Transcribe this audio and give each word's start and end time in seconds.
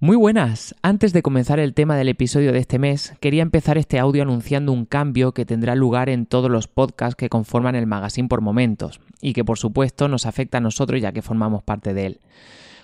Muy 0.00 0.16
buenas. 0.16 0.76
Antes 0.80 1.12
de 1.12 1.22
comenzar 1.22 1.58
el 1.58 1.74
tema 1.74 1.96
del 1.96 2.08
episodio 2.08 2.52
de 2.52 2.60
este 2.60 2.78
mes, 2.78 3.14
quería 3.18 3.42
empezar 3.42 3.78
este 3.78 3.98
audio 3.98 4.22
anunciando 4.22 4.70
un 4.70 4.84
cambio 4.84 5.32
que 5.32 5.44
tendrá 5.44 5.74
lugar 5.74 6.08
en 6.08 6.24
todos 6.24 6.48
los 6.48 6.68
podcasts 6.68 7.16
que 7.16 7.28
conforman 7.28 7.74
el 7.74 7.88
magazine 7.88 8.28
por 8.28 8.40
momentos, 8.40 9.00
y 9.20 9.32
que 9.32 9.44
por 9.44 9.58
supuesto 9.58 10.06
nos 10.06 10.24
afecta 10.24 10.58
a 10.58 10.60
nosotros 10.60 11.02
ya 11.02 11.10
que 11.10 11.20
formamos 11.20 11.64
parte 11.64 11.94
de 11.94 12.06
él. 12.06 12.20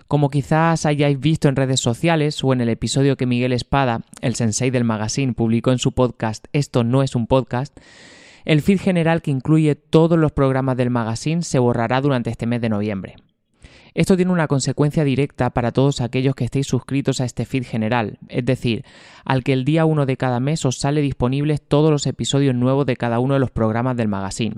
Como 0.08 0.28
quizás 0.28 0.86
hayáis 0.86 1.20
visto 1.20 1.48
en 1.48 1.54
redes 1.54 1.78
sociales 1.78 2.42
o 2.42 2.52
en 2.52 2.60
el 2.60 2.68
episodio 2.68 3.16
que 3.16 3.26
Miguel 3.26 3.52
Espada, 3.52 4.00
el 4.20 4.34
sensei 4.34 4.70
del 4.70 4.82
magazine, 4.82 5.34
publicó 5.34 5.70
en 5.70 5.78
su 5.78 5.92
podcast 5.92 6.46
Esto 6.52 6.82
no 6.82 7.04
es 7.04 7.14
un 7.14 7.28
podcast, 7.28 7.78
el 8.44 8.60
feed 8.60 8.80
general 8.80 9.22
que 9.22 9.30
incluye 9.30 9.76
todos 9.76 10.18
los 10.18 10.32
programas 10.32 10.76
del 10.76 10.90
magazine 10.90 11.42
se 11.42 11.60
borrará 11.60 12.00
durante 12.00 12.30
este 12.30 12.46
mes 12.46 12.60
de 12.60 12.70
noviembre. 12.70 13.14
Esto 13.94 14.16
tiene 14.16 14.32
una 14.32 14.48
consecuencia 14.48 15.04
directa 15.04 15.50
para 15.50 15.70
todos 15.70 16.00
aquellos 16.00 16.34
que 16.34 16.44
estéis 16.44 16.66
suscritos 16.66 17.20
a 17.20 17.24
este 17.24 17.44
feed 17.44 17.64
general, 17.64 18.18
es 18.28 18.44
decir, 18.44 18.84
al 19.24 19.44
que 19.44 19.52
el 19.52 19.64
día 19.64 19.84
1 19.84 20.04
de 20.04 20.16
cada 20.16 20.40
mes 20.40 20.64
os 20.64 20.78
sale 20.78 21.00
disponibles 21.00 21.62
todos 21.62 21.92
los 21.92 22.06
episodios 22.08 22.56
nuevos 22.56 22.86
de 22.86 22.96
cada 22.96 23.20
uno 23.20 23.34
de 23.34 23.40
los 23.40 23.52
programas 23.52 23.96
del 23.96 24.08
magazine. 24.08 24.56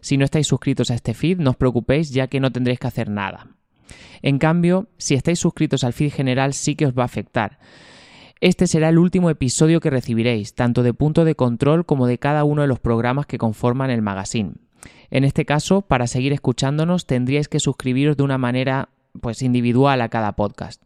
Si 0.00 0.16
no 0.16 0.24
estáis 0.24 0.46
suscritos 0.46 0.92
a 0.92 0.94
este 0.94 1.12
feed, 1.12 1.38
no 1.38 1.50
os 1.50 1.56
preocupéis 1.56 2.10
ya 2.10 2.28
que 2.28 2.38
no 2.38 2.52
tendréis 2.52 2.78
que 2.78 2.86
hacer 2.86 3.10
nada. 3.10 3.48
En 4.22 4.38
cambio, 4.38 4.86
si 4.96 5.14
estáis 5.14 5.40
suscritos 5.40 5.82
al 5.82 5.92
feed 5.92 6.12
general 6.12 6.54
sí 6.54 6.76
que 6.76 6.86
os 6.86 6.94
va 6.94 7.02
a 7.02 7.06
afectar. 7.06 7.58
Este 8.40 8.68
será 8.68 8.90
el 8.90 8.98
último 8.98 9.30
episodio 9.30 9.80
que 9.80 9.90
recibiréis, 9.90 10.54
tanto 10.54 10.84
de 10.84 10.94
punto 10.94 11.24
de 11.24 11.34
control 11.34 11.84
como 11.84 12.06
de 12.06 12.18
cada 12.18 12.44
uno 12.44 12.62
de 12.62 12.68
los 12.68 12.78
programas 12.78 13.26
que 13.26 13.38
conforman 13.38 13.90
el 13.90 14.02
magazine. 14.02 14.52
En 15.10 15.24
este 15.24 15.44
caso, 15.44 15.82
para 15.82 16.06
seguir 16.06 16.32
escuchándonos 16.32 17.06
tendríais 17.06 17.48
que 17.48 17.60
suscribiros 17.60 18.16
de 18.16 18.22
una 18.22 18.38
manera 18.38 18.88
pues 19.20 19.42
individual 19.42 20.00
a 20.00 20.08
cada 20.08 20.32
podcast. 20.32 20.82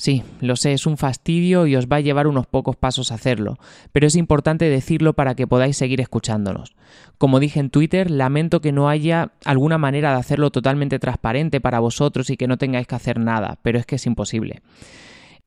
Sí, 0.00 0.22
lo 0.40 0.54
sé, 0.54 0.74
es 0.74 0.86
un 0.86 0.96
fastidio 0.96 1.66
y 1.66 1.74
os 1.74 1.88
va 1.88 1.96
a 1.96 2.00
llevar 2.00 2.28
unos 2.28 2.46
pocos 2.46 2.76
pasos 2.76 3.10
hacerlo, 3.10 3.58
pero 3.90 4.06
es 4.06 4.14
importante 4.14 4.66
decirlo 4.66 5.14
para 5.14 5.34
que 5.34 5.48
podáis 5.48 5.76
seguir 5.76 6.00
escuchándonos. 6.00 6.76
Como 7.18 7.40
dije 7.40 7.58
en 7.58 7.68
Twitter, 7.68 8.08
lamento 8.08 8.60
que 8.60 8.70
no 8.70 8.88
haya 8.88 9.32
alguna 9.44 9.76
manera 9.76 10.12
de 10.12 10.18
hacerlo 10.18 10.50
totalmente 10.50 11.00
transparente 11.00 11.60
para 11.60 11.80
vosotros 11.80 12.30
y 12.30 12.36
que 12.36 12.46
no 12.46 12.58
tengáis 12.58 12.86
que 12.86 12.94
hacer 12.94 13.18
nada, 13.18 13.58
pero 13.62 13.80
es 13.80 13.86
que 13.86 13.96
es 13.96 14.06
imposible. 14.06 14.62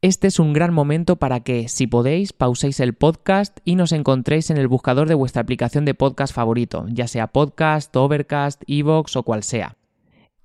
Este 0.04 0.26
es 0.26 0.40
un 0.40 0.52
gran 0.52 0.74
momento 0.74 1.18
para 1.18 1.42
que, 1.42 1.68
si 1.68 1.86
podéis, 1.86 2.34
pauséis 2.34 2.80
el 2.80 2.96
podcast 2.96 3.60
y 3.66 3.76
nos 3.76 3.92
encontréis 3.92 4.50
en 4.50 4.58
el 4.58 4.68
buscador 4.68 5.08
de 5.08 5.14
vuestra 5.14 5.44
aplicación 5.44 5.86
de 5.86 5.94
podcast 5.94 6.34
favorito, 6.34 6.88
ya 6.90 7.08
sea 7.08 7.28
Podcast, 7.28 7.96
Overcast, 7.96 8.64
Evox 8.66 9.16
o 9.16 9.22
cual 9.22 9.44
sea. 9.44 9.78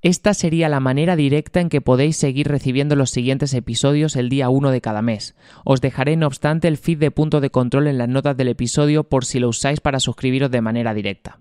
Esta 0.03 0.35
sería 0.35 0.69
la 0.69 0.79
manera 0.79 1.17
directa 1.17 1.63
en 1.63 1.71
que 1.71 1.81
podéis 1.81 2.19
seguir 2.19 2.49
recibiendo 2.49 2.97
los 2.97 3.09
siguientes 3.09 3.55
episodios 3.55 4.17
el 4.17 4.29
día 4.29 4.51
1 4.51 4.71
de 4.71 4.83
cada 4.83 5.01
mes. 5.01 5.35
Os 5.65 5.81
dejaré 5.81 6.17
no 6.17 6.27
obstante 6.27 6.69
el 6.69 6.77
feed 6.77 6.99
de 6.99 7.11
punto 7.11 7.41
de 7.41 7.49
control 7.49 7.87
en 7.87 7.97
las 7.97 8.11
notas 8.11 8.37
del 8.37 8.49
episodio 8.49 9.05
por 9.05 9.25
si 9.25 9.41
lo 9.41 9.49
usáis 9.49 9.81
para 9.81 10.01
suscribiros 10.01 10.51
de 10.51 10.61
manera 10.61 10.93
directa. 10.93 11.41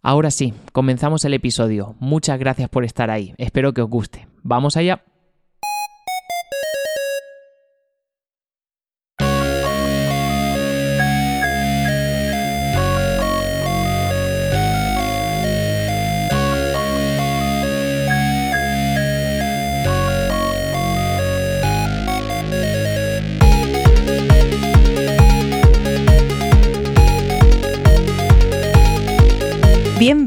Ahora 0.00 0.30
sí, 0.30 0.54
comenzamos 0.72 1.26
el 1.26 1.34
episodio. 1.34 1.96
Muchas 2.00 2.38
gracias 2.38 2.70
por 2.70 2.86
estar 2.86 3.10
ahí. 3.10 3.34
Espero 3.36 3.74
que 3.74 3.82
os 3.82 3.90
guste. 3.90 4.26
Vamos 4.42 4.78
allá. 4.78 5.04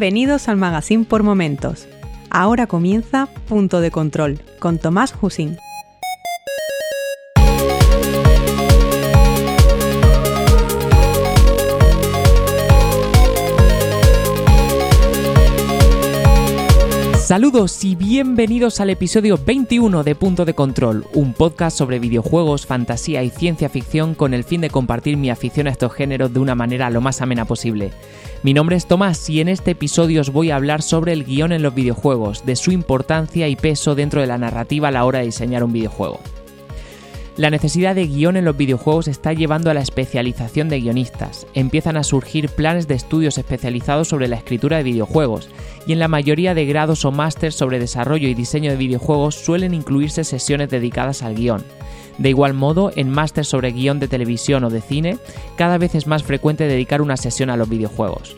Bienvenidos 0.03 0.49
al 0.49 0.57
Magazine 0.57 1.05
por 1.05 1.23
Momentos. 1.23 1.87
Ahora 2.29 2.67
comienza 2.67 3.29
Punto 3.47 3.79
de 3.79 3.89
Control 3.89 4.37
con 4.59 4.77
Tomás 4.77 5.15
Hussin. 5.21 5.55
Saludos 17.33 17.83
y 17.83 17.95
bienvenidos 17.95 18.79
al 18.79 18.91
episodio 18.91 19.39
21 19.43 20.03
de 20.03 20.13
Punto 20.13 20.45
de 20.45 20.53
Control, 20.53 21.07
un 21.15 21.33
podcast 21.33 21.75
sobre 21.75 21.97
videojuegos, 21.97 22.67
fantasía 22.67 23.23
y 23.23 23.31
ciencia 23.31 23.69
ficción 23.69 24.13
con 24.13 24.35
el 24.35 24.43
fin 24.43 24.61
de 24.61 24.69
compartir 24.69 25.17
mi 25.17 25.31
afición 25.31 25.65
a 25.65 25.71
estos 25.71 25.93
géneros 25.93 26.31
de 26.31 26.39
una 26.39 26.53
manera 26.53 26.91
lo 26.91 27.01
más 27.01 27.23
amena 27.23 27.45
posible. 27.45 27.91
Mi 28.43 28.53
nombre 28.53 28.75
es 28.75 28.85
Tomás 28.85 29.31
y 29.31 29.41
en 29.41 29.47
este 29.47 29.71
episodio 29.71 30.21
os 30.21 30.29
voy 30.29 30.51
a 30.51 30.57
hablar 30.57 30.83
sobre 30.83 31.11
el 31.11 31.25
guion 31.25 31.53
en 31.53 31.63
los 31.63 31.73
videojuegos, 31.73 32.45
de 32.45 32.55
su 32.55 32.71
importancia 32.71 33.47
y 33.47 33.55
peso 33.55 33.95
dentro 33.95 34.21
de 34.21 34.27
la 34.27 34.37
narrativa 34.37 34.89
a 34.89 34.91
la 34.91 35.03
hora 35.03 35.17
de 35.17 35.25
diseñar 35.25 35.63
un 35.63 35.73
videojuego. 35.73 36.19
La 37.35 37.49
necesidad 37.49 37.95
de 37.95 38.05
guion 38.05 38.37
en 38.37 38.45
los 38.45 38.55
videojuegos 38.55 39.07
está 39.07 39.33
llevando 39.33 39.71
a 39.71 39.73
la 39.73 39.81
especialización 39.81 40.69
de 40.69 40.79
guionistas. 40.79 41.47
Empiezan 41.55 41.97
a 41.97 42.03
surgir 42.03 42.47
planes 42.47 42.87
de 42.87 42.93
estudios 42.93 43.39
especializados 43.39 44.07
sobre 44.07 44.27
la 44.27 44.35
escritura 44.35 44.77
de 44.77 44.83
videojuegos, 44.83 45.49
y 45.87 45.93
en 45.93 45.99
la 45.99 46.07
mayoría 46.07 46.53
de 46.53 46.67
grados 46.67 47.05
o 47.05 47.11
másters 47.11 47.55
sobre 47.55 47.79
desarrollo 47.79 48.27
y 48.27 48.35
diseño 48.35 48.69
de 48.69 48.77
videojuegos 48.77 49.33
suelen 49.33 49.73
incluirse 49.73 50.23
sesiones 50.23 50.69
dedicadas 50.69 51.23
al 51.23 51.33
guion. 51.33 51.63
De 52.19 52.29
igual 52.29 52.53
modo, 52.53 52.91
en 52.95 53.09
másters 53.09 53.47
sobre 53.47 53.71
guion 53.71 53.99
de 53.99 54.07
televisión 54.07 54.63
o 54.63 54.69
de 54.69 54.81
cine, 54.81 55.17
cada 55.57 55.79
vez 55.79 55.95
es 55.95 56.05
más 56.05 56.21
frecuente 56.21 56.67
dedicar 56.67 57.01
una 57.01 57.17
sesión 57.17 57.49
a 57.49 57.57
los 57.57 57.67
videojuegos. 57.67 58.37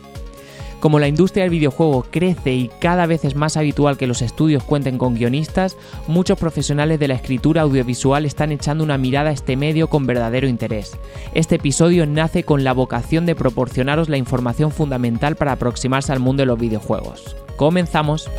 Como 0.80 0.98
la 0.98 1.08
industria 1.08 1.44
del 1.44 1.50
videojuego 1.50 2.06
crece 2.10 2.52
y 2.52 2.70
cada 2.80 3.06
vez 3.06 3.24
es 3.24 3.34
más 3.34 3.56
habitual 3.56 3.96
que 3.96 4.06
los 4.06 4.22
estudios 4.22 4.62
cuenten 4.62 4.98
con 4.98 5.14
guionistas, 5.14 5.76
muchos 6.06 6.38
profesionales 6.38 7.00
de 7.00 7.08
la 7.08 7.14
escritura 7.14 7.62
audiovisual 7.62 8.26
están 8.26 8.52
echando 8.52 8.84
una 8.84 8.98
mirada 8.98 9.30
a 9.30 9.32
este 9.32 9.56
medio 9.56 9.88
con 9.88 10.06
verdadero 10.06 10.46
interés. 10.48 10.96
Este 11.34 11.56
episodio 11.56 12.06
nace 12.06 12.44
con 12.44 12.62
la 12.62 12.72
vocación 12.72 13.26
de 13.26 13.34
proporcionaros 13.34 14.08
la 14.08 14.18
información 14.18 14.70
fundamental 14.70 15.36
para 15.36 15.52
aproximarse 15.52 16.12
al 16.12 16.20
mundo 16.20 16.42
de 16.42 16.46
los 16.46 16.58
videojuegos. 16.58 17.36
Comenzamos. 17.56 18.30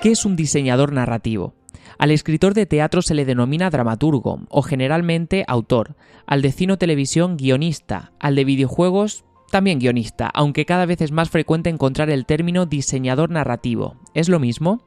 ¿Qué 0.00 0.12
es 0.12 0.24
un 0.24 0.34
diseñador 0.34 0.92
narrativo? 0.92 1.59
Al 1.98 2.10
escritor 2.10 2.54
de 2.54 2.66
teatro 2.66 3.02
se 3.02 3.14
le 3.14 3.24
denomina 3.24 3.70
dramaturgo 3.70 4.40
o 4.48 4.62
generalmente 4.62 5.44
autor, 5.46 5.96
al 6.26 6.42
de 6.42 6.52
cine 6.52 6.76
televisión 6.76 7.36
guionista, 7.36 8.12
al 8.18 8.34
de 8.34 8.44
videojuegos 8.44 9.24
también 9.50 9.80
guionista, 9.80 10.30
aunque 10.32 10.64
cada 10.64 10.86
vez 10.86 11.00
es 11.00 11.12
más 11.12 11.28
frecuente 11.28 11.70
encontrar 11.70 12.08
el 12.10 12.24
término 12.24 12.66
diseñador 12.66 13.30
narrativo. 13.30 13.96
¿Es 14.14 14.28
lo 14.28 14.38
mismo? 14.38 14.82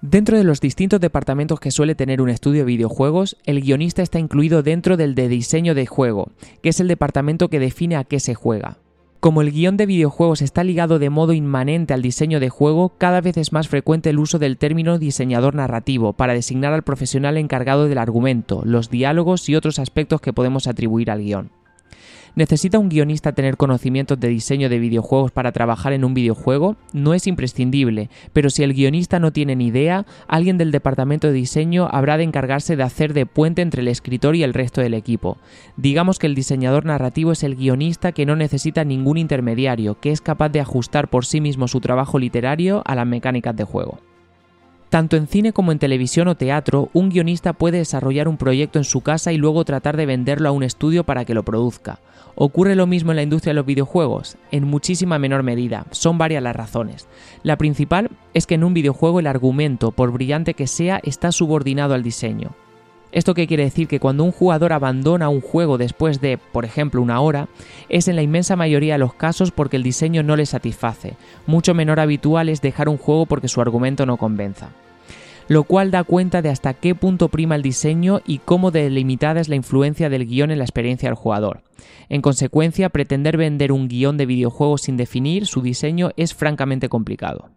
Dentro 0.00 0.36
de 0.36 0.44
los 0.44 0.60
distintos 0.60 1.00
departamentos 1.00 1.60
que 1.60 1.70
suele 1.70 1.94
tener 1.94 2.20
un 2.20 2.28
estudio 2.28 2.60
de 2.60 2.66
videojuegos, 2.66 3.36
el 3.44 3.62
guionista 3.62 4.02
está 4.02 4.18
incluido 4.18 4.62
dentro 4.62 4.96
del 4.96 5.14
de 5.14 5.28
diseño 5.28 5.74
de 5.74 5.86
juego, 5.86 6.30
que 6.62 6.68
es 6.68 6.80
el 6.80 6.88
departamento 6.88 7.48
que 7.48 7.58
define 7.58 7.96
a 7.96 8.04
qué 8.04 8.20
se 8.20 8.34
juega. 8.34 8.83
Como 9.24 9.40
el 9.40 9.52
guion 9.52 9.78
de 9.78 9.86
videojuegos 9.86 10.42
está 10.42 10.62
ligado 10.64 10.98
de 10.98 11.08
modo 11.08 11.32
inmanente 11.32 11.94
al 11.94 12.02
diseño 12.02 12.40
de 12.40 12.50
juego, 12.50 12.90
cada 12.98 13.22
vez 13.22 13.38
es 13.38 13.54
más 13.54 13.68
frecuente 13.68 14.10
el 14.10 14.18
uso 14.18 14.38
del 14.38 14.58
término 14.58 14.98
diseñador 14.98 15.54
narrativo 15.54 16.12
para 16.12 16.34
designar 16.34 16.74
al 16.74 16.82
profesional 16.82 17.38
encargado 17.38 17.88
del 17.88 17.96
argumento, 17.96 18.60
los 18.66 18.90
diálogos 18.90 19.48
y 19.48 19.56
otros 19.56 19.78
aspectos 19.78 20.20
que 20.20 20.34
podemos 20.34 20.66
atribuir 20.66 21.10
al 21.10 21.22
guion. 21.22 21.63
¿Necesita 22.36 22.80
un 22.80 22.88
guionista 22.88 23.30
tener 23.30 23.56
conocimientos 23.56 24.18
de 24.18 24.26
diseño 24.26 24.68
de 24.68 24.80
videojuegos 24.80 25.30
para 25.30 25.52
trabajar 25.52 25.92
en 25.92 26.04
un 26.04 26.14
videojuego? 26.14 26.74
No 26.92 27.14
es 27.14 27.28
imprescindible, 27.28 28.10
pero 28.32 28.50
si 28.50 28.64
el 28.64 28.74
guionista 28.74 29.20
no 29.20 29.32
tiene 29.32 29.54
ni 29.54 29.68
idea, 29.68 30.04
alguien 30.26 30.58
del 30.58 30.72
departamento 30.72 31.28
de 31.28 31.32
diseño 31.32 31.88
habrá 31.92 32.16
de 32.16 32.24
encargarse 32.24 32.74
de 32.74 32.82
hacer 32.82 33.14
de 33.14 33.24
puente 33.24 33.62
entre 33.62 33.82
el 33.82 33.88
escritor 33.88 34.34
y 34.34 34.42
el 34.42 34.52
resto 34.52 34.80
del 34.80 34.94
equipo. 34.94 35.38
Digamos 35.76 36.18
que 36.18 36.26
el 36.26 36.34
diseñador 36.34 36.86
narrativo 36.86 37.30
es 37.30 37.44
el 37.44 37.54
guionista 37.54 38.10
que 38.10 38.26
no 38.26 38.34
necesita 38.34 38.82
ningún 38.82 39.16
intermediario, 39.16 40.00
que 40.00 40.10
es 40.10 40.20
capaz 40.20 40.48
de 40.48 40.60
ajustar 40.60 41.08
por 41.08 41.26
sí 41.26 41.40
mismo 41.40 41.68
su 41.68 41.80
trabajo 41.80 42.18
literario 42.18 42.82
a 42.84 42.96
las 42.96 43.06
mecánicas 43.06 43.54
de 43.54 43.62
juego. 43.62 44.00
Tanto 44.90 45.16
en 45.16 45.26
cine 45.26 45.52
como 45.52 45.72
en 45.72 45.78
televisión 45.78 46.28
o 46.28 46.36
teatro, 46.36 46.88
un 46.92 47.10
guionista 47.10 47.52
puede 47.52 47.78
desarrollar 47.78 48.28
un 48.28 48.36
proyecto 48.36 48.78
en 48.78 48.84
su 48.84 49.00
casa 49.00 49.32
y 49.32 49.36
luego 49.36 49.64
tratar 49.64 49.96
de 49.96 50.06
venderlo 50.06 50.48
a 50.48 50.52
un 50.52 50.62
estudio 50.62 51.04
para 51.04 51.24
que 51.24 51.34
lo 51.34 51.42
produzca. 51.44 51.98
¿Ocurre 52.36 52.74
lo 52.74 52.86
mismo 52.86 53.12
en 53.12 53.16
la 53.16 53.22
industria 53.22 53.50
de 53.50 53.56
los 53.56 53.66
videojuegos? 53.66 54.36
En 54.50 54.64
muchísima 54.64 55.18
menor 55.18 55.42
medida, 55.42 55.86
son 55.90 56.18
varias 56.18 56.42
las 56.42 56.56
razones. 56.56 57.08
La 57.42 57.56
principal 57.56 58.10
es 58.34 58.46
que 58.46 58.54
en 58.54 58.64
un 58.64 58.74
videojuego 58.74 59.20
el 59.20 59.26
argumento, 59.26 59.92
por 59.92 60.12
brillante 60.12 60.54
que 60.54 60.66
sea, 60.66 61.00
está 61.04 61.32
subordinado 61.32 61.94
al 61.94 62.02
diseño. 62.02 62.54
¿Esto 63.14 63.32
qué 63.32 63.46
quiere 63.46 63.62
decir? 63.62 63.86
Que 63.86 64.00
cuando 64.00 64.24
un 64.24 64.32
jugador 64.32 64.72
abandona 64.72 65.28
un 65.28 65.40
juego 65.40 65.78
después 65.78 66.20
de, 66.20 66.36
por 66.36 66.64
ejemplo, 66.64 67.00
una 67.00 67.20
hora, 67.20 67.46
es 67.88 68.08
en 68.08 68.16
la 68.16 68.22
inmensa 68.22 68.56
mayoría 68.56 68.94
de 68.94 68.98
los 68.98 69.14
casos 69.14 69.52
porque 69.52 69.76
el 69.76 69.84
diseño 69.84 70.24
no 70.24 70.34
le 70.34 70.46
satisface. 70.46 71.14
Mucho 71.46 71.74
menor 71.74 72.00
habitual 72.00 72.48
es 72.48 72.60
dejar 72.60 72.88
un 72.88 72.98
juego 72.98 73.26
porque 73.26 73.46
su 73.46 73.60
argumento 73.60 74.04
no 74.04 74.16
convenza 74.16 74.70
lo 75.46 75.64
cual 75.64 75.90
da 75.90 76.04
cuenta 76.04 76.40
de 76.40 76.48
hasta 76.48 76.72
qué 76.72 76.94
punto 76.94 77.28
prima 77.28 77.54
el 77.54 77.60
diseño 77.60 78.22
y 78.26 78.38
cómo 78.38 78.70
delimitada 78.70 79.42
es 79.42 79.50
la 79.50 79.56
influencia 79.56 80.08
del 80.08 80.26
guion 80.26 80.50
en 80.50 80.56
la 80.56 80.64
experiencia 80.64 81.08
del 81.08 81.16
jugador. 81.16 81.60
En 82.08 82.22
consecuencia, 82.22 82.88
pretender 82.88 83.36
vender 83.36 83.70
un 83.70 83.86
guion 83.86 84.16
de 84.16 84.24
videojuego 84.24 84.78
sin 84.78 84.96
definir 84.96 85.46
su 85.46 85.60
diseño 85.60 86.12
es 86.16 86.34
francamente 86.34 86.88
complicado. 86.88 87.50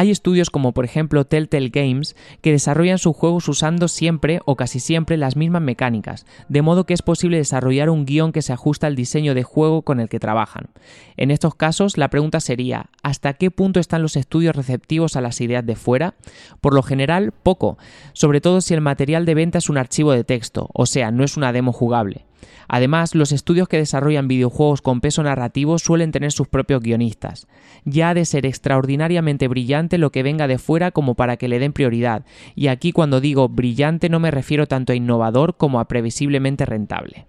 Hay 0.00 0.12
estudios 0.12 0.50
como 0.50 0.70
por 0.70 0.84
ejemplo 0.84 1.24
Telltale 1.24 1.70
Games 1.70 2.14
que 2.40 2.52
desarrollan 2.52 2.98
sus 2.98 3.16
juegos 3.16 3.48
usando 3.48 3.88
siempre 3.88 4.38
o 4.44 4.54
casi 4.54 4.78
siempre 4.78 5.16
las 5.16 5.34
mismas 5.34 5.60
mecánicas, 5.60 6.24
de 6.48 6.62
modo 6.62 6.86
que 6.86 6.94
es 6.94 7.02
posible 7.02 7.36
desarrollar 7.36 7.90
un 7.90 8.06
guion 8.06 8.30
que 8.30 8.40
se 8.40 8.52
ajusta 8.52 8.86
al 8.86 8.94
diseño 8.94 9.34
de 9.34 9.42
juego 9.42 9.82
con 9.82 9.98
el 9.98 10.08
que 10.08 10.20
trabajan. 10.20 10.68
En 11.16 11.32
estos 11.32 11.56
casos, 11.56 11.98
la 11.98 12.10
pregunta 12.10 12.38
sería, 12.38 12.90
¿hasta 13.02 13.34
qué 13.34 13.50
punto 13.50 13.80
están 13.80 14.02
los 14.02 14.14
estudios 14.14 14.54
receptivos 14.54 15.16
a 15.16 15.20
las 15.20 15.40
ideas 15.40 15.66
de 15.66 15.74
fuera? 15.74 16.14
Por 16.60 16.74
lo 16.74 16.84
general, 16.84 17.32
poco, 17.32 17.76
sobre 18.12 18.40
todo 18.40 18.60
si 18.60 18.74
el 18.74 18.80
material 18.80 19.26
de 19.26 19.34
venta 19.34 19.58
es 19.58 19.68
un 19.68 19.78
archivo 19.78 20.12
de 20.12 20.22
texto, 20.22 20.70
o 20.74 20.86
sea, 20.86 21.10
no 21.10 21.24
es 21.24 21.36
una 21.36 21.52
demo 21.52 21.72
jugable. 21.72 22.27
Además, 22.68 23.14
los 23.14 23.32
estudios 23.32 23.68
que 23.68 23.78
desarrollan 23.78 24.28
videojuegos 24.28 24.82
con 24.82 25.00
peso 25.00 25.22
narrativo 25.22 25.78
suelen 25.78 26.12
tener 26.12 26.32
sus 26.32 26.48
propios 26.48 26.82
guionistas. 26.82 27.46
Ya 27.84 28.10
ha 28.10 28.14
de 28.14 28.24
ser 28.24 28.44
extraordinariamente 28.44 29.48
brillante 29.48 29.98
lo 29.98 30.10
que 30.10 30.22
venga 30.22 30.48
de 30.48 30.58
fuera 30.58 30.90
como 30.90 31.14
para 31.14 31.36
que 31.36 31.48
le 31.48 31.58
den 31.58 31.72
prioridad, 31.72 32.24
y 32.54 32.66
aquí 32.66 32.92
cuando 32.92 33.20
digo 33.20 33.48
brillante 33.48 34.08
no 34.08 34.20
me 34.20 34.30
refiero 34.30 34.66
tanto 34.66 34.92
a 34.92 34.96
innovador 34.96 35.56
como 35.56 35.80
a 35.80 35.86
previsiblemente 35.86 36.66
rentable. 36.66 37.27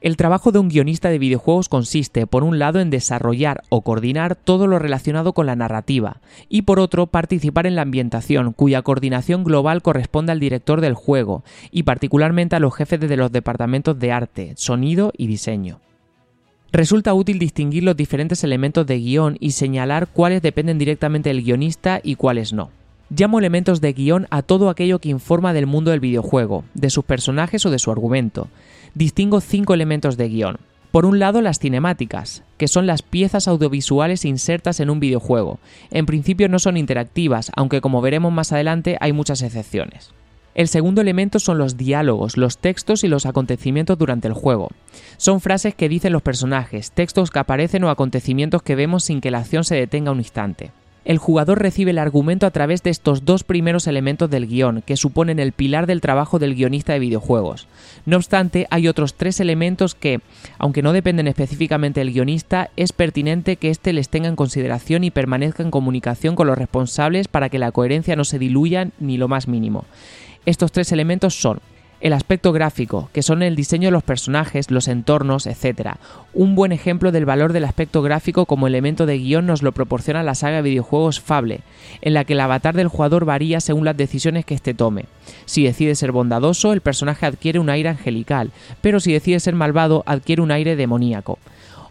El 0.00 0.16
trabajo 0.16 0.50
de 0.50 0.58
un 0.58 0.70
guionista 0.70 1.10
de 1.10 1.18
videojuegos 1.18 1.68
consiste, 1.68 2.26
por 2.26 2.42
un 2.42 2.58
lado, 2.58 2.80
en 2.80 2.88
desarrollar 2.88 3.64
o 3.68 3.82
coordinar 3.82 4.34
todo 4.34 4.66
lo 4.66 4.78
relacionado 4.78 5.34
con 5.34 5.44
la 5.44 5.56
narrativa, 5.56 6.22
y 6.48 6.62
por 6.62 6.80
otro, 6.80 7.06
participar 7.06 7.66
en 7.66 7.76
la 7.76 7.82
ambientación, 7.82 8.54
cuya 8.54 8.80
coordinación 8.80 9.44
global 9.44 9.82
corresponde 9.82 10.32
al 10.32 10.40
director 10.40 10.80
del 10.80 10.94
juego, 10.94 11.44
y 11.70 11.82
particularmente 11.82 12.56
a 12.56 12.60
los 12.60 12.74
jefes 12.74 12.98
de 12.98 13.16
los 13.16 13.30
departamentos 13.30 13.98
de 13.98 14.10
arte, 14.10 14.54
sonido 14.56 15.12
y 15.18 15.26
diseño. 15.26 15.80
Resulta 16.72 17.12
útil 17.12 17.38
distinguir 17.38 17.82
los 17.82 17.96
diferentes 17.96 18.42
elementos 18.42 18.86
de 18.86 18.98
guion 18.98 19.36
y 19.38 19.50
señalar 19.50 20.08
cuáles 20.08 20.40
dependen 20.40 20.78
directamente 20.78 21.28
del 21.28 21.42
guionista 21.42 22.00
y 22.02 22.14
cuáles 22.14 22.54
no. 22.54 22.70
Llamo 23.10 23.38
elementos 23.40 23.80
de 23.80 23.92
guion 23.92 24.28
a 24.30 24.42
todo 24.42 24.70
aquello 24.70 25.00
que 25.00 25.08
informa 25.08 25.52
del 25.52 25.66
mundo 25.66 25.90
del 25.90 26.00
videojuego, 26.00 26.64
de 26.74 26.90
sus 26.90 27.04
personajes 27.04 27.66
o 27.66 27.70
de 27.70 27.80
su 27.80 27.90
argumento. 27.90 28.48
Distingo 28.94 29.40
cinco 29.40 29.72
elementos 29.74 30.16
de 30.16 30.28
guion. 30.28 30.58
Por 30.90 31.06
un 31.06 31.20
lado, 31.20 31.42
las 31.42 31.60
cinemáticas, 31.60 32.42
que 32.56 32.66
son 32.66 32.88
las 32.88 33.02
piezas 33.02 33.46
audiovisuales 33.46 34.24
insertas 34.24 34.80
en 34.80 34.90
un 34.90 34.98
videojuego. 34.98 35.60
En 35.92 36.06
principio 36.06 36.48
no 36.48 36.58
son 36.58 36.76
interactivas, 36.76 37.52
aunque 37.54 37.80
como 37.80 38.00
veremos 38.00 38.32
más 38.32 38.50
adelante 38.52 38.96
hay 39.00 39.12
muchas 39.12 39.42
excepciones. 39.42 40.12
El 40.56 40.66
segundo 40.66 41.00
elemento 41.00 41.38
son 41.38 41.58
los 41.58 41.76
diálogos, 41.76 42.36
los 42.36 42.58
textos 42.58 43.04
y 43.04 43.08
los 43.08 43.26
acontecimientos 43.26 43.96
durante 43.96 44.26
el 44.26 44.34
juego. 44.34 44.70
Son 45.16 45.40
frases 45.40 45.76
que 45.76 45.88
dicen 45.88 46.12
los 46.12 46.22
personajes, 46.22 46.90
textos 46.90 47.30
que 47.30 47.38
aparecen 47.38 47.84
o 47.84 47.90
acontecimientos 47.90 48.62
que 48.62 48.74
vemos 48.74 49.04
sin 49.04 49.20
que 49.20 49.30
la 49.30 49.38
acción 49.38 49.62
se 49.62 49.76
detenga 49.76 50.10
un 50.10 50.18
instante 50.18 50.72
el 51.04 51.18
jugador 51.18 51.60
recibe 51.60 51.92
el 51.92 51.98
argumento 51.98 52.46
a 52.46 52.50
través 52.50 52.82
de 52.82 52.90
estos 52.90 53.24
dos 53.24 53.42
primeros 53.42 53.86
elementos 53.86 54.28
del 54.28 54.46
guion, 54.46 54.82
que 54.82 54.96
suponen 54.96 55.38
el 55.38 55.52
pilar 55.52 55.86
del 55.86 56.00
trabajo 56.00 56.38
del 56.38 56.54
guionista 56.54 56.92
de 56.92 56.98
videojuegos. 56.98 57.66
No 58.06 58.16
obstante, 58.16 58.66
hay 58.70 58.88
otros 58.88 59.14
tres 59.14 59.40
elementos 59.40 59.94
que, 59.94 60.20
aunque 60.58 60.82
no 60.82 60.92
dependen 60.92 61.28
específicamente 61.28 62.00
del 62.00 62.12
guionista, 62.12 62.70
es 62.76 62.92
pertinente 62.92 63.56
que 63.56 63.70
éste 63.70 63.92
les 63.92 64.08
tenga 64.08 64.28
en 64.28 64.36
consideración 64.36 65.04
y 65.04 65.10
permanezca 65.10 65.62
en 65.62 65.70
comunicación 65.70 66.36
con 66.36 66.46
los 66.46 66.58
responsables 66.58 67.28
para 67.28 67.48
que 67.48 67.58
la 67.58 67.72
coherencia 67.72 68.16
no 68.16 68.24
se 68.24 68.38
diluya 68.38 68.88
ni 68.98 69.16
lo 69.16 69.28
más 69.28 69.48
mínimo. 69.48 69.84
Estos 70.46 70.72
tres 70.72 70.90
elementos 70.92 71.34
son 71.34 71.60
el 72.00 72.12
aspecto 72.12 72.52
gráfico, 72.52 73.10
que 73.12 73.22
son 73.22 73.42
el 73.42 73.56
diseño 73.56 73.88
de 73.88 73.92
los 73.92 74.02
personajes, 74.02 74.70
los 74.70 74.88
entornos, 74.88 75.46
etc. 75.46 75.96
Un 76.32 76.54
buen 76.54 76.72
ejemplo 76.72 77.12
del 77.12 77.26
valor 77.26 77.52
del 77.52 77.64
aspecto 77.64 78.02
gráfico 78.02 78.46
como 78.46 78.66
elemento 78.66 79.06
de 79.06 79.18
guion 79.18 79.46
nos 79.46 79.62
lo 79.62 79.72
proporciona 79.72 80.22
la 80.22 80.34
saga 80.34 80.56
de 80.56 80.70
videojuegos 80.70 81.20
Fable, 81.20 81.60
en 82.00 82.14
la 82.14 82.24
que 82.24 82.32
el 82.32 82.40
avatar 82.40 82.74
del 82.74 82.88
jugador 82.88 83.24
varía 83.24 83.60
según 83.60 83.84
las 83.84 83.96
decisiones 83.96 84.44
que 84.44 84.54
éste 84.54 84.74
tome. 84.74 85.04
Si 85.44 85.64
decide 85.64 85.94
ser 85.94 86.12
bondadoso, 86.12 86.72
el 86.72 86.80
personaje 86.80 87.26
adquiere 87.26 87.58
un 87.58 87.70
aire 87.70 87.90
angelical, 87.90 88.50
pero 88.80 89.00
si 89.00 89.12
decide 89.12 89.40
ser 89.40 89.54
malvado, 89.54 90.02
adquiere 90.06 90.42
un 90.42 90.50
aire 90.50 90.76
demoníaco. 90.76 91.38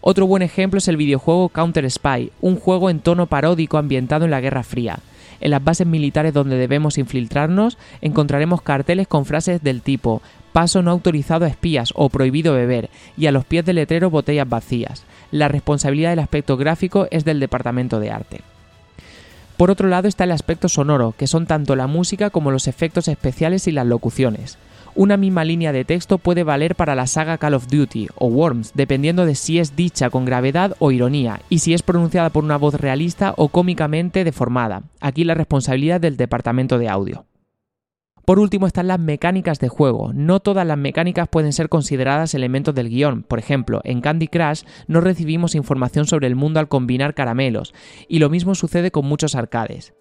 Otro 0.02 0.26
buen 0.26 0.42
ejemplo 0.42 0.78
es 0.78 0.88
el 0.88 0.98
videojuego 0.98 1.50
Counter 1.50 1.90
Spy, 1.90 2.32
un 2.42 2.56
juego 2.56 2.90
en 2.90 3.00
tono 3.00 3.28
paródico 3.28 3.78
ambientado 3.78 4.26
en 4.26 4.32
la 4.32 4.42
Guerra 4.42 4.64
Fría. 4.64 5.00
En 5.42 5.52
las 5.52 5.64
bases 5.64 5.88
militares 5.88 6.34
donde 6.34 6.58
debemos 6.58 6.98
infiltrarnos 6.98 7.78
encontraremos 8.02 8.62
carteles 8.62 9.08
con 9.08 9.26
frases 9.26 9.64
del 9.64 9.82
tipo 9.82 10.22
paso 10.54 10.82
no 10.82 10.92
autorizado 10.92 11.46
a 11.46 11.48
espías 11.48 11.94
o 11.96 12.10
prohibido 12.10 12.54
beber 12.54 12.90
y 13.18 13.28
a 13.28 13.32
los 13.32 13.46
pies 13.46 13.66
del 13.66 13.78
letrero 13.78 14.10
botellas 14.10 14.50
vacías. 14.50 15.04
La 15.32 15.48
responsabilidad 15.48 16.10
del 16.10 16.20
aspecto 16.20 16.58
gráfico 16.58 17.08
es 17.12 17.26
del 17.26 17.40
departamento 17.40 18.00
de 18.00 18.12
arte. 18.12 18.42
Por 19.58 19.72
otro 19.72 19.90
lado 19.90 20.08
está 20.08 20.24
el 20.24 20.32
aspecto 20.32 20.70
sonoro, 20.70 21.14
que 21.18 21.28
son 21.28 21.46
tanto 21.46 21.76
la 21.76 21.88
música 21.88 22.30
como 22.30 22.50
los 22.50 22.68
efectos 22.68 23.08
especiales 23.08 23.68
y 23.68 23.72
las 23.72 23.86
locuciones. 23.86 24.58
Una 25.00 25.16
misma 25.16 25.46
línea 25.46 25.72
de 25.72 25.86
texto 25.86 26.18
puede 26.18 26.44
valer 26.44 26.76
para 26.76 26.94
la 26.94 27.08
saga 27.08 27.38
Call 27.38 27.54
of 27.54 27.68
Duty 27.68 28.10
o 28.16 28.28
Worms, 28.28 28.74
dependiendo 28.76 29.26
de 29.26 29.34
si 29.34 29.58
es 29.58 29.78
dicha 29.78 30.10
con 30.10 30.26
gravedad 30.26 30.76
o 30.80 30.92
ironía, 30.92 31.40
y 31.48 31.60
si 31.60 31.74
es 31.74 31.84
pronunciada 31.84 32.32
por 32.32 32.44
una 32.44 32.58
voz 32.58 32.74
realista 32.74 33.34
o 33.38 33.48
cómicamente 33.48 34.26
deformada. 34.26 34.84
Aquí 35.00 35.24
la 35.24 35.36
responsabilidad 35.36 36.02
del 36.02 36.18
departamento 36.18 36.78
de 36.78 36.90
audio. 36.90 37.26
Por 38.26 38.40
último 38.40 38.68
están 38.68 38.90
las 38.90 39.00
mecánicas 39.00 39.62
de 39.62 39.70
juego. 39.70 40.12
No 40.14 40.42
todas 40.42 40.68
las 40.68 40.78
mecánicas 40.78 41.30
pueden 41.30 41.54
ser 41.54 41.70
consideradas 41.70 42.34
elementos 42.34 42.76
del 42.76 42.90
guion. 42.90 43.24
Por 43.24 43.40
ejemplo, 43.40 43.80
en 43.86 44.02
Candy 44.02 44.28
Crush 44.28 44.64
no 44.88 45.00
recibimos 45.00 45.56
información 45.56 46.08
sobre 46.08 46.28
el 46.28 46.36
mundo 46.36 46.60
al 46.60 46.68
combinar 46.68 47.14
caramelos, 47.14 47.74
y 48.10 48.20
lo 48.20 48.30
mismo 48.30 48.54
sucede 48.54 48.92
con 48.92 49.06
muchos 49.06 49.36
arcades. 49.36 49.94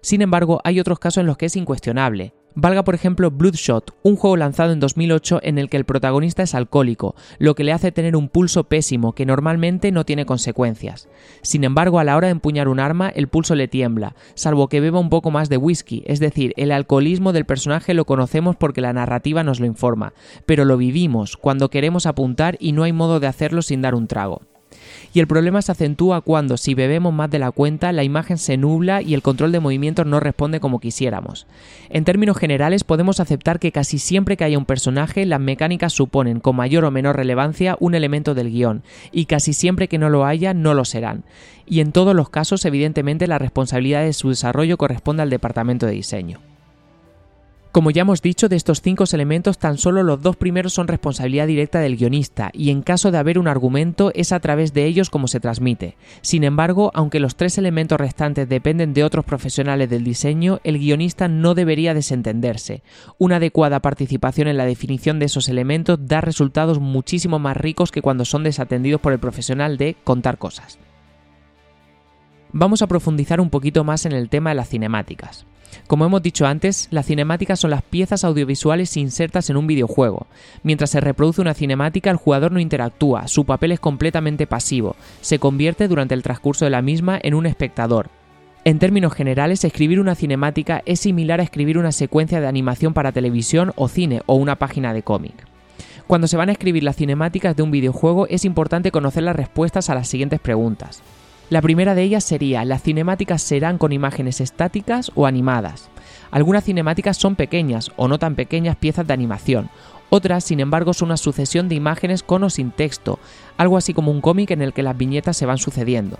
Sin 0.00 0.22
embargo, 0.22 0.60
hay 0.62 0.78
otros 0.78 1.00
casos 1.00 1.22
en 1.22 1.26
los 1.26 1.38
que 1.38 1.46
es 1.46 1.56
incuestionable. 1.56 2.34
Valga 2.56 2.84
por 2.84 2.94
ejemplo 2.94 3.32
Bloodshot, 3.32 3.96
un 4.04 4.14
juego 4.14 4.36
lanzado 4.36 4.72
en 4.72 4.78
2008 4.78 5.40
en 5.42 5.58
el 5.58 5.68
que 5.68 5.76
el 5.76 5.84
protagonista 5.84 6.44
es 6.44 6.54
alcohólico, 6.54 7.16
lo 7.40 7.56
que 7.56 7.64
le 7.64 7.72
hace 7.72 7.90
tener 7.90 8.14
un 8.14 8.28
pulso 8.28 8.62
pésimo 8.62 9.12
que 9.12 9.26
normalmente 9.26 9.90
no 9.90 10.04
tiene 10.04 10.24
consecuencias. 10.24 11.08
Sin 11.42 11.64
embargo, 11.64 11.98
a 11.98 12.04
la 12.04 12.16
hora 12.16 12.28
de 12.28 12.32
empuñar 12.32 12.68
un 12.68 12.78
arma, 12.78 13.08
el 13.08 13.26
pulso 13.26 13.56
le 13.56 13.66
tiembla, 13.66 14.14
salvo 14.34 14.68
que 14.68 14.78
beba 14.78 15.00
un 15.00 15.10
poco 15.10 15.32
más 15.32 15.48
de 15.48 15.56
whisky, 15.56 16.04
es 16.06 16.20
decir, 16.20 16.54
el 16.56 16.70
alcoholismo 16.70 17.32
del 17.32 17.44
personaje 17.44 17.92
lo 17.92 18.04
conocemos 18.04 18.54
porque 18.54 18.80
la 18.80 18.92
narrativa 18.92 19.42
nos 19.42 19.58
lo 19.58 19.66
informa, 19.66 20.12
pero 20.46 20.64
lo 20.64 20.76
vivimos 20.76 21.36
cuando 21.36 21.70
queremos 21.70 22.06
apuntar 22.06 22.56
y 22.60 22.70
no 22.70 22.84
hay 22.84 22.92
modo 22.92 23.18
de 23.18 23.26
hacerlo 23.26 23.62
sin 23.62 23.82
dar 23.82 23.96
un 23.96 24.06
trago 24.06 24.42
y 25.14 25.20
el 25.20 25.28
problema 25.28 25.62
se 25.62 25.70
acentúa 25.70 26.22
cuando, 26.22 26.56
si 26.56 26.74
bebemos 26.74 27.14
más 27.14 27.30
de 27.30 27.38
la 27.38 27.52
cuenta, 27.52 27.92
la 27.92 28.02
imagen 28.02 28.36
se 28.36 28.56
nubla 28.56 29.00
y 29.00 29.14
el 29.14 29.22
control 29.22 29.52
de 29.52 29.60
movimientos 29.60 30.04
no 30.06 30.18
responde 30.18 30.58
como 30.58 30.80
quisiéramos. 30.80 31.46
En 31.88 32.04
términos 32.04 32.36
generales, 32.36 32.82
podemos 32.82 33.20
aceptar 33.20 33.60
que 33.60 33.70
casi 33.70 34.00
siempre 34.00 34.36
que 34.36 34.42
haya 34.42 34.58
un 34.58 34.64
personaje, 34.64 35.24
las 35.24 35.38
mecánicas 35.38 35.92
suponen, 35.92 36.40
con 36.40 36.56
mayor 36.56 36.84
o 36.84 36.90
menor 36.90 37.14
relevancia, 37.14 37.76
un 37.78 37.94
elemento 37.94 38.34
del 38.34 38.50
guion, 38.50 38.82
y 39.12 39.26
casi 39.26 39.52
siempre 39.52 39.86
que 39.86 39.98
no 39.98 40.10
lo 40.10 40.26
haya, 40.26 40.52
no 40.52 40.74
lo 40.74 40.84
serán. 40.84 41.22
Y 41.64 41.78
en 41.78 41.92
todos 41.92 42.16
los 42.16 42.28
casos, 42.28 42.64
evidentemente, 42.64 43.28
la 43.28 43.38
responsabilidad 43.38 44.02
de 44.02 44.14
su 44.14 44.30
desarrollo 44.30 44.76
corresponde 44.76 45.22
al 45.22 45.30
departamento 45.30 45.86
de 45.86 45.92
diseño. 45.92 46.53
Como 47.74 47.90
ya 47.90 48.02
hemos 48.02 48.22
dicho, 48.22 48.48
de 48.48 48.54
estos 48.54 48.82
cinco 48.82 49.02
elementos 49.12 49.58
tan 49.58 49.78
solo 49.78 50.04
los 50.04 50.22
dos 50.22 50.36
primeros 50.36 50.72
son 50.72 50.86
responsabilidad 50.86 51.48
directa 51.48 51.80
del 51.80 51.96
guionista, 51.96 52.50
y 52.52 52.70
en 52.70 52.82
caso 52.82 53.10
de 53.10 53.18
haber 53.18 53.36
un 53.36 53.48
argumento 53.48 54.12
es 54.14 54.30
a 54.30 54.38
través 54.38 54.72
de 54.72 54.84
ellos 54.84 55.10
como 55.10 55.26
se 55.26 55.40
transmite. 55.40 55.96
Sin 56.20 56.44
embargo, 56.44 56.92
aunque 56.94 57.18
los 57.18 57.34
tres 57.34 57.58
elementos 57.58 57.98
restantes 57.98 58.48
dependen 58.48 58.94
de 58.94 59.02
otros 59.02 59.24
profesionales 59.24 59.90
del 59.90 60.04
diseño, 60.04 60.60
el 60.62 60.78
guionista 60.78 61.26
no 61.26 61.56
debería 61.56 61.94
desentenderse. 61.94 62.84
Una 63.18 63.36
adecuada 63.36 63.80
participación 63.80 64.46
en 64.46 64.56
la 64.56 64.66
definición 64.66 65.18
de 65.18 65.26
esos 65.26 65.48
elementos 65.48 65.98
da 66.00 66.20
resultados 66.20 66.78
muchísimo 66.78 67.40
más 67.40 67.56
ricos 67.56 67.90
que 67.90 68.02
cuando 68.02 68.24
son 68.24 68.44
desatendidos 68.44 69.00
por 69.00 69.12
el 69.12 69.18
profesional 69.18 69.78
de 69.78 69.96
contar 70.04 70.38
cosas. 70.38 70.78
Vamos 72.52 72.82
a 72.82 72.86
profundizar 72.86 73.40
un 73.40 73.50
poquito 73.50 73.82
más 73.82 74.06
en 74.06 74.12
el 74.12 74.28
tema 74.28 74.50
de 74.50 74.54
las 74.54 74.68
cinemáticas. 74.68 75.44
Como 75.86 76.04
hemos 76.04 76.22
dicho 76.22 76.46
antes, 76.46 76.88
las 76.90 77.06
cinemáticas 77.06 77.60
son 77.60 77.70
las 77.70 77.82
piezas 77.82 78.24
audiovisuales 78.24 78.96
insertas 78.96 79.50
en 79.50 79.56
un 79.56 79.66
videojuego. 79.66 80.26
Mientras 80.62 80.90
se 80.90 81.00
reproduce 81.00 81.40
una 81.40 81.54
cinemática, 81.54 82.10
el 82.10 82.16
jugador 82.16 82.52
no 82.52 82.60
interactúa, 82.60 83.28
su 83.28 83.44
papel 83.44 83.72
es 83.72 83.80
completamente 83.80 84.46
pasivo, 84.46 84.96
se 85.20 85.38
convierte 85.38 85.88
durante 85.88 86.14
el 86.14 86.22
transcurso 86.22 86.64
de 86.64 86.70
la 86.70 86.82
misma 86.82 87.18
en 87.22 87.34
un 87.34 87.46
espectador. 87.46 88.10
En 88.64 88.78
términos 88.78 89.12
generales, 89.12 89.62
escribir 89.64 90.00
una 90.00 90.14
cinemática 90.14 90.82
es 90.86 91.00
similar 91.00 91.40
a 91.40 91.42
escribir 91.42 91.76
una 91.76 91.92
secuencia 91.92 92.40
de 92.40 92.46
animación 92.46 92.94
para 92.94 93.12
televisión 93.12 93.72
o 93.76 93.88
cine 93.88 94.22
o 94.24 94.36
una 94.36 94.56
página 94.56 94.94
de 94.94 95.02
cómic. 95.02 95.34
Cuando 96.06 96.28
se 96.28 96.36
van 96.36 96.48
a 96.48 96.52
escribir 96.52 96.82
las 96.82 96.96
cinemáticas 96.96 97.56
de 97.56 97.62
un 97.62 97.70
videojuego 97.70 98.26
es 98.28 98.44
importante 98.44 98.90
conocer 98.90 99.22
las 99.22 99.36
respuestas 99.36 99.90
a 99.90 99.94
las 99.94 100.08
siguientes 100.08 100.40
preguntas. 100.40 101.02
La 101.50 101.60
primera 101.60 101.94
de 101.94 102.02
ellas 102.02 102.24
sería, 102.24 102.64
¿las 102.64 102.82
cinemáticas 102.82 103.42
serán 103.42 103.78
con 103.78 103.92
imágenes 103.92 104.40
estáticas 104.40 105.12
o 105.14 105.26
animadas? 105.26 105.90
Algunas 106.30 106.64
cinemáticas 106.64 107.16
son 107.16 107.36
pequeñas 107.36 107.92
o 107.96 108.08
no 108.08 108.18
tan 108.18 108.34
pequeñas 108.34 108.76
piezas 108.76 109.06
de 109.06 109.12
animación, 109.12 109.70
otras, 110.10 110.44
sin 110.44 110.60
embargo, 110.60 110.94
son 110.94 111.06
una 111.06 111.16
sucesión 111.16 111.68
de 111.68 111.74
imágenes 111.74 112.22
con 112.22 112.44
o 112.44 112.50
sin 112.50 112.70
texto, 112.70 113.18
algo 113.56 113.76
así 113.76 113.92
como 113.94 114.12
un 114.12 114.20
cómic 114.20 114.52
en 114.52 114.62
el 114.62 114.72
que 114.72 114.84
las 114.84 114.96
viñetas 114.96 115.36
se 115.36 115.44
van 115.44 115.58
sucediendo. 115.58 116.18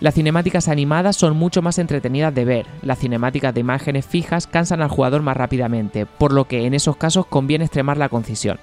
Las 0.00 0.14
cinemáticas 0.14 0.68
animadas 0.68 1.16
son 1.16 1.36
mucho 1.36 1.62
más 1.62 1.78
entretenidas 1.78 2.34
de 2.34 2.44
ver, 2.44 2.66
las 2.82 2.98
cinemáticas 2.98 3.54
de 3.54 3.60
imágenes 3.60 4.04
fijas 4.04 4.46
cansan 4.46 4.82
al 4.82 4.90
jugador 4.90 5.22
más 5.22 5.36
rápidamente, 5.36 6.04
por 6.04 6.32
lo 6.32 6.46
que 6.46 6.66
en 6.66 6.74
esos 6.74 6.96
casos 6.96 7.24
conviene 7.26 7.64
extremar 7.64 7.96
la 7.96 8.08
concisión. 8.08 8.58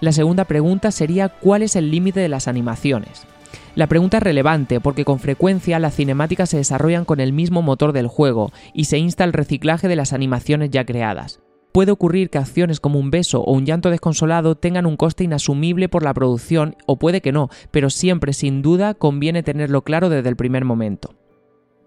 La 0.00 0.10
segunda 0.10 0.44
pregunta 0.44 0.90
sería 0.90 1.28
¿cuál 1.28 1.62
es 1.62 1.76
el 1.76 1.90
límite 1.90 2.18
de 2.18 2.28
las 2.28 2.48
animaciones? 2.48 3.26
La 3.74 3.86
pregunta 3.86 4.18
es 4.18 4.22
relevante 4.22 4.80
porque 4.80 5.04
con 5.04 5.18
frecuencia 5.18 5.78
las 5.78 5.96
cinemáticas 5.96 6.50
se 6.50 6.58
desarrollan 6.58 7.04
con 7.04 7.20
el 7.20 7.32
mismo 7.32 7.62
motor 7.62 7.92
del 7.92 8.08
juego 8.08 8.52
y 8.74 8.84
se 8.84 8.98
insta 8.98 9.24
el 9.24 9.32
reciclaje 9.32 9.88
de 9.88 9.96
las 9.96 10.12
animaciones 10.12 10.70
ya 10.70 10.84
creadas 10.84 11.40
puede 11.72 11.90
ocurrir 11.90 12.30
que 12.30 12.38
acciones 12.38 12.78
como 12.80 12.98
un 12.98 13.10
beso 13.10 13.40
o 13.40 13.52
un 13.52 13.64
llanto 13.64 13.90
desconsolado 13.90 14.54
tengan 14.54 14.86
un 14.86 14.96
coste 14.96 15.24
inasumible 15.24 15.88
por 15.88 16.04
la 16.04 16.14
producción 16.14 16.76
o 16.86 16.96
puede 16.96 17.20
que 17.20 17.32
no, 17.32 17.48
pero 17.70 17.90
siempre 17.90 18.34
sin 18.34 18.62
duda 18.62 18.94
conviene 18.94 19.42
tenerlo 19.42 19.82
claro 19.82 20.08
desde 20.08 20.28
el 20.28 20.36
primer 20.36 20.64
momento. 20.64 21.14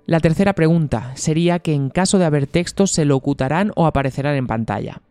La 0.05 0.19
tercera 0.19 0.53
pregunta 0.53 1.13
sería 1.15 1.59
que 1.59 1.73
en 1.73 1.89
caso 1.89 2.19
de 2.19 2.25
haber 2.25 2.47
textos 2.47 2.91
se 2.91 3.05
locutarán 3.05 3.71
o 3.75 3.85
aparecerán 3.85 4.35
en 4.35 4.47
pantalla. 4.47 5.01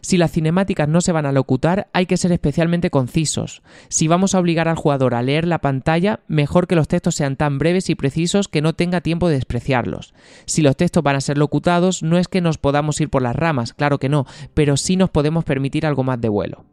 Si 0.00 0.16
las 0.16 0.32
cinemáticas 0.32 0.88
no 0.88 1.00
se 1.00 1.12
van 1.12 1.26
a 1.26 1.32
locutar, 1.32 1.88
hay 1.92 2.06
que 2.06 2.16
ser 2.16 2.32
especialmente 2.32 2.90
concisos. 2.90 3.62
Si 3.88 4.08
vamos 4.08 4.34
a 4.34 4.40
obligar 4.40 4.68
al 4.68 4.76
jugador 4.76 5.14
a 5.14 5.22
leer 5.22 5.46
la 5.46 5.58
pantalla, 5.58 6.20
mejor 6.28 6.66
que 6.66 6.76
los 6.76 6.88
textos 6.88 7.14
sean 7.14 7.36
tan 7.36 7.58
breves 7.58 7.90
y 7.90 7.94
precisos 7.94 8.48
que 8.48 8.62
no 8.62 8.74
tenga 8.74 9.00
tiempo 9.00 9.28
de 9.28 9.34
despreciarlos. 9.34 10.14
Si 10.46 10.62
los 10.62 10.76
textos 10.76 11.02
van 11.02 11.16
a 11.16 11.20
ser 11.20 11.38
locutados, 11.38 12.02
no 12.02 12.18
es 12.18 12.28
que 12.28 12.40
nos 12.40 12.58
podamos 12.58 13.00
ir 13.00 13.10
por 13.10 13.22
las 13.22 13.36
ramas, 13.36 13.74
claro 13.74 13.98
que 13.98 14.08
no, 14.08 14.26
pero 14.54 14.76
sí 14.76 14.96
nos 14.96 15.10
podemos 15.10 15.44
permitir 15.44 15.86
algo 15.86 16.04
más 16.04 16.20
de 16.20 16.28
vuelo. 16.28 16.64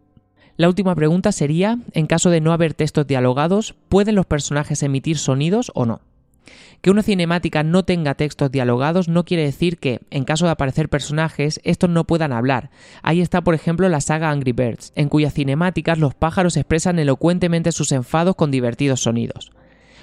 La 0.58 0.70
última 0.70 0.96
pregunta 0.96 1.34
sería, 1.34 1.80
en 1.92 2.08
caso 2.08 2.30
de 2.30 2.40
no 2.40 2.54
haber 2.54 2.74
textos 2.74 3.06
dialogados, 3.06 3.76
¿pueden 3.90 4.16
los 4.16 4.26
personajes 4.26 4.84
emitir 4.84 5.18
sonidos 5.18 5.72
o 5.76 5.86
no? 5.86 6.00
Que 6.86 6.92
una 6.92 7.02
cinemática 7.02 7.64
no 7.64 7.84
tenga 7.84 8.14
textos 8.14 8.52
dialogados 8.52 9.08
no 9.08 9.26
quiere 9.26 9.42
decir 9.42 9.80
que, 9.80 10.02
en 10.12 10.24
caso 10.24 10.46
de 10.46 10.52
aparecer 10.52 10.88
personajes, 10.88 11.60
estos 11.64 11.90
no 11.90 12.04
puedan 12.04 12.32
hablar. 12.32 12.70
Ahí 13.02 13.22
está, 13.22 13.42
por 13.42 13.56
ejemplo, 13.56 13.90
la 13.90 14.02
saga 14.02 14.30
Angry 14.30 14.52
Birds, 14.52 14.94
en 14.96 15.10
cuyas 15.10 15.34
cinemáticas 15.34 15.98
los 15.98 16.14
pájaros 16.14 16.58
expresan 16.58 17.00
elocuentemente 17.00 17.72
sus 17.72 17.92
enfados 17.92 18.36
con 18.36 18.52
divertidos 18.52 19.02
sonidos. 19.02 19.52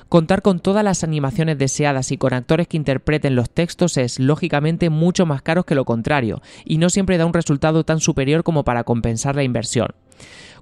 Contar 0.08 0.42
con 0.42 0.58
todas 0.58 0.82
las 0.82 1.04
animaciones 1.04 1.56
deseadas 1.56 2.10
y 2.10 2.18
con 2.18 2.34
actores 2.34 2.66
que 2.66 2.78
interpreten 2.78 3.36
los 3.36 3.48
textos 3.48 3.96
es, 3.96 4.18
lógicamente, 4.18 4.90
mucho 4.90 5.24
más 5.24 5.40
caro 5.40 5.62
que 5.62 5.76
lo 5.76 5.84
contrario, 5.84 6.42
y 6.64 6.78
no 6.78 6.90
siempre 6.90 7.16
da 7.16 7.26
un 7.26 7.32
resultado 7.32 7.84
tan 7.84 8.00
superior 8.00 8.42
como 8.42 8.64
para 8.64 8.82
compensar 8.82 9.36
la 9.36 9.44
inversión. 9.44 9.94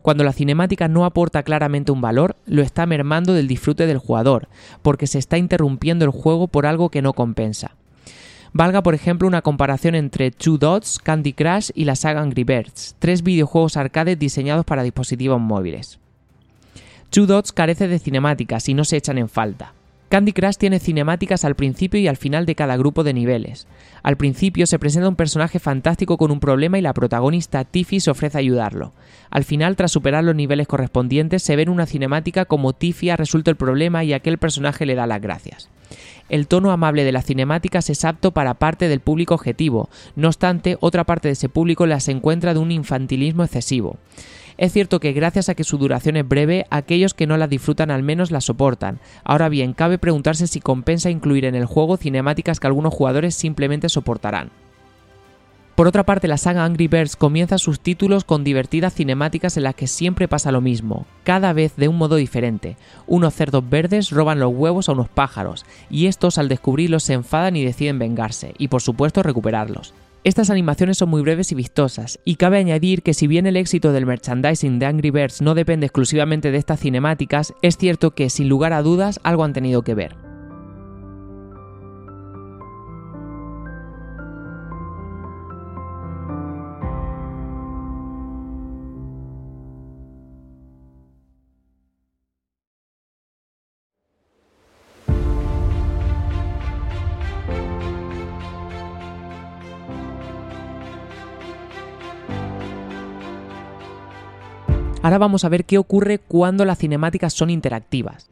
Cuando 0.03 0.25
la 0.25 0.33
cinemática 0.33 0.89
no 0.89 1.05
aporta 1.05 1.43
claramente 1.43 1.93
un 1.93 2.01
valor, 2.01 2.37
lo 2.47 2.63
está 2.63 2.87
mermando 2.87 3.35
del 3.35 3.49
disfrute 3.49 3.87
del 3.87 3.99
jugador, 3.99 4.49
porque 4.83 5.07
se 5.07 5.19
está 5.19 5.37
interrumpiendo 5.37 6.05
el 6.05 6.11
juego 6.11 6.49
por 6.49 6.67
algo 6.67 6.89
que 6.89 7.03
no 7.03 7.13
compensa. 7.13 7.77
Valga 8.53 8.83
por 8.83 8.95
ejemplo 8.95 9.29
una 9.29 9.43
comparación 9.43 9.95
entre 9.95 10.31
Two 10.31 10.59
Dots, 10.59 10.99
Candy 10.99 11.35
Crush 11.35 11.71
y 11.75 11.85
la 11.85 11.95
saga 11.95 12.21
Angry 12.21 12.45
Birds, 12.45 12.97
tres 12.99 13.23
videojuegos 13.23 13.77
arcade 13.77 14.17
diseñados 14.17 14.65
para 14.65 14.83
dispositivos 14.83 15.41
móviles. 15.41 16.01
Two 17.11 17.27
Dots 17.27 17.53
carece 17.53 17.87
de 17.87 17.99
cinemáticas 17.99 18.69
y 18.69 18.75
no 18.75 18.85
se 18.85 18.97
echan 18.97 19.19
en 19.19 19.29
falta. 19.29 19.75
Candy 20.11 20.33
Crush 20.33 20.57
tiene 20.57 20.81
cinemáticas 20.81 21.45
al 21.45 21.55
principio 21.55 22.01
y 22.01 22.09
al 22.09 22.17
final 22.17 22.45
de 22.45 22.57
cada 22.57 22.77
grupo 22.77 23.05
de 23.05 23.15
niveles. 23.15 23.69
Al 24.03 24.17
principio 24.17 24.67
se 24.67 24.81
presenta 24.81 25.09
un 25.09 25.15
personaje 25.15 25.61
fantástico 25.61 26.19
con 26.19 26.33
un 26.33 26.41
problema 26.41 26.81
y 26.81 26.83
la 26.83 26.95
protagonista 26.95 27.65
Tiffy 27.65 28.01
se 28.01 28.11
ofrece 28.11 28.37
a 28.37 28.41
ayudarlo. 28.41 28.93
Al 29.31 29.45
final, 29.45 29.77
tras 29.77 29.93
superar 29.93 30.25
los 30.25 30.35
niveles 30.35 30.67
correspondientes, 30.67 31.45
se 31.45 31.55
ve 31.55 31.63
en 31.63 31.69
una 31.69 31.87
cinemática 31.87 32.45
como 32.45 32.73
Tiffy 32.73 33.11
ha 33.11 33.17
resuelto 33.17 33.53
el 33.53 33.57
problema 33.57 34.03
y 34.03 34.13
aquel 34.13 34.39
personaje 34.39 34.85
le 34.85 34.97
da 34.97 35.07
las 35.07 35.23
gracias. 35.23 35.69
El 36.29 36.49
tono 36.49 36.73
amable 36.73 37.05
de 37.05 37.13
las 37.13 37.27
cinemáticas 37.27 37.89
es 37.89 38.05
apto 38.05 38.33
para 38.33 38.55
parte 38.55 38.89
del 38.89 38.99
público 38.99 39.35
objetivo, 39.35 39.91
no 40.17 40.27
obstante, 40.27 40.77
otra 40.81 41.05
parte 41.05 41.29
de 41.29 41.33
ese 41.33 41.49
público 41.49 41.87
las 41.87 42.09
encuentra 42.09 42.53
de 42.53 42.59
un 42.59 42.73
infantilismo 42.73 43.45
excesivo. 43.45 43.97
Es 44.59 44.73
cierto 44.73 45.01
que 45.01 45.13
gracias 45.13 45.49
a 45.49 45.55
que 45.55 45.65
su 45.65 45.79
duración 45.79 46.17
es 46.17 46.27
breve, 46.27 46.67
aquellos 46.71 47.15
que 47.15 47.27
no 47.27 47.37
la 47.37 47.49
disfrutan 47.49 47.91
al 47.91 48.03
menos 48.03 48.31
la 48.31 48.41
soportan. 48.41 49.01
Ahora 49.25 49.49
bien, 49.49 49.73
cabe 49.73 49.99
preguntarse 49.99 50.47
si 50.47 50.61
compensa 50.61 51.11
incluir 51.11 51.45
en 51.45 51.55
el 51.55 51.67
juego 51.67 51.97
cinemáticas 51.97 52.61
que 52.61 52.67
algunos 52.67 52.95
jugadores 52.95 53.35
simplemente 53.35 53.89
soportarán. 53.89 54.51
Por 55.81 55.87
otra 55.87 56.05
parte, 56.05 56.29
la 56.29 56.37
saga 56.37 56.67
Angry 56.67 56.89
Birds 56.89 57.17
comienza 57.17 57.57
sus 57.57 57.81
títulos 57.81 58.25
con 58.25 58.45
divertidas 58.45 58.93
cinemáticas 58.93 59.57
en 59.57 59.63
las 59.63 59.75
que 59.75 59.87
siempre 59.87 60.29
pasa 60.29 60.53
lo 60.53 60.61
mismo, 60.61 61.07
cada 61.25 61.55
vez 61.55 61.75
de 61.77 61.89
un 61.89 61.97
modo 61.97 62.17
diferente. 62.17 62.77
Unos 63.07 63.33
cerdos 63.33 63.67
verdes 63.67 64.11
roban 64.11 64.41
los 64.41 64.53
huevos 64.53 64.91
a 64.91 64.93
unos 64.93 65.09
pájaros, 65.09 65.65
y 65.89 66.05
estos 66.05 66.37
al 66.37 66.51
descubrirlos 66.51 67.05
se 67.05 67.15
enfadan 67.15 67.57
y 67.57 67.65
deciden 67.65 67.99
vengarse, 67.99 68.55
y 68.59 68.69
por 68.69 68.83
supuesto 68.83 69.23
recuperarlos. 69.23 69.95
Estas 70.23 70.51
animaciones 70.51 70.99
son 70.99 71.09
muy 71.09 71.23
breves 71.23 71.51
y 71.51 71.55
vistosas, 71.55 72.21
y 72.27 72.35
cabe 72.35 72.59
añadir 72.59 73.03
que 73.03 73.15
si 73.15 73.27
bien 73.27 73.47
el 73.47 73.57
éxito 73.57 73.91
del 73.91 74.05
merchandising 74.05 74.79
de 74.79 74.85
Angry 74.85 75.11
Birds 75.11 75.41
no 75.41 75.55
depende 75.55 75.87
exclusivamente 75.87 76.51
de 76.51 76.59
estas 76.59 76.81
cinemáticas, 76.81 77.55
es 77.63 77.79
cierto 77.79 78.11
que 78.11 78.29
sin 78.29 78.51
lugar 78.51 78.75
a 78.75 78.83
dudas 78.83 79.19
algo 79.23 79.45
han 79.45 79.55
tenido 79.55 79.81
que 79.81 79.95
ver. 79.95 80.30
Ahora 105.11 105.19
vamos 105.19 105.45
a 105.45 105.49
ver 105.49 105.65
qué 105.65 105.77
ocurre 105.77 106.21
cuando 106.21 106.65
las 106.65 106.79
cinemáticas 106.79 107.33
son 107.33 107.51
interactivas. 107.51 108.31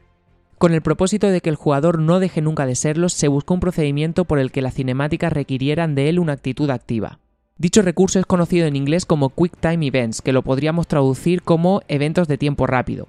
Con 0.59 0.75
el 0.75 0.81
propósito 0.81 1.27
de 1.27 1.41
que 1.41 1.51
el 1.51 1.57
jugador 1.57 1.99
no 1.99 2.21
deje 2.21 2.41
nunca 2.41 2.67
de 2.67 2.77
serlo, 2.77 3.09
se 3.09 3.27
buscó 3.27 3.55
un 3.55 3.59
procedimiento 3.59 4.27
por 4.27 4.39
el 4.39 4.53
que 4.53 4.63
las 4.63 4.75
cinemáticas 4.75 5.33
requirieran 5.33 5.97
de 5.97 6.09
él 6.09 6.21
una 6.21 6.35
actitud 6.35 6.71
activa. 6.71 7.19
Dicho 7.57 7.83
recurso 7.83 8.21
es 8.21 8.27
conocido 8.27 8.69
en 8.69 8.77
inglés 8.77 9.07
como 9.07 9.31
Quick 9.31 9.59
Time 9.59 9.89
Events, 9.89 10.23
que 10.23 10.33
lo 10.33 10.43
podríamos 10.43 10.87
traducir 10.87 11.43
como 11.43 11.83
eventos 11.89 12.29
de 12.29 12.39
tiempo 12.39 12.69
rápido. 12.69 13.09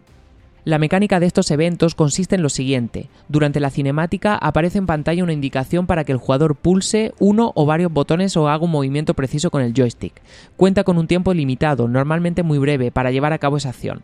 La 0.66 0.78
mecánica 0.78 1.20
de 1.20 1.26
estos 1.26 1.52
eventos 1.52 1.96
consiste 1.96 2.36
en 2.36 2.42
lo 2.42 2.50
siguiente. 2.50 3.08
Durante 3.30 3.62
la 3.62 3.70
cinemática 3.70 4.36
aparece 4.36 4.78
en 4.78 4.88
pantalla 4.88 5.24
una 5.24 5.34
indicación 5.34 5.88
para 5.88 6.04
que 6.04 6.12
el 6.12 6.18
jugador 6.18 6.56
pulse 6.56 7.14
uno 7.18 7.54
o 7.56 7.66
varios 7.66 7.94
botones 7.94 8.36
o 8.36 8.50
haga 8.50 8.66
un 8.66 8.72
movimiento 8.72 9.14
preciso 9.14 9.52
con 9.52 9.62
el 9.62 9.74
joystick. 9.74 10.14
Cuenta 10.58 10.84
con 10.84 10.98
un 10.98 11.08
tiempo 11.08 11.34
limitado, 11.34 11.88
normalmente 11.88 12.44
muy 12.44 12.58
breve, 12.58 12.92
para 12.92 13.12
llevar 13.12 13.32
a 13.32 13.38
cabo 13.38 13.56
esa 13.56 13.70
acción. 13.70 14.04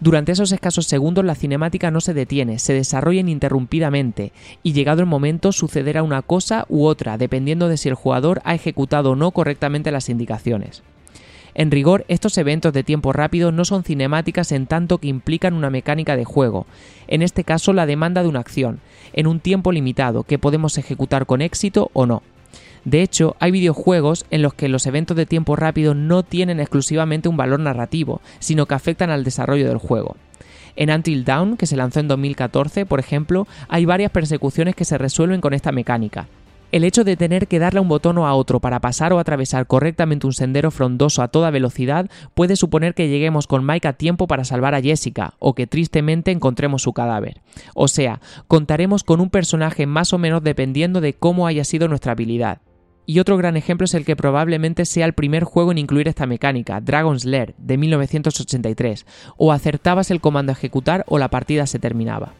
Durante 0.00 0.30
esos 0.30 0.52
escasos 0.52 0.86
segundos 0.86 1.24
la 1.24 1.34
cinemática 1.34 1.90
no 1.90 2.00
se 2.00 2.14
detiene, 2.14 2.60
se 2.60 2.72
desarrolla 2.72 3.18
ininterrumpidamente 3.18 4.32
y 4.62 4.72
llegado 4.72 5.00
el 5.00 5.06
momento 5.06 5.50
sucederá 5.50 6.04
una 6.04 6.22
cosa 6.22 6.66
u 6.68 6.84
otra 6.84 7.18
dependiendo 7.18 7.66
de 7.66 7.76
si 7.76 7.88
el 7.88 7.96
jugador 7.96 8.40
ha 8.44 8.54
ejecutado 8.54 9.10
o 9.10 9.16
no 9.16 9.32
correctamente 9.32 9.90
las 9.90 10.08
indicaciones. 10.08 10.84
En 11.58 11.72
rigor, 11.72 12.04
estos 12.06 12.38
eventos 12.38 12.72
de 12.72 12.84
tiempo 12.84 13.12
rápido 13.12 13.50
no 13.50 13.64
son 13.64 13.82
cinemáticas 13.82 14.52
en 14.52 14.68
tanto 14.68 14.98
que 14.98 15.08
implican 15.08 15.54
una 15.54 15.70
mecánica 15.70 16.14
de 16.14 16.24
juego, 16.24 16.66
en 17.08 17.20
este 17.20 17.42
caso 17.42 17.72
la 17.72 17.84
demanda 17.84 18.22
de 18.22 18.28
una 18.28 18.38
acción, 18.38 18.78
en 19.12 19.26
un 19.26 19.40
tiempo 19.40 19.72
limitado 19.72 20.22
que 20.22 20.38
podemos 20.38 20.78
ejecutar 20.78 21.26
con 21.26 21.42
éxito 21.42 21.90
o 21.94 22.06
no. 22.06 22.22
De 22.84 23.02
hecho, 23.02 23.34
hay 23.40 23.50
videojuegos 23.50 24.24
en 24.30 24.42
los 24.42 24.54
que 24.54 24.68
los 24.68 24.86
eventos 24.86 25.16
de 25.16 25.26
tiempo 25.26 25.56
rápido 25.56 25.94
no 25.94 26.22
tienen 26.22 26.60
exclusivamente 26.60 27.28
un 27.28 27.36
valor 27.36 27.58
narrativo, 27.58 28.20
sino 28.38 28.66
que 28.66 28.76
afectan 28.76 29.10
al 29.10 29.24
desarrollo 29.24 29.66
del 29.66 29.78
juego. 29.78 30.14
En 30.76 30.90
Until 30.90 31.24
Dawn, 31.24 31.56
que 31.56 31.66
se 31.66 31.76
lanzó 31.76 31.98
en 31.98 32.06
2014, 32.06 32.86
por 32.86 33.00
ejemplo, 33.00 33.48
hay 33.66 33.84
varias 33.84 34.12
persecuciones 34.12 34.76
que 34.76 34.84
se 34.84 34.96
resuelven 34.96 35.40
con 35.40 35.54
esta 35.54 35.72
mecánica, 35.72 36.28
El 36.70 36.84
hecho 36.84 37.02
de 37.02 37.16
tener 37.16 37.48
que 37.48 37.58
darle 37.58 37.80
un 37.80 37.88
botón 37.88 38.18
o 38.18 38.26
a 38.26 38.34
otro 38.34 38.60
para 38.60 38.80
pasar 38.80 39.14
o 39.14 39.18
atravesar 39.18 39.66
correctamente 39.66 40.26
un 40.26 40.34
sendero 40.34 40.70
frondoso 40.70 41.22
a 41.22 41.28
toda 41.28 41.50
velocidad 41.50 42.10
puede 42.34 42.56
suponer 42.56 42.94
que 42.94 43.08
lleguemos 43.08 43.46
con 43.46 43.64
Mike 43.64 43.88
a 43.88 43.94
tiempo 43.94 44.26
para 44.26 44.44
salvar 44.44 44.74
a 44.74 44.82
Jessica 44.82 45.32
o 45.38 45.54
que 45.54 45.66
tristemente 45.66 46.30
encontremos 46.30 46.82
su 46.82 46.92
cadáver. 46.92 47.40
O 47.74 47.88
sea, 47.88 48.20
contaremos 48.48 49.02
con 49.02 49.22
un 49.22 49.30
personaje 49.30 49.86
más 49.86 50.12
o 50.12 50.18
menos 50.18 50.42
dependiendo 50.42 51.00
de 51.00 51.14
cómo 51.14 51.46
haya 51.46 51.64
sido 51.64 51.88
nuestra 51.88 52.12
habilidad. 52.12 52.60
Y 53.06 53.20
otro 53.20 53.38
gran 53.38 53.56
ejemplo 53.56 53.86
es 53.86 53.94
el 53.94 54.04
que 54.04 54.16
probablemente 54.16 54.84
sea 54.84 55.06
el 55.06 55.14
primer 55.14 55.44
juego 55.44 55.72
en 55.72 55.78
incluir 55.78 56.06
esta 56.06 56.26
mecánica, 56.26 56.82
Dragon's 56.82 57.24
Lair, 57.24 57.54
de 57.56 57.78
1983, 57.78 59.06
o 59.38 59.52
acertabas 59.52 60.10
el 60.10 60.20
comando 60.20 60.52
a 60.52 60.56
ejecutar 60.56 61.06
o 61.08 61.16
la 61.16 61.30
partida 61.30 61.66
se 61.66 61.78
terminaba. 61.78 62.34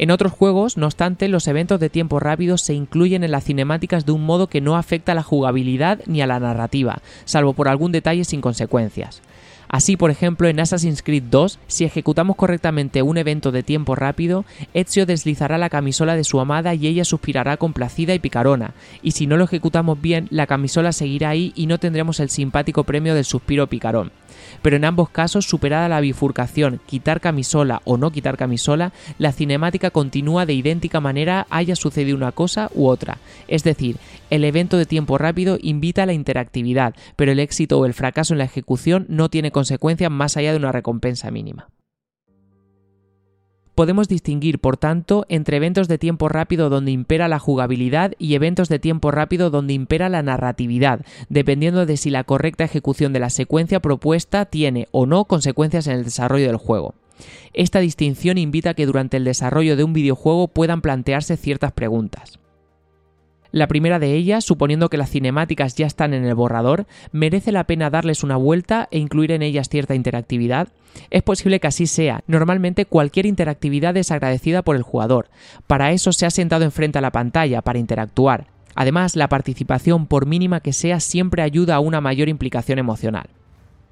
En 0.00 0.10
otros 0.10 0.32
juegos, 0.32 0.78
no 0.78 0.86
obstante, 0.86 1.28
los 1.28 1.46
eventos 1.46 1.78
de 1.78 1.90
tiempo 1.90 2.20
rápido 2.20 2.56
se 2.56 2.72
incluyen 2.72 3.22
en 3.22 3.32
las 3.32 3.44
cinemáticas 3.44 4.06
de 4.06 4.12
un 4.12 4.24
modo 4.24 4.46
que 4.46 4.62
no 4.62 4.78
afecta 4.78 5.12
a 5.12 5.14
la 5.14 5.22
jugabilidad 5.22 6.00
ni 6.06 6.22
a 6.22 6.26
la 6.26 6.40
narrativa, 6.40 7.02
salvo 7.26 7.52
por 7.52 7.68
algún 7.68 7.92
detalle 7.92 8.24
sin 8.24 8.40
consecuencias. 8.40 9.20
Así, 9.68 9.98
por 9.98 10.10
ejemplo, 10.10 10.48
en 10.48 10.58
Assassin's 10.58 11.02
Creed 11.02 11.24
2, 11.24 11.58
si 11.66 11.84
ejecutamos 11.84 12.36
correctamente 12.36 13.02
un 13.02 13.18
evento 13.18 13.52
de 13.52 13.62
tiempo 13.62 13.94
rápido, 13.94 14.46
Ezio 14.72 15.04
deslizará 15.04 15.58
la 15.58 15.68
camisola 15.68 16.16
de 16.16 16.24
su 16.24 16.40
amada 16.40 16.72
y 16.72 16.86
ella 16.86 17.04
suspirará 17.04 17.58
complacida 17.58 18.14
y 18.14 18.20
picarona, 18.20 18.72
y 19.02 19.10
si 19.10 19.26
no 19.26 19.36
lo 19.36 19.44
ejecutamos 19.44 20.00
bien, 20.00 20.28
la 20.30 20.46
camisola 20.46 20.92
seguirá 20.92 21.28
ahí 21.28 21.52
y 21.54 21.66
no 21.66 21.76
tendremos 21.76 22.20
el 22.20 22.30
simpático 22.30 22.84
premio 22.84 23.14
del 23.14 23.26
suspiro 23.26 23.66
picarón 23.66 24.12
pero 24.62 24.76
en 24.76 24.84
ambos 24.84 25.10
casos, 25.10 25.46
superada 25.46 25.88
la 25.88 26.00
bifurcación 26.00 26.80
quitar 26.86 27.20
camisola 27.20 27.82
o 27.84 27.96
no 27.96 28.10
quitar 28.10 28.36
camisola, 28.36 28.92
la 29.18 29.32
cinemática 29.32 29.90
continúa 29.90 30.46
de 30.46 30.54
idéntica 30.54 31.00
manera 31.00 31.46
haya 31.50 31.76
sucedido 31.76 32.16
una 32.16 32.32
cosa 32.32 32.70
u 32.74 32.86
otra. 32.86 33.18
Es 33.48 33.64
decir, 33.64 33.96
el 34.30 34.44
evento 34.44 34.76
de 34.76 34.86
tiempo 34.86 35.18
rápido 35.18 35.58
invita 35.60 36.04
a 36.04 36.06
la 36.06 36.12
interactividad, 36.12 36.94
pero 37.16 37.32
el 37.32 37.40
éxito 37.40 37.78
o 37.78 37.86
el 37.86 37.94
fracaso 37.94 38.34
en 38.34 38.38
la 38.38 38.44
ejecución 38.44 39.06
no 39.08 39.28
tiene 39.28 39.50
consecuencias 39.50 40.10
más 40.10 40.36
allá 40.36 40.52
de 40.52 40.58
una 40.58 40.72
recompensa 40.72 41.30
mínima. 41.30 41.68
Podemos 43.80 44.08
distinguir, 44.08 44.58
por 44.58 44.76
tanto, 44.76 45.24
entre 45.30 45.56
eventos 45.56 45.88
de 45.88 45.96
tiempo 45.96 46.28
rápido 46.28 46.68
donde 46.68 46.90
impera 46.90 47.28
la 47.28 47.38
jugabilidad 47.38 48.12
y 48.18 48.34
eventos 48.34 48.68
de 48.68 48.78
tiempo 48.78 49.10
rápido 49.10 49.48
donde 49.48 49.72
impera 49.72 50.10
la 50.10 50.22
narratividad, 50.22 51.00
dependiendo 51.30 51.86
de 51.86 51.96
si 51.96 52.10
la 52.10 52.24
correcta 52.24 52.62
ejecución 52.62 53.14
de 53.14 53.20
la 53.20 53.30
secuencia 53.30 53.80
propuesta 53.80 54.44
tiene 54.44 54.86
o 54.90 55.06
no 55.06 55.24
consecuencias 55.24 55.86
en 55.86 55.94
el 55.94 56.04
desarrollo 56.04 56.48
del 56.48 56.58
juego. 56.58 56.94
Esta 57.54 57.78
distinción 57.78 58.36
invita 58.36 58.68
a 58.68 58.74
que 58.74 58.84
durante 58.84 59.16
el 59.16 59.24
desarrollo 59.24 59.78
de 59.78 59.84
un 59.84 59.94
videojuego 59.94 60.48
puedan 60.48 60.82
plantearse 60.82 61.38
ciertas 61.38 61.72
preguntas. 61.72 62.38
La 63.52 63.66
primera 63.66 63.98
de 63.98 64.14
ellas, 64.14 64.44
suponiendo 64.44 64.88
que 64.88 64.96
las 64.96 65.10
cinemáticas 65.10 65.74
ya 65.74 65.86
están 65.86 66.14
en 66.14 66.24
el 66.24 66.34
borrador, 66.34 66.86
¿merece 67.10 67.50
la 67.50 67.64
pena 67.64 67.90
darles 67.90 68.22
una 68.22 68.36
vuelta 68.36 68.88
e 68.90 68.98
incluir 68.98 69.32
en 69.32 69.42
ellas 69.42 69.68
cierta 69.68 69.94
interactividad? 69.94 70.68
Es 71.10 71.22
posible 71.22 71.58
que 71.58 71.66
así 71.66 71.86
sea. 71.86 72.22
Normalmente 72.26 72.86
cualquier 72.86 73.26
interactividad 73.26 73.96
es 73.96 74.10
agradecida 74.10 74.62
por 74.62 74.76
el 74.76 74.82
jugador. 74.82 75.30
Para 75.66 75.90
eso 75.92 76.12
se 76.12 76.26
ha 76.26 76.30
sentado 76.30 76.64
enfrente 76.64 76.98
a 76.98 77.02
la 77.02 77.12
pantalla, 77.12 77.62
para 77.62 77.78
interactuar. 77.78 78.46
Además, 78.76 79.16
la 79.16 79.28
participación, 79.28 80.06
por 80.06 80.26
mínima 80.26 80.60
que 80.60 80.72
sea, 80.72 81.00
siempre 81.00 81.42
ayuda 81.42 81.74
a 81.74 81.80
una 81.80 82.00
mayor 82.00 82.28
implicación 82.28 82.78
emocional. 82.78 83.28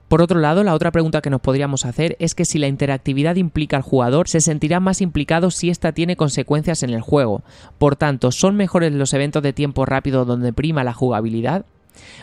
Por 0.09 0.23
otro 0.23 0.41
lado, 0.41 0.65
la 0.65 0.73
otra 0.73 0.91
pregunta 0.91 1.21
que 1.21 1.29
nos 1.29 1.43
podríamos 1.43 1.85
hacer 1.85 2.17
es 2.19 2.35
que 2.35 2.47
si 2.47 2.59
la 2.59 2.67
interactividad 2.67 3.37
implica 3.37 3.77
al 3.77 3.83
jugador, 3.83 4.27
se 4.27 4.41
sentirá 4.41 4.81
más 4.81 5.03
implicado 5.03 5.50
si 5.50 5.69
ésta 5.69 5.93
tiene 5.93 6.17
consecuencias 6.17 6.83
en 6.83 6.91
el 6.91 7.03
juego. 7.03 7.43
Por 7.77 7.95
tanto, 7.95 8.33
¿son 8.33 8.57
mejores 8.57 8.93
los 8.95 9.12
eventos 9.12 9.43
de 9.43 9.53
tiempo 9.53 9.85
rápido 9.85 10.25
donde 10.25 10.55
prima 10.55 10.83
la 10.83 10.95
jugabilidad? 10.95 11.67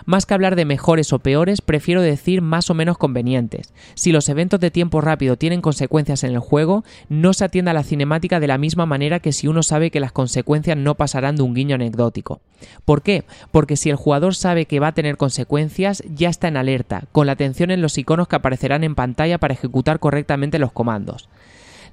Más 0.05 0.25
que 0.25 0.34
hablar 0.34 0.55
de 0.55 0.65
mejores 0.65 1.13
o 1.13 1.20
peores, 1.20 1.62
prefiero 1.62 2.01
decir 2.01 2.41
más 2.41 2.70
o 2.70 2.74
menos 2.74 2.98
convenientes. 2.98 3.74
Si 3.94 4.12
los 4.12 4.29
eventos 4.29 4.60
de 4.60 4.72
tiempo 4.72 5.01
rápido 5.01 5.38
tienen 5.38 5.62
consecuencias 5.62 6.24
en 6.24 6.32
el 6.32 6.39
juego, 6.39 6.84
no 7.10 7.34
se 7.34 7.46
atiende 7.46 7.72
a 7.72 7.74
la 7.74 7.84
cinemática 7.84 8.39
de 8.39 8.48
la 8.48 8.58
misma 8.58 8.86
manera 8.86 9.20
que 9.20 9.32
si 9.32 9.48
uno 9.48 9.63
sabe 9.63 9.91
que 9.91 10.00
las 10.00 10.12
consecuencias 10.12 10.77
no 10.77 10.96
pasarán 10.96 11.36
de 11.36 11.44
un 11.44 11.53
guiño 11.53 11.75
anecdótico. 11.75 12.41
¿Por 12.86 13.01
qué? 13.01 13.24
Porque 13.51 13.77
si 13.77 13.89
el 13.89 13.96
jugador 13.96 14.36
sabe 14.36 14.65
que 14.65 14.79
va 14.79 14.88
a 14.88 14.94
tener 14.94 15.17
consecuencias, 15.17 16.03
ya 16.08 16.29
está 16.29 16.48
en 16.48 16.58
alerta, 16.58 17.03
con 17.12 17.27
la 17.27 17.34
atención 17.34 17.72
en 17.72 17.82
los 17.82 17.98
iconos 17.98 18.27
que 18.27 18.36
aparecerán 18.36 18.84
en 18.84 18.96
pantalla 18.96 19.38
para 19.38 19.53
ejecutar 19.53 20.00
correctamente 20.00 20.60
los 20.60 20.72
comandos 20.72 21.29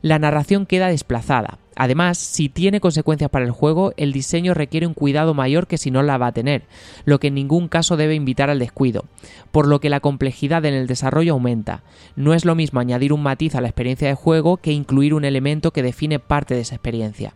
la 0.03 0.19
narración 0.19 0.67
queda 0.67 0.89
desplazada. 0.89 1.59
Además, 1.77 2.19
si 2.19 2.49
tiene 2.49 2.81
consecuencias 2.81 3.31
para 3.31 3.45
el 3.45 3.51
juego, 3.51 3.93
el 3.97 4.13
diseño 4.13 4.55
requiere 4.55 4.87
un 4.87 4.95
cuidado 4.95 5.35
mayor 5.35 5.67
que 5.67 5.79
si 5.79 5.91
no 5.91 6.03
la 6.03 6.19
va 6.19 6.29
a 6.29 6.33
tener, 6.33 6.63
lo 7.05 7.19
que 7.19 7.29
en 7.29 7.35
ningún 7.35 7.69
caso 7.69 7.97
debe 7.97 8.15
invitar 8.15 8.51
al 8.51 8.59
descuido, 8.59 9.05
por 9.51 9.67
lo 9.67 9.81
que 9.81 9.91
la 9.91 10.01
complejidad 10.01 10.65
en 10.65 10.75
el 10.75 10.87
desarrollo 10.87 11.33
aumenta. 11.33 11.83
No 12.15 12.35
es 12.35 12.45
lo 12.45 12.55
mismo 12.55 12.81
añadir 12.81 13.13
un 13.13 13.23
matiz 13.23 13.55
a 13.55 13.61
la 13.61 13.69
experiencia 13.69 14.09
de 14.09 14.15
juego 14.15 14.59
que 14.59 14.73
incluir 14.73 15.15
un 15.15 15.25
elemento 15.25 15.73
que 15.73 15.83
define 15.83 16.19
parte 16.19 16.55
de 16.55 16.61
esa 16.61 16.75
experiencia. 16.75 17.35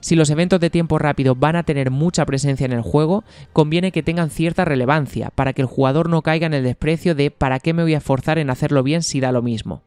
Si 0.00 0.16
los 0.16 0.30
eventos 0.30 0.60
de 0.60 0.70
tiempo 0.70 0.98
rápido 0.98 1.34
van 1.34 1.56
a 1.56 1.62
tener 1.62 1.90
mucha 1.90 2.24
presencia 2.24 2.64
en 2.64 2.72
el 2.72 2.80
juego, 2.80 3.22
conviene 3.52 3.92
que 3.92 4.02
tengan 4.02 4.30
cierta 4.30 4.64
relevancia 4.64 5.30
para 5.34 5.52
que 5.52 5.60
el 5.60 5.68
jugador 5.68 6.08
no 6.08 6.22
caiga 6.22 6.46
en 6.46 6.54
el 6.54 6.64
desprecio 6.64 7.14
de 7.14 7.30
¿para 7.30 7.60
qué 7.60 7.74
me 7.74 7.82
voy 7.82 7.92
a 7.94 7.98
esforzar 7.98 8.38
en 8.38 8.48
hacerlo 8.48 8.82
bien 8.82 9.02
si 9.02 9.20
da 9.20 9.30
lo 9.30 9.42
mismo? 9.42 9.82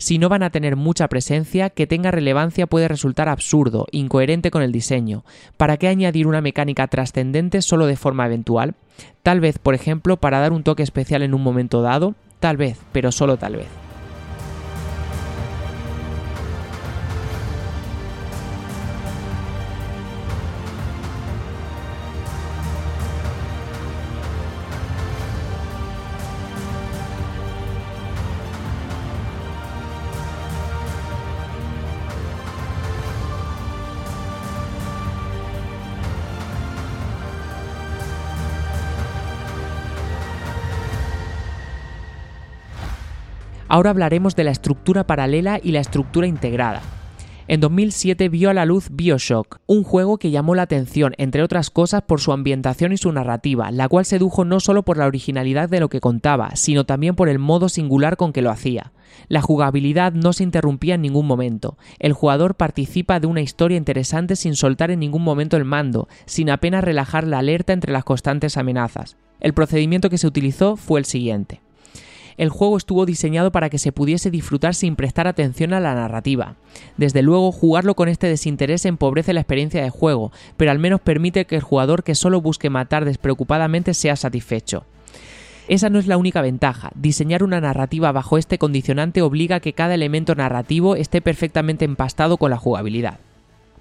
Si 0.00 0.16
no 0.16 0.30
van 0.30 0.42
a 0.42 0.48
tener 0.48 0.76
mucha 0.76 1.08
presencia, 1.08 1.68
que 1.68 1.86
tenga 1.86 2.10
relevancia 2.10 2.66
puede 2.66 2.88
resultar 2.88 3.28
absurdo, 3.28 3.86
incoherente 3.92 4.50
con 4.50 4.62
el 4.62 4.72
diseño. 4.72 5.24
¿Para 5.58 5.76
qué 5.76 5.88
añadir 5.88 6.26
una 6.26 6.40
mecánica 6.40 6.86
trascendente 6.86 7.60
solo 7.60 7.84
de 7.84 7.96
forma 7.96 8.24
eventual? 8.24 8.76
Tal 9.22 9.40
vez, 9.40 9.58
por 9.58 9.74
ejemplo, 9.74 10.16
para 10.16 10.40
dar 10.40 10.54
un 10.54 10.62
toque 10.62 10.82
especial 10.82 11.22
en 11.22 11.34
un 11.34 11.42
momento 11.42 11.82
dado, 11.82 12.14
tal 12.38 12.56
vez, 12.56 12.78
pero 12.92 13.12
solo 13.12 13.36
tal 13.36 13.56
vez. 13.56 13.89
Ahora 43.72 43.90
hablaremos 43.90 44.34
de 44.34 44.42
la 44.42 44.50
estructura 44.50 45.06
paralela 45.06 45.60
y 45.62 45.70
la 45.70 45.78
estructura 45.78 46.26
integrada. 46.26 46.82
En 47.46 47.60
2007 47.60 48.28
vio 48.28 48.50
a 48.50 48.54
la 48.54 48.64
luz 48.64 48.88
Bioshock, 48.90 49.60
un 49.68 49.84
juego 49.84 50.18
que 50.18 50.32
llamó 50.32 50.56
la 50.56 50.62
atención, 50.62 51.14
entre 51.18 51.44
otras 51.44 51.70
cosas, 51.70 52.02
por 52.02 52.20
su 52.20 52.32
ambientación 52.32 52.92
y 52.92 52.96
su 52.96 53.12
narrativa, 53.12 53.70
la 53.70 53.88
cual 53.88 54.04
sedujo 54.06 54.44
no 54.44 54.58
solo 54.58 54.82
por 54.82 54.98
la 54.98 55.06
originalidad 55.06 55.68
de 55.68 55.78
lo 55.78 55.88
que 55.88 56.00
contaba, 56.00 56.56
sino 56.56 56.84
también 56.84 57.14
por 57.14 57.28
el 57.28 57.38
modo 57.38 57.68
singular 57.68 58.16
con 58.16 58.32
que 58.32 58.42
lo 58.42 58.50
hacía. 58.50 58.90
La 59.28 59.40
jugabilidad 59.40 60.14
no 60.14 60.32
se 60.32 60.42
interrumpía 60.42 60.96
en 60.96 61.02
ningún 61.02 61.28
momento. 61.28 61.78
El 62.00 62.12
jugador 62.12 62.56
participa 62.56 63.20
de 63.20 63.28
una 63.28 63.40
historia 63.40 63.78
interesante 63.78 64.34
sin 64.34 64.56
soltar 64.56 64.90
en 64.90 64.98
ningún 64.98 65.22
momento 65.22 65.56
el 65.56 65.64
mando, 65.64 66.08
sin 66.26 66.50
apenas 66.50 66.82
relajar 66.82 67.24
la 67.24 67.38
alerta 67.38 67.72
entre 67.72 67.92
las 67.92 68.02
constantes 68.02 68.56
amenazas. 68.56 69.16
El 69.38 69.54
procedimiento 69.54 70.10
que 70.10 70.18
se 70.18 70.26
utilizó 70.26 70.74
fue 70.74 70.98
el 70.98 71.06
siguiente 71.06 71.60
el 72.40 72.48
juego 72.48 72.78
estuvo 72.78 73.04
diseñado 73.04 73.52
para 73.52 73.68
que 73.68 73.76
se 73.76 73.92
pudiese 73.92 74.30
disfrutar 74.30 74.74
sin 74.74 74.96
prestar 74.96 75.26
atención 75.26 75.74
a 75.74 75.80
la 75.80 75.94
narrativa. 75.94 76.56
Desde 76.96 77.20
luego, 77.20 77.52
jugarlo 77.52 77.94
con 77.94 78.08
este 78.08 78.28
desinterés 78.28 78.86
empobrece 78.86 79.34
la 79.34 79.40
experiencia 79.40 79.82
de 79.82 79.90
juego, 79.90 80.32
pero 80.56 80.70
al 80.70 80.78
menos 80.78 81.02
permite 81.02 81.44
que 81.44 81.56
el 81.56 81.62
jugador 81.62 82.02
que 82.02 82.14
solo 82.14 82.40
busque 82.40 82.70
matar 82.70 83.04
despreocupadamente 83.04 83.92
sea 83.92 84.16
satisfecho. 84.16 84.86
Esa 85.68 85.90
no 85.90 85.98
es 85.98 86.06
la 86.06 86.16
única 86.16 86.40
ventaja. 86.40 86.90
Diseñar 86.94 87.42
una 87.42 87.60
narrativa 87.60 88.10
bajo 88.10 88.38
este 88.38 88.56
condicionante 88.56 89.20
obliga 89.20 89.56
a 89.56 89.60
que 89.60 89.74
cada 89.74 89.92
elemento 89.92 90.34
narrativo 90.34 90.96
esté 90.96 91.20
perfectamente 91.20 91.84
empastado 91.84 92.38
con 92.38 92.50
la 92.50 92.56
jugabilidad. 92.56 93.20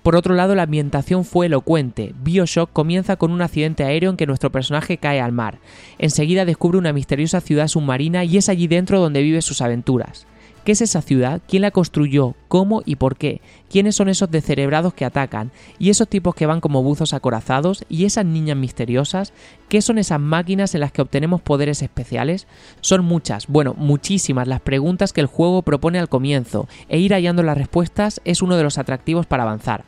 Por 0.03 0.15
otro 0.15 0.33
lado, 0.33 0.55
la 0.55 0.63
ambientación 0.63 1.25
fue 1.25 1.47
elocuente. 1.47 2.13
Bioshock 2.23 2.71
comienza 2.71 3.17
con 3.17 3.31
un 3.31 3.41
accidente 3.41 3.83
aéreo 3.83 4.09
en 4.09 4.17
que 4.17 4.25
nuestro 4.25 4.51
personaje 4.51 4.97
cae 4.97 5.19
al 5.19 5.33
mar. 5.33 5.59
Enseguida 5.97 6.45
descubre 6.45 6.77
una 6.77 6.93
misteriosa 6.93 7.41
ciudad 7.41 7.67
submarina 7.67 8.23
y 8.23 8.37
es 8.37 8.47
allí 8.47 8.67
dentro 8.67 8.99
donde 8.99 9.21
vive 9.21 9.41
sus 9.41 9.61
aventuras. 9.61 10.25
¿Qué 10.69 10.73
es 10.73 10.81
esa 10.81 11.01
ciudad? 11.01 11.41
¿Quién 11.47 11.63
la 11.63 11.71
construyó? 11.71 12.35
¿Cómo 12.47 12.83
y 12.85 12.97
por 12.97 13.17
qué? 13.17 13.41
¿Quiénes 13.71 13.95
son 13.95 14.07
esos 14.07 14.29
descerebrados 14.29 14.93
que 14.93 15.03
atacan? 15.03 15.49
¿Y 15.79 15.89
esos 15.89 16.07
tipos 16.07 16.35
que 16.35 16.45
van 16.45 16.61
como 16.61 16.83
buzos 16.83 17.15
acorazados? 17.15 17.83
¿Y 17.89 18.05
esas 18.05 18.23
niñas 18.23 18.55
misteriosas? 18.55 19.33
¿Qué 19.67 19.81
son 19.81 19.97
esas 19.97 20.19
máquinas 20.19 20.75
en 20.75 20.81
las 20.81 20.91
que 20.91 21.01
obtenemos 21.01 21.41
poderes 21.41 21.81
especiales? 21.81 22.45
Son 22.81 23.03
muchas, 23.03 23.47
bueno, 23.47 23.73
muchísimas 23.79 24.47
las 24.47 24.61
preguntas 24.61 25.11
que 25.11 25.21
el 25.21 25.25
juego 25.25 25.63
propone 25.63 25.97
al 25.97 26.07
comienzo, 26.07 26.67
e 26.87 26.99
ir 26.99 27.13
hallando 27.13 27.41
las 27.41 27.57
respuestas 27.57 28.21
es 28.23 28.43
uno 28.43 28.55
de 28.55 28.61
los 28.61 28.77
atractivos 28.77 29.25
para 29.25 29.41
avanzar. 29.41 29.85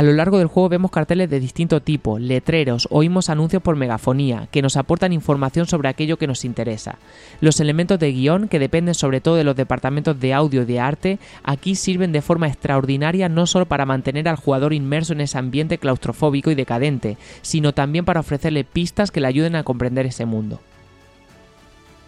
A 0.00 0.02
lo 0.02 0.14
largo 0.14 0.38
del 0.38 0.46
juego 0.46 0.70
vemos 0.70 0.90
carteles 0.90 1.28
de 1.28 1.40
distinto 1.40 1.82
tipo, 1.82 2.18
letreros, 2.18 2.88
oímos 2.90 3.28
anuncios 3.28 3.62
por 3.62 3.76
megafonía, 3.76 4.48
que 4.50 4.62
nos 4.62 4.78
aportan 4.78 5.12
información 5.12 5.66
sobre 5.66 5.90
aquello 5.90 6.16
que 6.16 6.26
nos 6.26 6.46
interesa. 6.46 6.98
Los 7.42 7.60
elementos 7.60 7.98
de 7.98 8.10
guion, 8.10 8.48
que 8.48 8.58
dependen 8.58 8.94
sobre 8.94 9.20
todo 9.20 9.36
de 9.36 9.44
los 9.44 9.56
departamentos 9.56 10.18
de 10.18 10.32
audio 10.32 10.62
y 10.62 10.64
de 10.64 10.80
arte, 10.80 11.18
aquí 11.42 11.74
sirven 11.74 12.12
de 12.12 12.22
forma 12.22 12.48
extraordinaria 12.48 13.28
no 13.28 13.46
solo 13.46 13.66
para 13.66 13.84
mantener 13.84 14.26
al 14.26 14.36
jugador 14.36 14.72
inmerso 14.72 15.12
en 15.12 15.20
ese 15.20 15.36
ambiente 15.36 15.76
claustrofóbico 15.76 16.50
y 16.50 16.54
decadente, 16.54 17.18
sino 17.42 17.74
también 17.74 18.06
para 18.06 18.20
ofrecerle 18.20 18.64
pistas 18.64 19.10
que 19.10 19.20
le 19.20 19.26
ayuden 19.26 19.54
a 19.54 19.64
comprender 19.64 20.06
ese 20.06 20.24
mundo. 20.24 20.60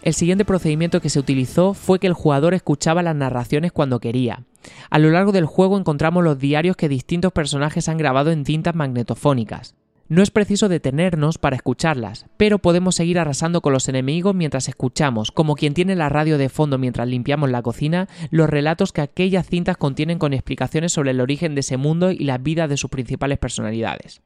El 0.03 0.13
siguiente 0.13 0.43
procedimiento 0.43 0.99
que 0.99 1.09
se 1.09 1.17
utilizó 1.17 1.73
fue 1.73 1.97
que 1.97 2.07
el 2.07 2.13
jugador 2.13 2.53
escuchaba 2.53 3.01
las 3.03 3.15
narraciones 3.15 3.71
cuando 3.71 4.01
quería. 4.01 4.43
A 4.89 4.99
lo 4.99 5.09
largo 5.09 5.31
del 5.31 5.45
juego 5.45 5.77
encontramos 5.77 6.25
los 6.25 6.37
diarios 6.37 6.75
que 6.75 6.89
distintos 6.89 7.31
personajes 7.31 7.87
han 7.87 7.97
grabado 7.97 8.29
en 8.29 8.43
cintas 8.43 8.75
magnetofónicas. 8.75 9.75
No 10.09 10.21
es 10.21 10.29
preciso 10.29 10.67
detenernos 10.67 11.37
para 11.37 11.55
escucharlas, 11.55 12.25
pero 12.35 12.59
podemos 12.59 12.95
seguir 12.95 13.17
arrasando 13.17 13.61
con 13.61 13.71
los 13.71 13.87
enemigos 13.87 14.35
mientras 14.35 14.67
escuchamos, 14.67 15.31
como 15.31 15.55
quien 15.55 15.73
tiene 15.73 15.95
la 15.95 16.09
radio 16.09 16.37
de 16.37 16.49
fondo 16.49 16.77
mientras 16.77 17.07
limpiamos 17.07 17.49
la 17.49 17.61
cocina, 17.61 18.09
los 18.29 18.49
relatos 18.49 18.91
que 18.91 18.99
aquellas 18.99 19.47
cintas 19.47 19.77
contienen 19.77 20.19
con 20.19 20.33
explicaciones 20.33 20.91
sobre 20.91 21.11
el 21.11 21.21
origen 21.21 21.55
de 21.55 21.61
ese 21.61 21.77
mundo 21.77 22.11
y 22.11 22.25
las 22.25 22.43
vidas 22.43 22.69
de 22.69 22.75
sus 22.75 22.89
principales 22.89 23.37
personalidades. 23.37 24.21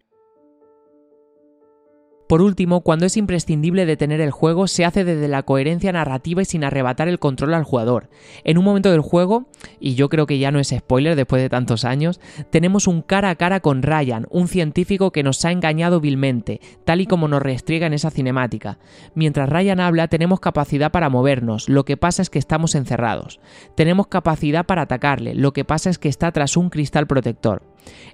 Por 2.27 2.41
último, 2.41 2.81
cuando 2.81 3.05
es 3.05 3.15
imprescindible 3.15 3.85
detener 3.85 4.19
el 4.19 4.31
juego, 4.31 4.67
se 4.67 4.83
hace 4.83 5.05
desde 5.05 5.29
la 5.29 5.43
coherencia 5.43 5.93
narrativa 5.93 6.41
y 6.41 6.45
sin 6.45 6.65
arrebatar 6.65 7.07
el 7.07 7.19
control 7.19 7.53
al 7.53 7.63
jugador. 7.63 8.09
En 8.43 8.57
un 8.57 8.65
momento 8.65 8.91
del 8.91 8.99
juego, 8.99 9.45
y 9.79 9.95
yo 9.95 10.09
creo 10.09 10.25
que 10.25 10.37
ya 10.37 10.51
no 10.51 10.59
es 10.59 10.73
spoiler 10.77 11.15
después 11.15 11.41
de 11.41 11.49
tantos 11.49 11.85
años, 11.85 12.19
tenemos 12.49 12.87
un 12.87 13.01
cara 13.01 13.29
a 13.29 13.35
cara 13.35 13.61
con 13.61 13.81
Ryan, 13.81 14.27
un 14.29 14.49
científico 14.49 15.11
que 15.11 15.23
nos 15.23 15.43
ha 15.45 15.51
engañado 15.51 16.01
vilmente, 16.01 16.59
tal 16.83 16.99
y 16.99 17.05
como 17.05 17.29
nos 17.29 17.41
restriega 17.41 17.87
en 17.87 17.93
esa 17.93 18.11
cinemática. 18.11 18.77
Mientras 19.15 19.47
Ryan 19.47 19.79
habla, 19.79 20.09
tenemos 20.09 20.41
capacidad 20.41 20.91
para 20.91 21.09
movernos, 21.09 21.69
lo 21.69 21.85
que 21.85 21.95
pasa 21.95 22.21
es 22.21 22.29
que 22.29 22.39
estamos 22.39 22.75
encerrados. 22.75 23.39
Tenemos 23.75 24.07
capacidad 24.07 24.65
para 24.65 24.81
atacarle, 24.81 25.33
lo 25.33 25.53
que 25.53 25.63
pasa 25.63 25.89
es 25.89 25.97
que 25.97 26.09
está 26.09 26.31
tras 26.33 26.57
un 26.57 26.69
cristal 26.69 27.07
protector. 27.07 27.63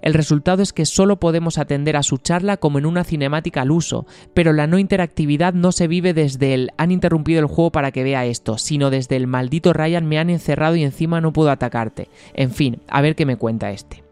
El 0.02 0.14
resultado 0.14 0.62
es 0.64 0.74
que 0.74 0.86
solo 0.86 1.20
podemos 1.20 1.58
atender 1.58 1.96
a 1.96 2.04
su 2.04 2.18
charla 2.18 2.58
como 2.58 2.80
en 2.80 2.86
una 2.86 3.04
cinemática 3.04 3.62
al 3.62 3.72
uso, 3.72 4.06
pero 4.34 4.54
la 4.54 4.68
no 4.68 4.78
interactividad 4.78 5.54
no 5.54 5.72
se 5.72 5.88
vive 5.88 6.14
desde 6.14 6.54
el 6.54 6.72
han 6.78 6.92
interrumpido 6.92 7.40
el 7.40 7.46
juego 7.48 7.72
para 7.72 7.92
que 7.92 8.04
vea 8.04 8.26
esto, 8.26 8.58
sino 8.58 8.90
desde 8.90 9.16
el 9.16 9.28
maldito 9.28 9.74
Ryan 9.74 10.06
me 10.06 10.20
han 10.20 10.30
encerrado 10.30 10.76
y 10.76 10.84
encima 10.84 11.22
no 11.22 11.34
puedo 11.34 11.52
atacarte. 11.52 12.10
En 12.34 12.52
fin, 12.52 12.82
a 12.88 13.02
ver 13.02 13.16
qué 13.16 13.26
me 13.26 13.38
cuenta 13.38 13.72
este. 13.72 14.04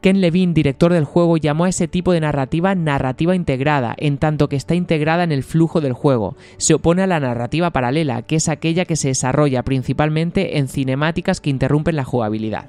Ken 0.00 0.20
Levine, 0.20 0.54
director 0.54 0.92
del 0.92 1.04
juego, 1.04 1.36
llamó 1.38 1.64
a 1.64 1.70
ese 1.70 1.88
tipo 1.88 2.12
de 2.12 2.20
narrativa 2.20 2.74
narrativa 2.76 3.34
integrada, 3.34 3.96
en 3.98 4.18
tanto 4.18 4.48
que 4.48 4.54
está 4.54 4.76
integrada 4.76 5.24
en 5.24 5.32
el 5.32 5.42
flujo 5.42 5.80
del 5.80 5.92
juego. 5.92 6.36
Se 6.56 6.74
opone 6.74 7.02
a 7.02 7.08
la 7.08 7.18
narrativa 7.18 7.70
paralela, 7.70 8.22
que 8.22 8.36
es 8.36 8.48
aquella 8.48 8.84
que 8.84 8.94
se 8.94 9.08
desarrolla 9.08 9.64
principalmente 9.64 10.58
en 10.58 10.68
cinemáticas 10.68 11.40
que 11.40 11.50
interrumpen 11.50 11.96
la 11.96 12.04
jugabilidad. 12.04 12.66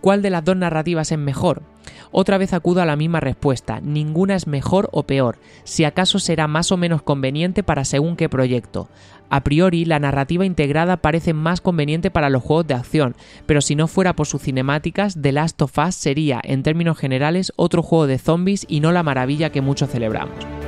¿Cuál 0.00 0.22
de 0.22 0.30
las 0.30 0.44
dos 0.44 0.56
narrativas 0.56 1.12
es 1.12 1.18
mejor? 1.18 1.62
Otra 2.10 2.38
vez 2.38 2.52
acudo 2.52 2.82
a 2.82 2.86
la 2.86 2.96
misma 2.96 3.20
respuesta, 3.20 3.80
ninguna 3.80 4.34
es 4.34 4.46
mejor 4.46 4.88
o 4.92 5.04
peor, 5.04 5.38
si 5.64 5.84
acaso 5.84 6.18
será 6.18 6.48
más 6.48 6.72
o 6.72 6.76
menos 6.76 7.02
conveniente 7.02 7.62
para 7.62 7.84
según 7.84 8.16
qué 8.16 8.28
proyecto. 8.28 8.88
A 9.28 9.44
priori, 9.44 9.84
la 9.84 10.00
narrativa 10.00 10.44
integrada 10.44 10.96
parece 10.96 11.34
más 11.34 11.60
conveniente 11.60 12.10
para 12.10 12.30
los 12.30 12.42
juegos 12.42 12.66
de 12.66 12.74
acción, 12.74 13.14
pero 13.46 13.60
si 13.60 13.76
no 13.76 13.86
fuera 13.86 14.16
por 14.16 14.26
sus 14.26 14.42
cinemáticas, 14.42 15.16
The 15.20 15.32
Last 15.32 15.62
of 15.62 15.78
Us 15.78 15.94
sería, 15.94 16.40
en 16.42 16.64
términos 16.64 16.98
generales, 16.98 17.52
otro 17.54 17.82
juego 17.82 18.08
de 18.08 18.18
zombies 18.18 18.66
y 18.68 18.80
no 18.80 18.90
la 18.90 19.04
maravilla 19.04 19.50
que 19.50 19.60
muchos 19.60 19.90
celebramos. 19.90 20.59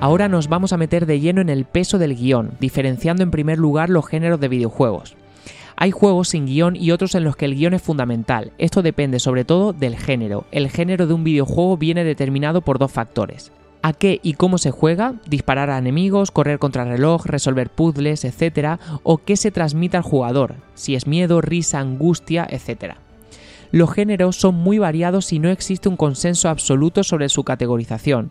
Ahora 0.00 0.28
nos 0.28 0.48
vamos 0.48 0.72
a 0.72 0.76
meter 0.76 1.06
de 1.06 1.18
lleno 1.18 1.40
en 1.40 1.48
el 1.48 1.64
peso 1.64 1.98
del 1.98 2.14
guion, 2.14 2.52
diferenciando 2.60 3.24
en 3.24 3.32
primer 3.32 3.58
lugar 3.58 3.90
los 3.90 4.06
géneros 4.06 4.38
de 4.38 4.46
videojuegos. 4.46 5.16
Hay 5.74 5.90
juegos 5.90 6.28
sin 6.28 6.46
guion 6.46 6.76
y 6.76 6.92
otros 6.92 7.16
en 7.16 7.24
los 7.24 7.34
que 7.34 7.46
el 7.46 7.56
guion 7.56 7.74
es 7.74 7.82
fundamental. 7.82 8.52
Esto 8.58 8.82
depende 8.82 9.18
sobre 9.18 9.44
todo 9.44 9.72
del 9.72 9.96
género. 9.96 10.44
El 10.52 10.70
género 10.70 11.08
de 11.08 11.14
un 11.14 11.24
videojuego 11.24 11.76
viene 11.76 12.04
determinado 12.04 12.60
por 12.60 12.78
dos 12.78 12.92
factores. 12.92 13.50
A 13.82 13.92
qué 13.92 14.20
y 14.22 14.34
cómo 14.34 14.58
se 14.58 14.70
juega, 14.70 15.14
disparar 15.26 15.68
a 15.68 15.78
enemigos, 15.78 16.30
correr 16.30 16.60
contra 16.60 16.84
reloj, 16.84 17.26
resolver 17.26 17.68
puzzles, 17.68 18.24
etc. 18.24 18.80
O 19.02 19.18
qué 19.18 19.36
se 19.36 19.50
transmite 19.50 19.96
al 19.96 20.04
jugador, 20.04 20.54
si 20.74 20.94
es 20.94 21.08
miedo, 21.08 21.40
risa, 21.40 21.80
angustia, 21.80 22.46
etc. 22.48 22.94
Los 23.72 23.92
géneros 23.92 24.36
son 24.36 24.54
muy 24.54 24.78
variados 24.78 25.32
y 25.32 25.40
no 25.40 25.50
existe 25.50 25.88
un 25.88 25.96
consenso 25.96 26.48
absoluto 26.48 27.02
sobre 27.02 27.28
su 27.28 27.42
categorización. 27.42 28.30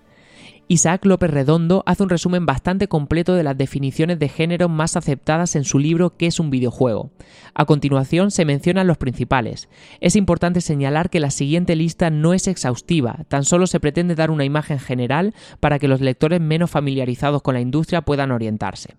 Isaac 0.69 1.06
López 1.06 1.32
Redondo 1.32 1.82
hace 1.86 2.03
un 2.03 2.10
resumen 2.10 2.45
bastante 2.45 2.89
completo 2.89 3.36
de 3.36 3.43
las 3.43 3.58
definiciones 3.58 4.19
de 4.19 4.27
género 4.27 4.67
más 4.67 4.97
aceptadas 4.97 5.56
en 5.56 5.63
su 5.63 5.80
libro 5.80 6.17
¿Qué 6.17 6.27
es 6.27 6.41
un 6.41 6.49
videojuego? 6.49 7.12
A 7.53 7.63
continuación 7.63 8.32
se 8.32 8.43
mencionan 8.43 8.86
los 8.86 8.97
principales. 8.97 9.69
Es 10.01 10.17
importante 10.17 10.60
señalar 10.60 11.10
que 11.10 11.21
la 11.21 11.32
siguiente 11.32 11.77
lista 11.77 12.10
no 12.10 12.34
es 12.34 12.49
exhaustiva, 12.49 13.23
tan 13.30 13.45
solo 13.45 13.65
se 13.65 13.80
pretende 13.80 14.15
dar 14.15 14.30
una 14.30 14.43
imagen 14.43 14.77
general 14.77 15.34
para 15.62 15.80
que 15.80 15.88
los 15.88 16.01
lectores 16.01 16.41
menos 16.41 16.69
familiarizados 16.69 17.41
con 17.41 17.53
la 17.53 17.62
industria 17.62 18.01
puedan 18.01 18.32
orientarse. 18.32 18.95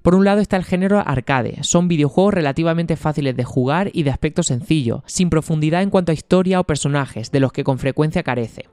Por 0.00 0.14
un 0.14 0.24
lado 0.24 0.40
está 0.40 0.56
el 0.56 0.64
género 0.64 1.02
arcade, 1.06 1.58
son 1.64 1.86
videojuegos 1.86 2.32
relativamente 2.32 2.96
fáciles 2.96 3.36
de 3.36 3.44
jugar 3.44 3.90
y 3.92 4.04
de 4.04 4.10
aspecto 4.10 4.42
sencillo, 4.42 5.02
sin 5.04 5.28
profundidad 5.28 5.82
en 5.82 5.90
cuanto 5.90 6.12
a 6.12 6.14
historia 6.14 6.60
o 6.60 6.64
personajes, 6.64 7.30
de 7.30 7.40
los 7.40 7.52
que 7.52 7.64
con 7.64 7.78
frecuencia 7.78 8.22
carece. 8.22 8.66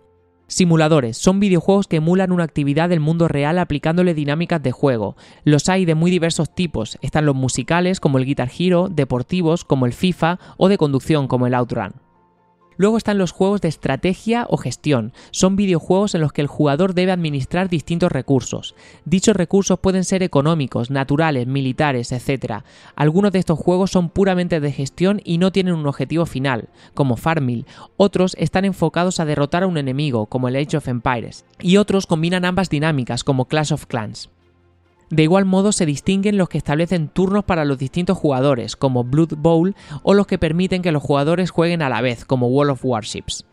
Simuladores 0.48 1.18
son 1.18 1.40
videojuegos 1.40 1.88
que 1.88 1.98
emulan 1.98 2.32
una 2.32 2.44
actividad 2.44 2.90
del 2.90 3.00
mundo 3.00 3.28
real 3.28 3.58
aplicándole 3.58 4.14
dinámicas 4.14 4.62
de 4.62 4.72
juego. 4.72 5.16
Los 5.44 5.70
hay 5.70 5.86
de 5.86 5.96
muy 5.96 6.12
diversos 6.12 6.54
tipos. 6.54 6.98
Están 7.02 7.26
los 7.26 7.36
musicales 7.36 8.00
como 8.00 8.18
el 8.18 8.26
Guitar 8.26 8.52
Hero, 8.58 8.90
deportivos 8.92 9.64
como 9.64 9.86
el 9.86 9.94
FIFA 9.94 10.40
o 10.58 10.68
de 10.68 10.78
conducción 10.78 11.28
como 11.28 11.48
el 11.48 11.54
Outrun. 11.54 11.94
Luego 12.78 12.98
están 12.98 13.18
los 13.18 13.32
juegos 13.32 13.62
de 13.62 13.68
estrategia 13.68 14.46
o 14.50 14.58
gestión. 14.58 15.14
Son 15.32 15.56
videojuegos 15.56 16.16
en 16.16 16.22
los 16.22 16.34
que 16.34 16.42
el 16.42 16.48
jugador 16.48 16.94
debe 16.94 17.12
administrar 17.12 17.70
distintos 17.70 18.12
recursos. 18.12 18.76
Dichos 19.06 19.36
recursos 19.36 19.80
pueden 19.80 20.04
ser 20.04 20.24
económicos, 20.24 20.90
naturales, 20.90 21.48
militares, 21.48 22.12
etc. 22.12 22.64
Algunos 22.96 23.32
de 23.32 23.40
estos 23.40 23.60
juegos 23.60 23.92
son 23.92 24.10
puramente 24.10 24.60
de 24.60 24.72
gestión 24.72 25.22
y 25.24 25.38
no 25.38 25.52
tienen 25.52 25.76
un 25.76 25.88
objetivo 25.88 26.26
final, 26.26 26.70
como 26.94 27.18
Farmville. 27.18 27.66
Otros 27.98 28.36
están 28.40 28.66
enfocados 28.66 29.20
a 29.20 29.26
derrotar 29.26 29.64
a 29.64 29.68
un 29.68 29.78
enemigo, 29.78 30.26
como 30.28 30.48
el 30.48 30.56
Age 30.56 30.78
of 30.78 30.88
Empires. 30.88 31.46
Y 31.60 31.78
otros 31.78 32.08
combinan 32.08 32.46
ambas 32.46 32.70
dinámicas, 32.70 33.24
como 33.24 33.46
Clash 33.46 33.74
of 33.74 33.86
Clans. 33.86 34.30
De 35.14 35.22
igual 35.22 35.46
modo 35.46 35.72
se 35.72 35.86
distinguen 35.86 36.40
los 36.40 36.50
que 36.50 36.58
establecen 36.58 37.08
turnos 37.08 37.44
para 37.44 37.66
los 37.66 37.78
distintos 37.78 38.18
jugadores, 38.18 38.76
como 38.76 39.04
Blood 39.04 39.36
Bowl, 39.38 39.76
o 40.02 40.16
los 40.16 40.26
que 40.26 40.40
permiten 40.40 40.82
que 40.82 40.92
los 40.92 41.04
jugadores 41.04 41.52
jueguen 41.52 41.84
a 41.84 41.90
la 41.90 42.02
vez, 42.02 42.26
como 42.26 42.48
World 42.48 42.72
of 42.72 42.84
Warships. 42.84 43.46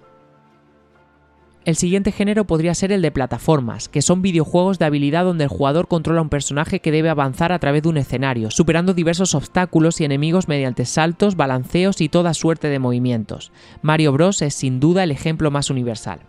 El 1.67 1.77
siguiente 1.77 2.13
género 2.13 2.47
podría 2.47 2.75
ser 2.75 2.93
el 2.93 3.03
de 3.03 3.11
plataformas, 3.11 3.91
que 3.91 4.01
son 4.01 4.23
videojuegos 4.23 4.79
de 4.79 4.87
habilidad 4.87 5.27
donde 5.27 5.45
el 5.45 5.51
jugador 5.51 5.87
controla 5.87 6.23
un 6.23 6.31
personaje 6.31 6.81
que 6.81 6.93
debe 6.93 7.11
avanzar 7.11 7.53
a 7.53 7.59
través 7.59 7.83
de 7.83 7.91
un 7.91 7.99
escenario, 7.99 8.51
superando 8.51 8.95
diversos 8.95 9.35
obstáculos 9.35 10.01
y 10.01 10.07
enemigos 10.07 10.49
mediante 10.49 10.87
saltos, 10.87 11.37
balanceos 11.37 12.01
y 12.01 12.09
toda 12.09 12.33
suerte 12.33 12.69
de 12.69 12.79
movimientos. 12.79 13.53
Mario 13.83 14.13
Bros 14.13 14.41
es 14.41 14.55
sin 14.55 14.81
duda 14.81 15.05
el 15.05 15.11
ejemplo 15.11 15.51
más 15.51 15.69
universal. 15.69 16.21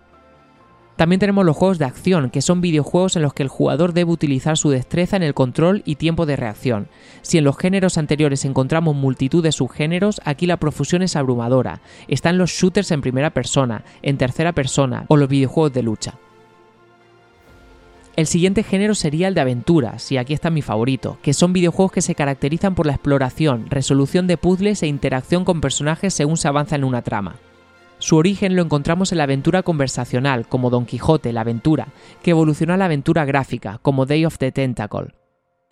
También 1.02 1.20
tenemos 1.20 1.44
los 1.48 1.58
juegos 1.58 1.80
de 1.80 1.86
acción, 1.86 2.30
que 2.30 2.44
son 2.44 2.62
videojuegos 2.62 3.16
en 3.16 3.24
los 3.24 3.34
que 3.34 3.42
el 3.42 3.50
jugador 3.50 3.92
debe 3.92 4.12
utilizar 4.12 4.56
su 4.56 4.70
destreza 4.70 5.16
en 5.16 5.24
el 5.24 5.34
control 5.34 5.82
y 5.84 5.96
tiempo 5.96 6.28
de 6.28 6.36
reacción. 6.36 6.90
Si 7.24 7.40
en 7.40 7.44
los 7.44 7.58
géneros 7.58 7.98
anteriores 7.98 8.46
encontramos 8.46 8.96
multitud 8.96 9.42
de 9.42 9.52
subgéneros, 9.52 10.22
aquí 10.26 10.46
la 10.46 10.58
profusión 10.58 11.02
es 11.02 11.16
abrumadora. 11.16 11.82
Están 12.08 12.38
los 12.38 12.52
shooters 12.52 12.92
en 12.92 13.02
primera 13.02 13.32
persona, 13.32 13.84
en 14.04 14.20
tercera 14.20 14.52
persona 14.52 15.06
o 15.08 15.18
los 15.18 15.28
videojuegos 15.28 15.74
de 15.74 15.82
lucha. 15.82 16.14
El 18.16 18.28
siguiente 18.28 18.62
género 18.62 18.94
sería 18.94 19.28
el 19.28 19.34
de 19.34 19.42
aventuras, 19.42 20.12
y 20.12 20.18
aquí 20.18 20.36
está 20.36 20.52
mi 20.52 20.62
favorito, 20.62 21.18
que 21.24 21.34
son 21.34 21.52
videojuegos 21.52 21.94
que 21.94 22.04
se 22.04 22.14
caracterizan 22.14 22.76
por 22.76 22.86
la 22.86 22.94
exploración, 22.94 23.66
resolución 23.72 24.28
de 24.28 24.38
puzzles 24.38 24.84
e 24.84 24.88
interacción 24.88 25.46
con 25.46 25.62
personajes 25.62 26.14
según 26.14 26.38
se 26.38 26.48
avanza 26.48 26.76
en 26.76 26.84
una 26.84 27.02
trama. 27.02 27.38
Su 28.02 28.16
origen 28.16 28.56
lo 28.56 28.64
encontramos 28.64 29.12
en 29.12 29.20
la 29.20 29.26
aventura 29.26 29.62
conversacional, 29.62 30.48
como 30.48 30.72
Don 30.72 30.88
Quijote, 30.88 31.32
la 31.32 31.42
aventura, 31.42 31.90
que 32.24 32.32
evolucionó 32.32 32.74
a 32.74 32.78
la 32.78 32.86
aventura 32.86 33.26
gráfica, 33.26 33.78
como 33.84 34.08
Day 34.08 34.26
of 34.26 34.40
the 34.40 34.52
Tentacle. 34.52 35.14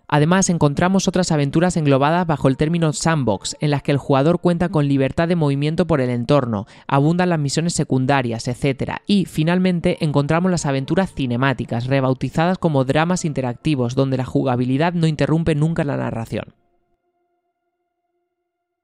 Además, 0.08 0.52
encontramos 0.52 1.08
otras 1.08 1.32
aventuras 1.32 1.76
englobadas 1.76 2.28
bajo 2.28 2.48
el 2.48 2.56
término 2.56 2.94
sandbox, 2.94 3.58
en 3.62 3.72
las 3.72 3.82
que 3.82 3.92
el 3.92 3.98
jugador 3.98 4.42
cuenta 4.42 4.70
con 4.70 4.88
libertad 4.88 5.28
de 5.28 5.36
movimiento 5.36 5.88
por 5.88 6.02
el 6.02 6.12
entorno, 6.12 6.68
abundan 6.88 7.30
las 7.30 7.39
misiones 7.39 7.74
secundarias, 7.74 8.48
etc. 8.48 8.98
Y, 9.08 9.26
finalmente, 9.26 9.98
encontramos 10.06 10.52
las 10.52 10.68
aventuras 10.68 11.12
cinemáticas, 11.15 11.88
rebautizadas 11.88 12.60
como 12.60 12.86
dramas 12.86 13.26
interactivos, 13.26 13.96
donde 13.96 14.18
la 14.18 14.26
jugabilidad 14.26 14.94
no 14.94 15.08
interrumpe 15.08 15.56
nunca 15.56 15.84
la 15.84 15.98
narración. 15.98 16.59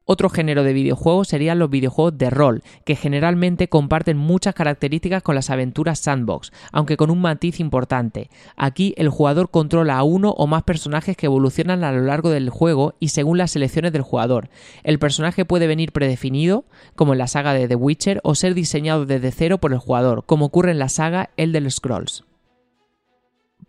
Otro 0.07 0.29
género 0.29 0.63
de 0.63 0.73
videojuegos 0.73 1.29
serían 1.29 1.57
los 1.57 1.71
videojuegos 1.71 2.15
de 2.15 2.29
rol, 2.29 2.61
que 2.85 2.95
generalmente 2.95 3.69
comparten 3.69 4.17
muchas 4.17 4.53
características 4.53 5.23
con 5.23 5.33
las 5.33 5.49
aventuras 5.49 5.97
sandbox, 5.97 6.51
aunque 6.71 6.95
con 6.95 7.09
un 7.09 7.21
matiz 7.21 7.59
importante. 7.59 8.29
Aquí 8.55 8.93
el 8.97 9.09
jugador 9.09 9.49
controla 9.49 9.97
a 9.97 10.03
uno 10.03 10.29
o 10.29 10.45
más 10.45 10.61
personajes 10.61 11.17
que 11.17 11.25
evolucionan 11.25 11.83
a 11.83 11.91
lo 11.91 12.01
largo 12.01 12.29
del 12.29 12.51
juego 12.51 12.93
y 12.99 13.09
según 13.09 13.39
las 13.39 13.49
selecciones 13.49 13.93
del 13.93 14.03
jugador. 14.03 14.49
El 14.83 14.99
personaje 14.99 15.43
puede 15.43 15.65
venir 15.65 15.91
predefinido, 15.91 16.65
como 16.95 17.13
en 17.13 17.19
la 17.19 17.27
saga 17.27 17.55
de 17.55 17.67
The 17.67 17.75
Witcher, 17.75 18.21
o 18.23 18.35
ser 18.35 18.53
diseñado 18.53 19.07
desde 19.07 19.31
cero 19.31 19.57
por 19.57 19.73
el 19.73 19.79
jugador, 19.79 20.23
como 20.27 20.45
ocurre 20.45 20.69
en 20.69 20.77
la 20.77 20.89
saga 20.89 21.31
Elder 21.35 21.71
Scrolls. 21.71 22.23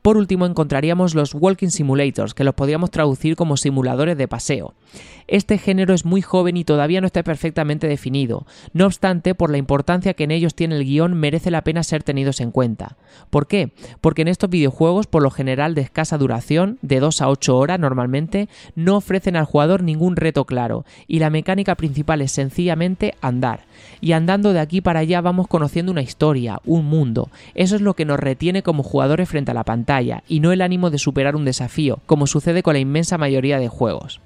Por 0.06 0.18
último 0.18 0.46
encontraríamos 0.46 1.16
los 1.16 1.34
Walking 1.34 1.70
Simulators, 1.70 2.32
que 2.32 2.44
los 2.44 2.54
podríamos 2.54 2.92
traducir 2.92 3.34
como 3.34 3.56
simuladores 3.56 4.16
de 4.16 4.28
paseo. 4.28 4.72
Este 5.26 5.58
género 5.58 5.94
es 5.94 6.04
muy 6.04 6.22
joven 6.22 6.56
y 6.56 6.62
todavía 6.62 7.00
no 7.00 7.08
está 7.08 7.24
perfectamente 7.24 7.88
definido, 7.88 8.46
no 8.72 8.86
obstante, 8.86 9.34
por 9.34 9.50
la 9.50 9.58
importancia 9.58 10.14
que 10.14 10.22
en 10.22 10.30
ellos 10.30 10.54
tiene 10.54 10.76
el 10.76 10.84
guion 10.84 11.14
merece 11.14 11.50
la 11.50 11.64
pena 11.64 11.82
ser 11.82 12.04
tenidos 12.04 12.40
en 12.40 12.52
cuenta. 12.52 12.96
¿Por 13.30 13.48
qué? 13.48 13.72
Porque 14.00 14.22
en 14.22 14.28
estos 14.28 14.48
videojuegos, 14.48 15.08
por 15.08 15.24
lo 15.24 15.32
general 15.32 15.74
de 15.74 15.80
escasa 15.80 16.18
duración, 16.18 16.78
de 16.82 17.00
2 17.00 17.22
a 17.22 17.28
8 17.28 17.58
horas 17.58 17.80
normalmente, 17.80 18.48
no 18.76 18.98
ofrecen 18.98 19.34
al 19.34 19.44
jugador 19.46 19.82
ningún 19.82 20.14
reto 20.14 20.44
claro, 20.44 20.84
y 21.08 21.18
la 21.18 21.30
mecánica 21.30 21.74
principal 21.74 22.20
es 22.20 22.30
sencillamente 22.30 23.14
andar. 23.20 23.64
Y 24.00 24.12
andando 24.12 24.52
de 24.52 24.60
aquí 24.60 24.80
para 24.80 25.00
allá 25.00 25.20
vamos 25.20 25.48
conociendo 25.48 25.92
una 25.92 26.02
historia, 26.02 26.60
un 26.64 26.86
mundo. 26.86 27.30
Eso 27.54 27.76
es 27.76 27.82
lo 27.82 27.94
que 27.94 28.04
nos 28.04 28.20
retiene 28.20 28.62
como 28.62 28.82
jugadores 28.82 29.28
frente 29.28 29.50
a 29.50 29.54
la 29.54 29.64
pantalla 29.64 30.22
y 30.28 30.40
no 30.40 30.52
el 30.52 30.62
ánimo 30.62 30.90
de 30.90 30.98
superar 30.98 31.36
un 31.36 31.44
desafío, 31.44 32.00
como 32.06 32.26
sucede 32.26 32.62
con 32.62 32.74
la 32.74 32.80
inmensa 32.80 33.18
mayoría 33.18 33.58
de 33.58 33.68
juegos. 33.68 34.20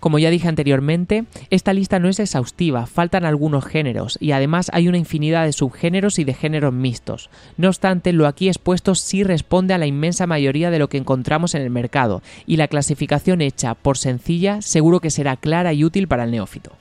Como 0.00 0.18
ya 0.18 0.30
dije 0.30 0.48
anteriormente, 0.48 1.26
esta 1.50 1.74
lista 1.74 1.98
no 1.98 2.08
es 2.08 2.18
exhaustiva, 2.18 2.86
faltan 2.86 3.26
algunos 3.26 3.66
géneros 3.66 4.16
y 4.18 4.32
además 4.32 4.70
hay 4.72 4.88
una 4.88 4.96
infinidad 4.96 5.44
de 5.44 5.52
subgéneros 5.52 6.18
y 6.18 6.24
de 6.24 6.32
géneros 6.32 6.72
mixtos. 6.72 7.28
No 7.58 7.68
obstante, 7.68 8.14
lo 8.14 8.26
aquí 8.26 8.48
expuesto 8.48 8.94
sí 8.94 9.24
responde 9.24 9.74
a 9.74 9.78
la 9.78 9.86
inmensa 9.86 10.26
mayoría 10.26 10.70
de 10.70 10.78
lo 10.78 10.88
que 10.88 10.96
encontramos 10.96 11.54
en 11.54 11.60
el 11.60 11.70
mercado 11.70 12.22
y 12.46 12.56
la 12.56 12.68
clasificación 12.68 13.42
hecha 13.42 13.74
por 13.74 13.98
sencilla 13.98 14.62
seguro 14.62 15.00
que 15.00 15.10
será 15.10 15.36
clara 15.36 15.74
y 15.74 15.84
útil 15.84 16.08
para 16.08 16.24
el 16.24 16.30
neófito. 16.30 16.72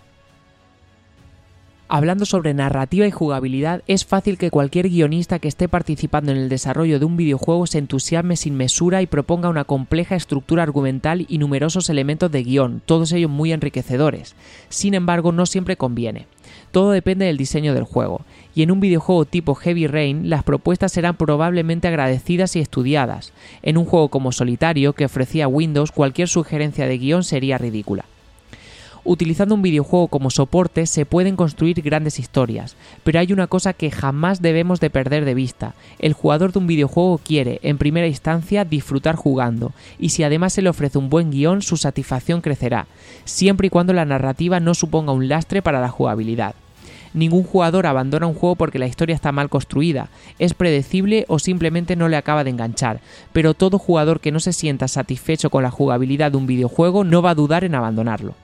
Hablando 1.91 2.28
sobre 2.28 2.54
narrativa 2.54 3.08
y 3.08 3.12
jugabilidad, 3.12 3.82
es 3.88 4.06
fácil 4.06 4.38
que 4.38 4.52
cualquier 4.52 4.89
guionista 4.89 5.39
que 5.39 5.47
esté 5.47 5.67
participando 5.67 6.32
en 6.32 6.38
el 6.38 6.47
desarrollo 6.47 6.99
de 6.99 7.06
un 7.06 7.17
videojuego 7.17 7.65
se 7.65 7.80
entusiasme 7.80 8.36
sin 8.36 8.56
mesura 8.56 9.02
y 9.02 9.08
proponga 9.08 9.49
una 9.49 9.63
compleja 9.63 10.15
estructura 10.15 10.62
argumental 10.62 11.25
y 11.28 11.39
numerosos 11.39 11.89
elementos 11.89 12.32
de 12.32 12.43
guion, 12.43 12.84
todos 12.86 13.12
ellos 13.12 13.32
muy 13.32 13.54
enriquecedores. 13.54 14.36
Sin 14.69 14.93
embargo, 14.93 15.32
no 15.32 15.47
siempre 15.47 15.78
conviene. 15.78 16.28
Todo 16.69 16.91
depende 16.91 17.25
del 17.25 17.38
diseño 17.38 17.73
del 17.73 17.86
juego, 17.86 18.21
y 18.54 18.62
en 18.62 18.69
un 18.69 18.82
videojuego 18.82 19.25
tipo 19.25 19.56
Heavy 19.56 19.88
Rain 19.88 20.30
las 20.30 20.43
propuestas 20.43 20.91
serán 20.91 21.17
probablemente 21.17 21.88
agradecidas 21.88 22.56
y 22.56 22.60
estudiadas. 22.60 23.34
En 23.63 23.80
un 23.80 23.86
juego 23.86 24.10
como 24.10 24.32
Solitario, 24.32 24.93
que 24.93 25.06
ofrecía 25.06 25.47
Windows, 25.47 25.91
cualquier 25.91 26.28
sugerencia 26.28 26.86
de 26.86 26.99
guion 26.99 27.23
sería 27.23 27.58
ridícula. 27.58 28.06
Utilizando 29.05 29.55
un 29.55 29.62
videojuego 29.62 30.07
como 30.09 30.29
soporte 30.29 30.85
se 30.85 31.05
pueden 31.05 31.35
construir 31.35 31.81
grandes 31.81 32.19
historias, 32.19 32.75
pero 33.03 33.19
hay 33.19 33.31
una 33.31 33.47
cosa 33.47 33.73
que 33.73 33.91
jamás 33.91 34.41
debemos 34.41 34.81
de 34.81 34.89
perder 34.89 35.23
de 35.23 35.33
vista. 35.33 35.73
El 35.99 36.13
jugador 36.13 36.51
de 36.51 36.59
un 36.59 36.67
videojuego 36.67 37.17
quiere, 37.17 37.59
en 37.63 37.77
primera 37.77 38.07
instancia, 38.07 38.65
disfrutar 38.65 39.15
jugando, 39.15 39.71
y 39.99 40.09
si 40.09 40.23
además 40.23 40.53
se 40.53 40.62
le 40.62 40.69
ofrece 40.69 40.97
un 40.97 41.09
buen 41.09 41.31
guion, 41.31 41.62
su 41.62 41.77
satisfacción 41.77 42.41
crecerá, 42.41 42.88
siempre 43.23 43.67
y 43.67 43.69
cuando 43.69 43.93
la 43.93 44.05
narrativa 44.05 44.59
no 44.59 44.73
suponga 44.73 45.13
un 45.13 45.29
lastre 45.29 45.62
para 45.62 45.79
la 45.79 45.89
jugabilidad. 45.89 46.55
Ningún 47.13 47.43
jugador 47.43 47.88
abandona 47.88 48.27
un 48.27 48.35
juego 48.35 48.55
porque 48.55 48.79
la 48.79 48.85
historia 48.85 49.15
está 49.15 49.31
mal 49.31 49.49
construida, 49.49 50.09
es 50.38 50.53
predecible 50.53 51.25
o 51.27 51.39
simplemente 51.39 51.95
no 51.95 52.07
le 52.09 52.17
acaba 52.17 52.43
de 52.43 52.51
enganchar, 52.51 52.99
pero 53.33 53.53
todo 53.53 53.79
jugador 53.79 54.19
que 54.19 54.31
no 54.31 54.39
se 54.39 54.53
sienta 54.53 54.88
satisfecho 54.88 55.49
con 55.49 55.63
la 55.63 55.71
jugabilidad 55.71 56.31
de 56.31 56.38
un 56.38 56.47
videojuego 56.47 57.03
no 57.03 57.21
va 57.21 57.31
a 57.31 57.35
dudar 57.35 57.63
en 57.63 57.75
abandonarlo. 57.75 58.35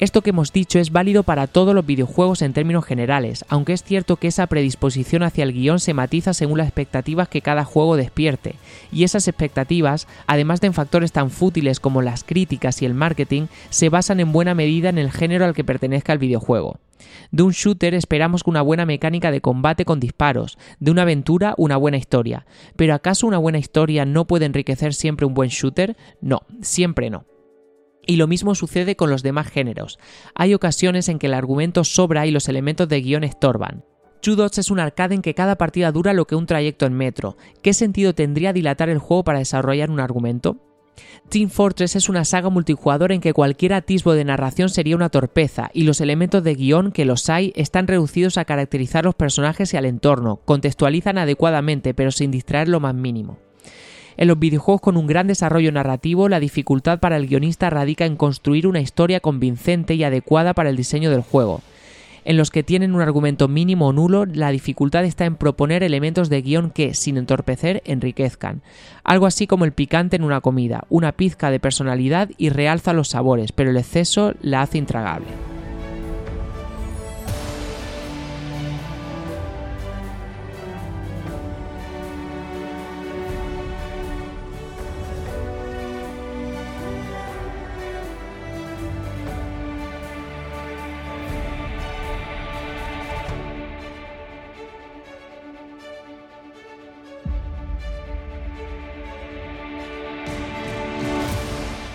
Esto 0.00 0.22
que 0.22 0.30
hemos 0.30 0.50
dicho 0.50 0.78
es 0.78 0.92
válido 0.92 1.24
para 1.24 1.46
todos 1.46 1.74
los 1.74 1.84
videojuegos 1.84 2.40
en 2.40 2.54
términos 2.54 2.86
generales, 2.86 3.44
aunque 3.50 3.74
es 3.74 3.84
cierto 3.84 4.16
que 4.16 4.28
esa 4.28 4.46
predisposición 4.46 5.22
hacia 5.22 5.44
el 5.44 5.52
guion 5.52 5.78
se 5.78 5.92
matiza 5.92 6.32
según 6.32 6.56
las 6.56 6.68
expectativas 6.68 7.28
que 7.28 7.42
cada 7.42 7.66
juego 7.66 7.96
despierte, 7.96 8.54
y 8.90 9.04
esas 9.04 9.28
expectativas, 9.28 10.08
además 10.26 10.62
de 10.62 10.68
en 10.68 10.72
factores 10.72 11.12
tan 11.12 11.28
fútiles 11.28 11.80
como 11.80 12.00
las 12.00 12.24
críticas 12.24 12.80
y 12.80 12.86
el 12.86 12.94
marketing, 12.94 13.48
se 13.68 13.90
basan 13.90 14.20
en 14.20 14.32
buena 14.32 14.54
medida 14.54 14.88
en 14.88 14.96
el 14.96 15.12
género 15.12 15.44
al 15.44 15.52
que 15.52 15.64
pertenezca 15.64 16.14
el 16.14 16.18
videojuego. 16.18 16.78
De 17.30 17.42
un 17.42 17.52
shooter 17.52 17.92
esperamos 17.92 18.40
una 18.46 18.62
buena 18.62 18.86
mecánica 18.86 19.30
de 19.30 19.42
combate 19.42 19.84
con 19.84 20.00
disparos, 20.00 20.56
de 20.78 20.92
una 20.92 21.02
aventura 21.02 21.52
una 21.58 21.76
buena 21.76 21.98
historia. 21.98 22.46
¿Pero 22.74 22.94
acaso 22.94 23.26
una 23.26 23.38
buena 23.38 23.58
historia 23.58 24.06
no 24.06 24.26
puede 24.26 24.46
enriquecer 24.46 24.94
siempre 24.94 25.26
un 25.26 25.34
buen 25.34 25.50
shooter? 25.50 25.94
No, 26.22 26.40
siempre 26.62 27.10
no. 27.10 27.26
Y 28.06 28.16
lo 28.16 28.26
mismo 28.26 28.54
sucede 28.54 28.96
con 28.96 29.10
los 29.10 29.22
demás 29.22 29.48
géneros. 29.48 29.98
Hay 30.34 30.54
ocasiones 30.54 31.08
en 31.08 31.18
que 31.18 31.26
el 31.26 31.34
argumento 31.34 31.84
sobra 31.84 32.26
y 32.26 32.30
los 32.30 32.48
elementos 32.48 32.88
de 32.88 33.00
guion 33.00 33.24
estorban. 33.24 33.84
Two 34.20 34.36
Dots 34.36 34.58
es 34.58 34.70
un 34.70 34.80
arcade 34.80 35.14
en 35.14 35.22
que 35.22 35.34
cada 35.34 35.56
partida 35.56 35.92
dura 35.92 36.12
lo 36.12 36.26
que 36.26 36.34
un 36.34 36.46
trayecto 36.46 36.86
en 36.86 36.94
metro. 36.94 37.36
¿Qué 37.62 37.72
sentido 37.72 38.14
tendría 38.14 38.52
dilatar 38.52 38.90
el 38.90 38.98
juego 38.98 39.24
para 39.24 39.38
desarrollar 39.38 39.90
un 39.90 40.00
argumento? 40.00 40.58
Team 41.30 41.48
Fortress 41.48 41.96
es 41.96 42.08
una 42.08 42.24
saga 42.24 42.50
multijugador 42.50 43.12
en 43.12 43.20
que 43.20 43.32
cualquier 43.32 43.72
atisbo 43.72 44.12
de 44.12 44.24
narración 44.24 44.68
sería 44.68 44.96
una 44.96 45.08
torpeza 45.08 45.70
y 45.72 45.84
los 45.84 46.00
elementos 46.00 46.42
de 46.42 46.54
guion 46.54 46.92
que 46.92 47.04
los 47.04 47.30
hay 47.30 47.52
están 47.56 47.86
reducidos 47.86 48.36
a 48.36 48.44
caracterizar 48.44 49.04
los 49.04 49.14
personajes 49.14 49.72
y 49.72 49.76
al 49.76 49.86
entorno, 49.86 50.40
contextualizan 50.44 51.18
adecuadamente 51.18 51.94
pero 51.94 52.10
sin 52.10 52.30
distraer 52.30 52.68
lo 52.68 52.80
más 52.80 52.94
mínimo. 52.94 53.38
En 54.20 54.28
los 54.28 54.38
videojuegos 54.38 54.82
con 54.82 54.98
un 54.98 55.06
gran 55.06 55.28
desarrollo 55.28 55.72
narrativo, 55.72 56.28
la 56.28 56.40
dificultad 56.40 56.98
para 56.98 57.16
el 57.16 57.26
guionista 57.26 57.70
radica 57.70 58.04
en 58.04 58.16
construir 58.16 58.66
una 58.66 58.82
historia 58.82 59.20
convincente 59.20 59.94
y 59.94 60.04
adecuada 60.04 60.52
para 60.52 60.68
el 60.68 60.76
diseño 60.76 61.10
del 61.10 61.22
juego. 61.22 61.62
En 62.26 62.36
los 62.36 62.50
que 62.50 62.62
tienen 62.62 62.94
un 62.94 63.00
argumento 63.00 63.48
mínimo 63.48 63.86
o 63.86 63.92
nulo, 63.94 64.26
la 64.26 64.50
dificultad 64.50 65.06
está 65.06 65.24
en 65.24 65.36
proponer 65.36 65.82
elementos 65.82 66.28
de 66.28 66.42
guion 66.42 66.68
que, 66.68 66.92
sin 66.92 67.16
entorpecer, 67.16 67.82
enriquezcan. 67.86 68.60
Algo 69.04 69.24
así 69.24 69.46
como 69.46 69.64
el 69.64 69.72
picante 69.72 70.16
en 70.16 70.24
una 70.24 70.42
comida, 70.42 70.84
una 70.90 71.12
pizca 71.12 71.50
de 71.50 71.58
personalidad 71.58 72.28
y 72.36 72.50
realza 72.50 72.92
los 72.92 73.08
sabores, 73.08 73.52
pero 73.52 73.70
el 73.70 73.78
exceso 73.78 74.34
la 74.42 74.60
hace 74.60 74.76
intragable. 74.76 75.28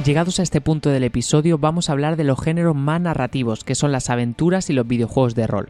Llegados 0.06 0.40
a 0.40 0.44
este 0.44 0.62
punto 0.62 0.92
del 0.92 1.04
episodio 1.04 1.58
vamos 1.58 1.90
a 1.90 1.94
hablar 1.94 2.16
de 2.16 2.24
los 2.24 2.40
géneros 2.40 2.76
más 2.76 3.02
narrativos, 3.02 3.64
que 3.64 3.74
son 3.74 3.92
las 3.92 4.12
aventuras 4.12 4.70
y 4.70 4.74
los 4.74 4.88
videojuegos 4.88 5.34
de 5.34 5.48
rol. 5.48 5.70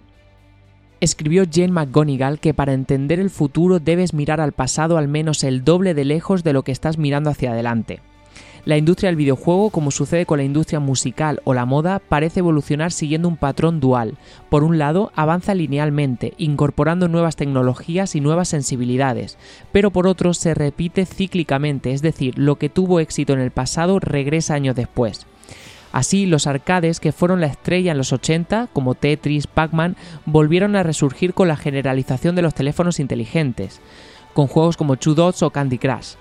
Escribió 1.00 1.46
Jane 1.50 1.72
McGonigal 1.72 2.42
que 2.42 2.54
para 2.54 2.74
entender 2.74 3.22
el 3.22 3.30
futuro 3.30 3.80
debes 3.80 4.14
mirar 4.14 4.42
al 4.42 4.52
pasado 4.52 4.98
al 4.98 5.08
menos 5.08 5.46
el 5.46 5.64
doble 5.64 5.94
de 5.94 6.04
lejos 6.04 6.44
de 6.44 6.52
lo 6.52 6.64
que 6.64 6.74
estás 6.74 6.98
mirando 6.98 7.30
hacia 7.30 7.52
adelante. 7.52 8.02
La 8.66 8.78
industria 8.78 9.10
del 9.10 9.16
videojuego, 9.16 9.70
como 9.70 9.92
sucede 9.92 10.26
con 10.26 10.40
la 10.40 10.44
industria 10.44 10.80
musical 10.80 11.40
o 11.44 11.54
la 11.54 11.66
moda, 11.66 12.00
parece 12.00 12.40
evolucionar 12.40 12.92
siguiendo 12.92 13.28
un 13.28 13.38
patrón 13.38 13.80
dual. 13.80 14.18
Por 14.50 14.64
un 14.64 14.80
lado, 14.80 15.12
avanza 15.16 15.54
linealmente, 15.54 16.34
incorporando 16.40 17.08
nuevas 17.08 17.36
tecnologías 17.36 18.16
y 18.16 18.22
nuevas 18.22 18.50
sensibilidades, 18.50 19.38
pero 19.72 19.92
por 19.92 20.08
otro 20.08 20.34
se 20.34 20.56
repite 20.56 21.06
cíclicamente, 21.06 21.94
es 21.94 22.02
decir, 22.02 22.40
lo 22.40 22.56
que 22.56 22.70
tuvo 22.70 23.00
éxito 23.00 23.34
en 23.34 23.40
el 23.40 23.52
pasado 23.52 24.00
regresa 24.00 24.56
años 24.56 24.76
después. 24.76 25.28
Así, 25.92 26.26
los 26.26 26.48
arcades 26.48 27.00
que 27.00 27.12
fueron 27.12 27.42
la 27.42 27.48
estrella 27.48 27.92
en 27.92 28.00
los 28.00 28.14
80, 28.14 28.70
como 28.74 28.96
Tetris, 28.96 29.46
Pac-Man, 29.46 29.96
volvieron 30.26 30.76
a 30.76 30.82
resurgir 30.82 31.36
con 31.36 31.48
la 31.48 31.56
generalización 31.56 32.36
de 32.36 32.42
los 32.42 32.56
teléfonos 32.56 33.00
inteligentes, 33.00 33.80
con 34.34 34.48
juegos 34.48 34.76
como 34.76 34.98
Two 34.98 35.14
Dots 35.14 35.44
o 35.44 35.52
Candy 35.52 35.78
Crush. 35.78 36.16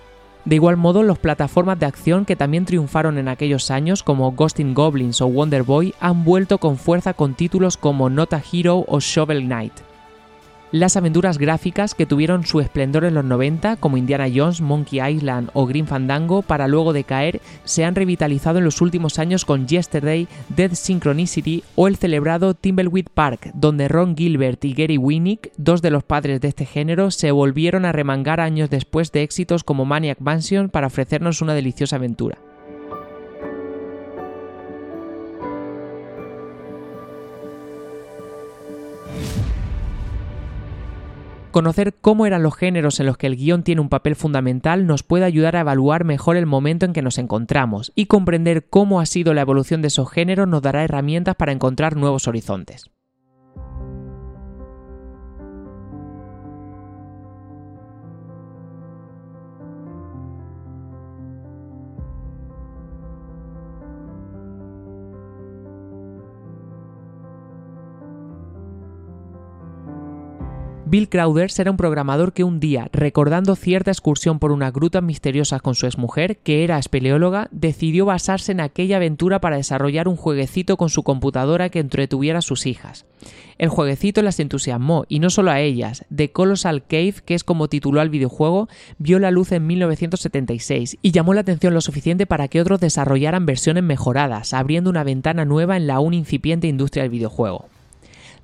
De 0.44 0.56
igual 0.56 0.76
modo, 0.76 1.02
las 1.02 1.18
plataformas 1.18 1.78
de 1.78 1.86
acción 1.86 2.26
que 2.26 2.36
también 2.36 2.66
triunfaron 2.66 3.16
en 3.16 3.28
aquellos 3.28 3.70
años, 3.70 4.02
como 4.02 4.32
Ghosting 4.32 4.74
Goblins 4.74 5.22
o 5.22 5.26
Wonder 5.26 5.62
Boy, 5.62 5.94
han 6.00 6.24
vuelto 6.24 6.58
con 6.58 6.76
fuerza 6.76 7.14
con 7.14 7.34
títulos 7.34 7.76
como 7.78 8.10
Not 8.10 8.34
a 8.34 8.42
Hero 8.52 8.84
o 8.86 9.00
Shovel 9.00 9.46
Knight 9.46 9.93
las 10.74 10.96
aventuras 10.96 11.38
gráficas 11.38 11.94
que 11.94 12.04
tuvieron 12.04 12.44
su 12.44 12.58
esplendor 12.58 13.04
en 13.04 13.14
los 13.14 13.24
90, 13.24 13.76
como 13.76 13.96
Indiana 13.96 14.26
Jones, 14.34 14.60
Monkey 14.60 15.00
Island 15.00 15.50
o 15.52 15.66
Green 15.66 15.86
Fandango, 15.86 16.42
para 16.42 16.66
luego 16.66 16.92
decaer, 16.92 17.40
se 17.62 17.84
han 17.84 17.94
revitalizado 17.94 18.58
en 18.58 18.64
los 18.64 18.80
últimos 18.80 19.20
años 19.20 19.44
con 19.44 19.68
Yesterday, 19.68 20.26
Dead 20.48 20.72
Synchronicity 20.74 21.62
o 21.76 21.86
el 21.86 21.94
celebrado 21.94 22.54
Timbleweed 22.54 23.06
Park, 23.14 23.52
donde 23.54 23.86
Ron 23.86 24.16
Gilbert 24.16 24.64
y 24.64 24.74
Gary 24.74 24.98
Winnick, 24.98 25.52
dos 25.56 25.80
de 25.80 25.92
los 25.92 26.02
padres 26.02 26.40
de 26.40 26.48
este 26.48 26.66
género, 26.66 27.12
se 27.12 27.30
volvieron 27.30 27.84
a 27.84 27.92
remangar 27.92 28.40
años 28.40 28.68
después 28.68 29.12
de 29.12 29.22
éxitos 29.22 29.62
como 29.62 29.84
Maniac 29.84 30.18
Mansion 30.18 30.70
para 30.70 30.88
ofrecernos 30.88 31.40
una 31.40 31.54
deliciosa 31.54 31.94
aventura. 31.94 32.36
Conocer 41.54 41.94
cómo 42.00 42.26
eran 42.26 42.42
los 42.42 42.56
géneros 42.56 42.98
en 42.98 43.06
los 43.06 43.16
que 43.16 43.28
el 43.28 43.36
guion 43.36 43.62
tiene 43.62 43.80
un 43.80 43.88
papel 43.88 44.16
fundamental 44.16 44.88
nos 44.88 45.04
puede 45.04 45.24
ayudar 45.24 45.54
a 45.54 45.60
evaluar 45.60 46.02
mejor 46.02 46.36
el 46.36 46.46
momento 46.46 46.84
en 46.84 46.92
que 46.92 47.00
nos 47.00 47.16
encontramos 47.16 47.92
y 47.94 48.06
comprender 48.06 48.66
cómo 48.68 48.98
ha 48.98 49.06
sido 49.06 49.34
la 49.34 49.42
evolución 49.42 49.80
de 49.80 49.86
esos 49.86 50.10
géneros 50.10 50.48
nos 50.48 50.62
dará 50.62 50.82
herramientas 50.82 51.36
para 51.36 51.52
encontrar 51.52 51.94
nuevos 51.94 52.26
horizontes. 52.26 52.90
Bill 70.94 71.08
Crowder 71.08 71.50
era 71.58 71.72
un 71.72 71.76
programador 71.76 72.32
que 72.32 72.44
un 72.44 72.60
día, 72.60 72.88
recordando 72.92 73.56
cierta 73.56 73.90
excursión 73.90 74.38
por 74.38 74.52
unas 74.52 74.72
grutas 74.72 75.02
misteriosas 75.02 75.60
con 75.60 75.74
su 75.74 75.86
exmujer, 75.86 76.36
que 76.36 76.62
era 76.62 76.78
espeleóloga, 76.78 77.48
decidió 77.50 78.06
basarse 78.06 78.52
en 78.52 78.60
aquella 78.60 78.98
aventura 78.98 79.40
para 79.40 79.56
desarrollar 79.56 80.06
un 80.06 80.14
jueguecito 80.14 80.76
con 80.76 80.90
su 80.90 81.02
computadora 81.02 81.68
que 81.68 81.80
entretuviera 81.80 82.38
a 82.38 82.42
sus 82.42 82.64
hijas. 82.66 83.06
El 83.58 83.70
jueguecito 83.70 84.22
las 84.22 84.38
entusiasmó, 84.38 85.04
y 85.08 85.18
no 85.18 85.30
solo 85.30 85.50
a 85.50 85.58
ellas. 85.58 86.04
The 86.14 86.30
Colossal 86.30 86.84
Cave, 86.84 87.16
que 87.24 87.34
es 87.34 87.42
como 87.42 87.66
tituló 87.66 88.00
al 88.00 88.10
videojuego, 88.10 88.68
vio 88.98 89.18
la 89.18 89.32
luz 89.32 89.50
en 89.50 89.66
1976 89.66 90.98
y 91.02 91.10
llamó 91.10 91.34
la 91.34 91.40
atención 91.40 91.74
lo 91.74 91.80
suficiente 91.80 92.26
para 92.26 92.46
que 92.46 92.60
otros 92.60 92.78
desarrollaran 92.78 93.46
versiones 93.46 93.82
mejoradas, 93.82 94.54
abriendo 94.54 94.90
una 94.90 95.02
ventana 95.02 95.44
nueva 95.44 95.76
en 95.76 95.88
la 95.88 95.94
aún 95.94 96.14
incipiente 96.14 96.68
industria 96.68 97.02
del 97.02 97.10
videojuego. 97.10 97.66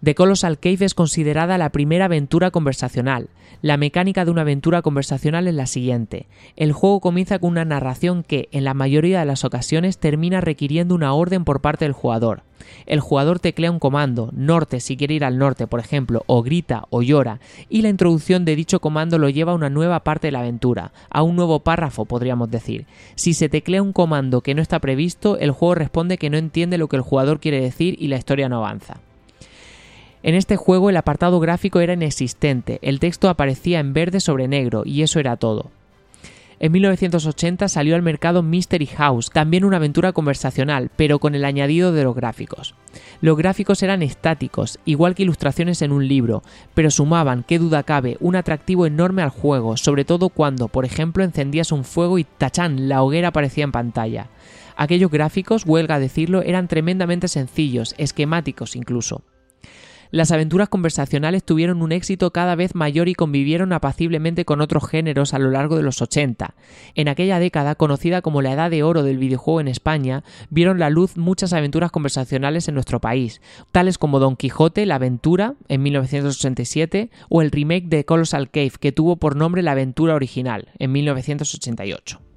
The 0.02 0.14
Colossal 0.14 0.58
Cave 0.58 0.86
es 0.86 0.94
considerada 0.94 1.58
la 1.58 1.68
primera 1.68 2.06
aventura 2.06 2.50
conversacional. 2.50 3.28
La 3.60 3.76
mecánica 3.76 4.24
de 4.24 4.30
una 4.30 4.40
aventura 4.40 4.80
conversacional 4.80 5.46
es 5.46 5.54
la 5.54 5.66
siguiente. 5.66 6.26
El 6.56 6.72
juego 6.72 7.00
comienza 7.00 7.38
con 7.38 7.50
una 7.50 7.66
narración 7.66 8.22
que, 8.22 8.48
en 8.50 8.64
la 8.64 8.72
mayoría 8.72 9.20
de 9.20 9.26
las 9.26 9.44
ocasiones, 9.44 9.98
termina 9.98 10.40
requiriendo 10.40 10.94
una 10.94 11.12
orden 11.12 11.44
por 11.44 11.60
parte 11.60 11.84
del 11.84 11.92
jugador. 11.92 12.44
El 12.86 13.00
jugador 13.00 13.40
teclea 13.40 13.70
un 13.70 13.78
comando, 13.78 14.30
norte 14.32 14.80
si 14.80 14.96
quiere 14.96 15.12
ir 15.12 15.24
al 15.24 15.36
norte, 15.36 15.66
por 15.66 15.80
ejemplo, 15.80 16.22
o 16.26 16.42
grita 16.42 16.86
o 16.88 17.02
llora, 17.02 17.38
y 17.68 17.82
la 17.82 17.90
introducción 17.90 18.46
de 18.46 18.56
dicho 18.56 18.80
comando 18.80 19.18
lo 19.18 19.28
lleva 19.28 19.52
a 19.52 19.56
una 19.56 19.68
nueva 19.68 20.00
parte 20.00 20.28
de 20.28 20.32
la 20.32 20.40
aventura, 20.40 20.92
a 21.10 21.22
un 21.22 21.36
nuevo 21.36 21.60
párrafo, 21.60 22.06
podríamos 22.06 22.50
decir. 22.50 22.86
Si 23.16 23.34
se 23.34 23.50
teclea 23.50 23.82
un 23.82 23.92
comando 23.92 24.40
que 24.40 24.54
no 24.54 24.62
está 24.62 24.78
previsto, 24.78 25.36
el 25.36 25.50
juego 25.50 25.74
responde 25.74 26.16
que 26.16 26.30
no 26.30 26.38
entiende 26.38 26.78
lo 26.78 26.88
que 26.88 26.96
el 26.96 27.02
jugador 27.02 27.38
quiere 27.38 27.60
decir 27.60 27.96
y 27.98 28.08
la 28.08 28.16
historia 28.16 28.48
no 28.48 28.56
avanza. 28.56 29.02
En 30.22 30.35
este 30.35 30.56
juego 30.56 30.90
el 30.90 30.96
apartado 30.96 31.40
gráfico 31.40 31.80
era 31.80 31.94
inexistente, 31.94 32.78
el 32.83 33.00
texto 33.00 33.28
aparecía 33.28 33.80
en 33.80 33.94
verde 33.94 34.20
sobre 34.20 34.48
negro 34.48 34.83
y 34.85 35.02
eso 35.02 35.18
era 35.18 35.37
todo. 35.37 35.70
En 36.62 36.72
1980 36.72 37.68
salió 37.68 37.94
al 37.94 38.02
mercado 38.02 38.42
Mystery 38.42 38.85
House, 38.85 39.30
también 39.30 39.64
una 39.64 39.78
aventura 39.78 40.12
conversacional, 40.12 40.90
pero 40.94 41.18
con 41.18 41.35
el 41.35 41.46
añadido 41.46 41.90
de 41.90 42.04
los 42.04 42.14
gráficos. 42.14 42.74
Los 43.22 43.38
gráficos 43.38 43.83
eran 43.83 44.02
estáticos, 44.02 44.78
igual 44.85 45.14
que 45.14 45.22
ilustraciones 45.22 45.80
en 45.80 45.90
un 45.90 46.06
libro, 46.06 46.42
pero 46.74 46.90
sumaban, 46.90 47.44
qué 47.48 47.59
duda 47.59 47.83
cabe, 47.83 48.18
un 48.20 48.37
atractivo 48.37 48.85
enorme 48.85 49.22
al 49.22 49.30
juego, 49.30 49.78
sobre 49.78 50.04
todo 50.04 50.28
cuando, 50.28 50.68
por 50.68 50.85
ejemplo, 50.85 51.24
encendías 51.24 51.72
un 51.72 51.85
fuego 51.85 52.18
y 52.18 52.24
tachán, 52.24 52.90
la 52.90 53.02
hoguera 53.02 53.28
aparecía 53.28 53.64
en 53.64 53.72
pantalla. 53.72 54.28
Aquellos 54.76 55.11
gráficos, 55.11 55.64
huelga 55.64 55.98
decirlo, 55.98 56.42
eran 56.42 56.68
tremendamente 56.68 57.28
sencillos, 57.28 57.94
esquemáticos 57.96 58.76
incluso. 58.76 59.22
Las 60.12 60.32
aventuras 60.32 60.68
conversacionales 60.68 61.44
tuvieron 61.44 61.82
un 61.82 61.92
éxito 61.92 62.32
cada 62.32 62.56
vez 62.56 62.74
mayor 62.74 63.08
y 63.08 63.14
convivieron 63.14 63.72
apaciblemente 63.72 64.44
con 64.44 64.60
otros 64.60 64.88
géneros 64.88 65.34
a 65.34 65.38
lo 65.38 65.50
largo 65.50 65.76
de 65.76 65.84
los 65.84 66.02
80. 66.02 66.54
En 66.96 67.08
aquella 67.08 67.38
década, 67.38 67.76
conocida 67.76 68.20
como 68.20 68.42
la 68.42 68.52
edad 68.52 68.70
de 68.70 68.82
oro 68.82 69.04
del 69.04 69.18
videojuego 69.18 69.60
en 69.60 69.68
España, 69.68 70.24
vieron 70.48 70.80
la 70.80 70.90
luz 70.90 71.16
muchas 71.16 71.52
aventuras 71.52 71.92
conversacionales 71.92 72.66
en 72.66 72.74
nuestro 72.74 73.00
país, 73.00 73.40
tales 73.70 73.98
como 73.98 74.18
Don 74.18 74.34
Quijote, 74.34 74.84
La 74.84 74.96
Aventura, 74.96 75.54
en 75.68 75.82
1987, 75.82 77.10
o 77.28 77.42
el 77.42 77.52
remake 77.52 77.86
de 77.86 78.04
Colossal 78.04 78.50
Cave, 78.50 78.72
que 78.80 78.90
tuvo 78.90 79.16
por 79.16 79.36
nombre 79.36 79.62
La 79.62 79.72
Aventura 79.72 80.16
Original, 80.16 80.70
en 80.80 80.90
1988. 80.90 82.29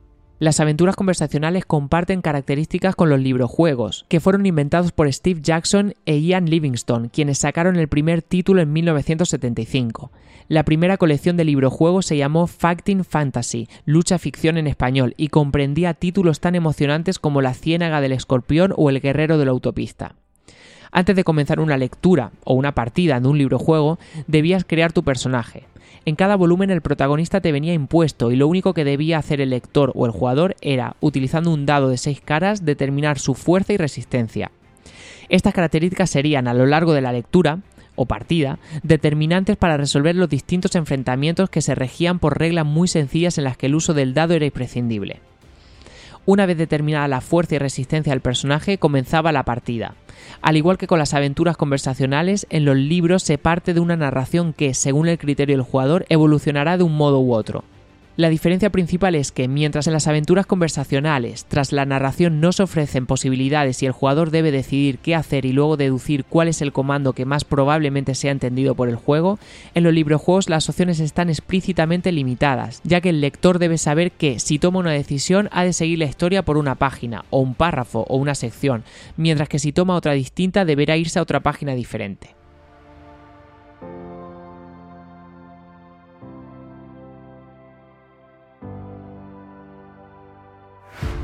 Las 0.43 0.59
aventuras 0.59 0.97
conversacionales 0.97 1.65
comparten 1.65 2.21
características 2.21 2.97
con 2.97 3.09
los 3.09 3.17
librojuegos, 3.17 4.05
que 4.09 4.19
fueron 4.19 4.45
inventados 4.45 4.91
por 4.91 5.09
Steve 5.13 5.39
Jackson 5.41 5.93
e 6.05 6.19
Ian 6.19 6.49
Livingstone, 6.49 7.09
quienes 7.11 7.37
sacaron 7.37 7.77
el 7.77 7.87
primer 7.87 8.21
título 8.21 8.61
en 8.61 8.73
1975. 8.73 10.11
La 10.49 10.63
primera 10.65 10.97
colección 10.97 11.37
de 11.37 11.45
librojuegos 11.45 12.07
se 12.07 12.17
llamó 12.17 12.47
Facting 12.47 13.05
Fantasy, 13.05 13.69
lucha 13.85 14.17
ficción 14.17 14.57
en 14.57 14.67
español, 14.67 15.13
y 15.15 15.29
comprendía 15.29 15.93
títulos 15.93 16.41
tan 16.41 16.55
emocionantes 16.55 17.19
como 17.19 17.41
La 17.41 17.53
Ciénaga 17.53 18.01
del 18.01 18.11
Escorpión 18.11 18.73
o 18.75 18.89
El 18.89 18.99
Guerrero 18.99 19.37
de 19.37 19.45
la 19.45 19.51
Autopista. 19.51 20.15
Antes 20.91 21.15
de 21.15 21.23
comenzar 21.23 21.61
una 21.61 21.77
lectura 21.77 22.33
o 22.43 22.53
una 22.53 22.75
partida 22.75 23.21
de 23.21 23.27
un 23.29 23.37
librojuego, 23.37 23.97
debías 24.27 24.65
crear 24.65 24.91
tu 24.91 25.03
personaje. 25.03 25.67
En 26.05 26.15
cada 26.15 26.35
volumen 26.35 26.69
el 26.69 26.81
protagonista 26.81 27.39
te 27.39 27.53
venía 27.53 27.73
impuesto 27.73 28.31
y 28.31 28.35
lo 28.35 28.47
único 28.47 28.73
que 28.73 28.83
debía 28.83 29.17
hacer 29.17 29.39
el 29.39 29.51
lector 29.51 29.93
o 29.95 30.05
el 30.05 30.11
jugador 30.11 30.55
era, 30.59 30.97
utilizando 30.99 31.51
un 31.51 31.65
dado 31.65 31.87
de 31.87 31.97
seis 31.97 32.19
caras, 32.19 32.65
determinar 32.65 33.19
su 33.19 33.35
fuerza 33.35 33.71
y 33.71 33.77
resistencia. 33.77 34.51
Estas 35.29 35.53
características 35.53 36.09
serían, 36.09 36.49
a 36.49 36.53
lo 36.53 36.65
largo 36.65 36.93
de 36.93 37.01
la 37.01 37.13
lectura, 37.13 37.59
o 37.95 38.05
partida, 38.05 38.59
determinantes 38.81 39.55
para 39.55 39.77
resolver 39.77 40.15
los 40.15 40.27
distintos 40.27 40.75
enfrentamientos 40.75 41.49
que 41.49 41.61
se 41.61 41.75
regían 41.75 42.19
por 42.19 42.37
reglas 42.37 42.65
muy 42.65 42.89
sencillas 42.89 43.37
en 43.37 43.45
las 43.45 43.55
que 43.55 43.67
el 43.67 43.75
uso 43.75 43.93
del 43.93 44.13
dado 44.13 44.33
era 44.33 44.45
imprescindible. 44.45 45.21
Una 46.25 46.45
vez 46.45 46.57
determinada 46.57 47.09
la 47.09 47.19
fuerza 47.19 47.55
y 47.55 47.57
resistencia 47.57 48.13
del 48.13 48.21
personaje, 48.21 48.77
comenzaba 48.77 49.33
la 49.33 49.43
partida. 49.43 49.95
Al 50.41 50.55
igual 50.55 50.77
que 50.77 50.87
con 50.87 50.97
las 50.97 51.13
aventuras 51.13 51.57
conversacionales, 51.57 52.47
en 52.49 52.63
los 52.63 52.77
libros 52.77 53.23
se 53.23 53.37
parte 53.37 53.73
de 53.73 53.81
una 53.81 53.97
narración 53.97 54.53
que, 54.53 54.73
según 54.73 55.09
el 55.09 55.17
criterio 55.17 55.57
del 55.57 55.65
jugador, 55.65 56.05
evolucionará 56.07 56.77
de 56.77 56.83
un 56.83 56.95
modo 56.95 57.19
u 57.19 57.33
otro. 57.33 57.65
La 58.15 58.29
diferencia 58.29 58.69
principal 58.69 59.15
es 59.15 59.31
que 59.31 59.47
mientras 59.47 59.87
en 59.87 59.93
las 59.93 60.07
aventuras 60.07 60.45
conversacionales, 60.45 61.45
tras 61.45 61.71
la 61.71 61.83
narración 61.87 62.41
no 62.41 62.51
se 62.51 62.61
ofrecen 62.61 63.07
posibilidades 63.07 63.81
y 63.81 63.87
el 63.87 63.91
jugador 63.91 64.29
debe 64.29 64.51
decidir 64.51 64.99
qué 64.99 65.15
hacer 65.15 65.45
y 65.45 65.51
luego 65.51 65.77
deducir 65.77 66.23
cuál 66.23 66.47
es 66.47 66.61
el 66.61 66.71
comando 66.71 67.13
que 67.13 67.25
más 67.25 67.43
probablemente 67.43 68.13
sea 68.13 68.29
entendido 68.29 68.75
por 68.75 68.87
el 68.87 68.97
juego, 68.97 69.39
en 69.73 69.83
los 69.83 69.95
librojuegos 69.95 70.47
las 70.47 70.69
opciones 70.69 70.99
están 70.99 71.29
explícitamente 71.29 72.11
limitadas, 72.11 72.81
ya 72.83 73.01
que 73.01 73.09
el 73.09 73.19
lector 73.19 73.57
debe 73.57 73.79
saber 73.79 74.11
que 74.11 74.37
si 74.37 74.59
toma 74.59 74.81
una 74.81 74.91
decisión 74.91 75.49
ha 75.51 75.63
de 75.63 75.73
seguir 75.73 75.97
la 75.97 76.05
historia 76.05 76.45
por 76.45 76.57
una 76.57 76.75
página, 76.75 77.25
o 77.31 77.39
un 77.39 77.55
párrafo, 77.55 78.05
o 78.07 78.17
una 78.17 78.35
sección, 78.35 78.83
mientras 79.17 79.49
que 79.49 79.57
si 79.57 79.71
toma 79.71 79.95
otra 79.95 80.13
distinta 80.13 80.65
deberá 80.65 80.97
irse 80.97 81.17
a 81.17 81.23
otra 81.23 81.39
página 81.39 81.73
diferente. 81.73 82.35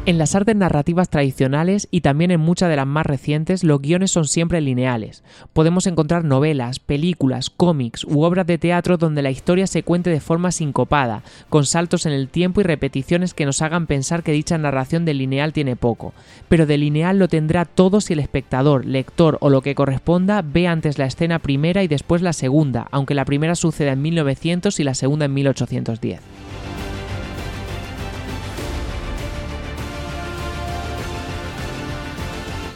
En 0.06 0.18
las 0.18 0.34
artes 0.34 0.56
narrativas 0.56 1.10
tradicionales 1.10 1.88
y 1.92 2.02
también 2.02 2.32
en 2.32 2.40
muchas 2.40 2.70
de 2.70 2.78
las 2.78 2.88
más 2.88 3.06
recientes, 3.06 3.64
los 3.64 3.82
guiones 3.82 4.12
son 4.12 4.26
siempre 4.26 4.60
lineales. 4.62 5.24
Podemos 5.54 5.86
encontrar 5.88 6.24
novelas, 6.24 6.80
películas, 6.80 7.50
cómics 7.50 8.06
u 8.06 8.24
obras 8.24 8.48
de 8.48 8.58
teatro 8.58 8.98
donde 8.98 9.22
la 9.22 9.30
historia 9.30 9.68
se 9.68 9.84
cuente 9.84 10.10
de 10.10 10.22
forma 10.22 10.52
sincopada, 10.52 11.22
con 11.50 11.66
saltos 11.66 12.06
en 12.06 12.14
el 12.14 12.30
tiempo 12.30 12.62
y 12.62 12.64
repeticiones 12.64 13.34
que 13.34 13.46
nos 13.46 13.62
hagan 13.62 13.88
pensar 13.88 14.24
que 14.24 14.32
dicha 14.32 14.58
narración 14.58 15.06
de 15.06 15.14
lineal 15.14 15.54
tiene 15.54 15.76
poco. 15.76 16.14
Pero 16.48 16.66
de 16.66 16.78
lineal 16.78 17.20
lo 17.20 17.28
tendrá 17.28 17.66
todo 17.66 18.02
si 18.02 18.14
el 18.14 18.20
espectador, 18.20 18.86
lector 18.86 19.38
o 19.42 19.50
lo 19.50 19.62
que 19.62 19.76
corresponda 19.76 20.42
ve 20.42 20.66
antes 20.66 20.98
la 20.98 21.06
escena 21.06 21.40
primera 21.40 21.84
y 21.84 21.88
después 21.88 22.22
la 22.22 22.34
segunda, 22.34 22.88
aunque 22.92 23.16
la 23.16 23.26
primera 23.26 23.54
suceda 23.54 23.92
en 23.92 24.02
1900 24.02 24.80
y 24.80 24.84
la 24.84 24.96
segunda 24.96 25.26
en 25.26 25.34
1810. 25.34 26.22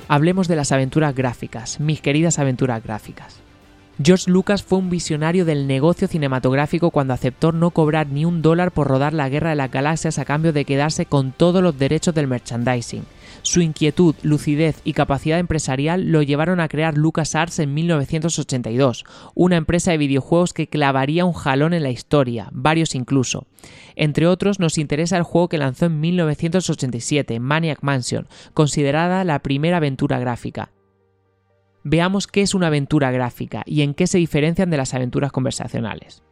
Hablemos 0.08 0.47
de 0.47 0.56
las 0.56 0.72
aventuras 0.72 1.16
gráficas, 1.16 1.80
mis 1.80 2.01
queridas 2.01 2.39
aventuras 2.39 2.84
gráficas. 2.84 3.43
George 4.02 4.32
Lucas 4.32 4.64
fue 4.64 4.80
un 4.80 4.89
visionario 4.89 5.46
del 5.46 5.68
negocio 5.68 6.08
cinematográfico 6.08 6.89
cuando 6.89 7.14
aceptó 7.14 7.52
no 7.52 7.70
cobrar 7.70 8.08
ni 8.08 8.26
un 8.26 8.41
dólar 8.41 8.72
por 8.72 8.88
rodar 8.88 9.14
la 9.14 9.30
Guerra 9.30 9.52
de 9.52 9.56
las 9.56 9.70
Galaxias 9.70 10.18
a 10.18 10.26
cambio 10.26 10.52
de 10.52 10.66
quedarse 10.66 11.06
con 11.06 11.32
todos 11.32 11.62
los 11.62 11.78
derechos 11.78 12.16
del 12.16 12.28
merchandising. 12.28 13.04
Su 13.44 13.62
inquietud, 13.62 14.16
lucidez 14.24 14.82
y 14.84 14.94
capacidad 14.94 15.38
empresarial 15.38 16.12
lo 16.12 16.24
llevaron 16.24 16.60
a 16.60 16.70
crear 16.70 16.98
LucasArts 16.98 17.60
en 17.60 17.76
1982, 17.76 19.04
una 19.36 19.58
empresa 19.58 19.91
de 19.91 20.00
videojuegos 20.00 20.54
que 20.54 20.68
clavaría 20.68 21.26
un 21.26 21.34
jalón 21.34 21.74
en 21.74 21.84
la 21.84 21.91
historia, 21.91 22.50
varios 22.52 22.96
incluso. 22.96 23.46
Entre 23.96 24.26
otros, 24.26 24.60
nos 24.60 24.80
interesa 24.80 25.18
el 25.18 25.24
juego 25.24 25.50
que 25.50 25.60
lanzó 25.60 25.86
en 25.86 26.00
1987, 26.00 27.39
Maniac 27.39 27.84
Mansion, 27.84 28.28
considerada 28.56 29.24
la 29.24 29.38
primera 29.39 29.78
aventura 29.78 30.18
gráfica. 30.18 30.72
Veamos 31.84 32.27
qué 32.27 32.41
es 32.41 32.53
una 32.53 32.67
aventura 32.67 33.11
gráfica 33.11 33.63
y 33.65 33.81
en 33.81 33.93
qué 33.93 34.07
se 34.07 34.17
diferencian 34.17 34.69
de 34.69 34.77
las 34.77 34.93
aventuras 34.93 35.31
conversacionales. 35.31 36.23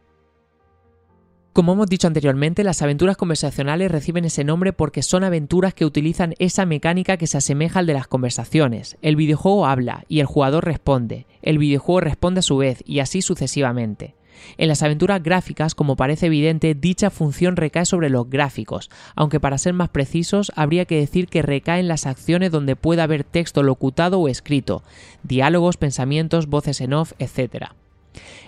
Como 1.52 1.74
hemos 1.74 1.86
dicho 1.86 2.06
anteriormente, 2.06 2.64
las 2.64 2.80
aventuras 2.80 3.18
conversacionales 3.18 3.92
reciben 3.92 4.24
ese 4.24 4.42
nombre 4.42 4.72
porque 4.72 5.02
son 5.02 5.22
aventuras 5.22 5.74
que 5.74 5.84
utilizan 5.84 6.34
esa 6.38 6.64
mecánica 6.64 7.18
que 7.18 7.26
se 7.26 7.36
asemeja 7.36 7.80
al 7.80 7.86
de 7.86 7.92
las 7.92 8.06
conversaciones. 8.06 8.96
El 9.02 9.16
videojuego 9.16 9.66
habla 9.66 10.04
y 10.08 10.20
el 10.20 10.26
jugador 10.26 10.64
responde, 10.64 11.26
el 11.42 11.58
videojuego 11.58 12.00
responde 12.00 12.38
a 12.38 12.42
su 12.42 12.56
vez 12.56 12.82
y 12.86 13.00
así 13.00 13.20
sucesivamente. 13.20 14.14
En 14.58 14.68
las 14.68 14.82
aventuras 14.82 15.22
gráficas, 15.22 15.74
como 15.74 15.96
parece 15.96 16.26
evidente, 16.26 16.74
dicha 16.74 17.10
función 17.10 17.56
recae 17.56 17.86
sobre 17.86 18.10
los 18.10 18.28
gráficos, 18.28 18.90
aunque 19.14 19.40
para 19.40 19.58
ser 19.58 19.74
más 19.74 19.88
precisos 19.88 20.52
habría 20.56 20.84
que 20.84 20.98
decir 20.98 21.28
que 21.28 21.42
recae 21.42 21.80
en 21.80 21.88
las 21.88 22.06
acciones 22.06 22.50
donde 22.50 22.76
pueda 22.76 23.04
haber 23.04 23.24
texto 23.24 23.62
locutado 23.62 24.20
o 24.20 24.28
escrito, 24.28 24.82
diálogos, 25.22 25.76
pensamientos, 25.76 26.46
voces 26.46 26.80
en 26.80 26.94
off, 26.94 27.12
etc. 27.18 27.66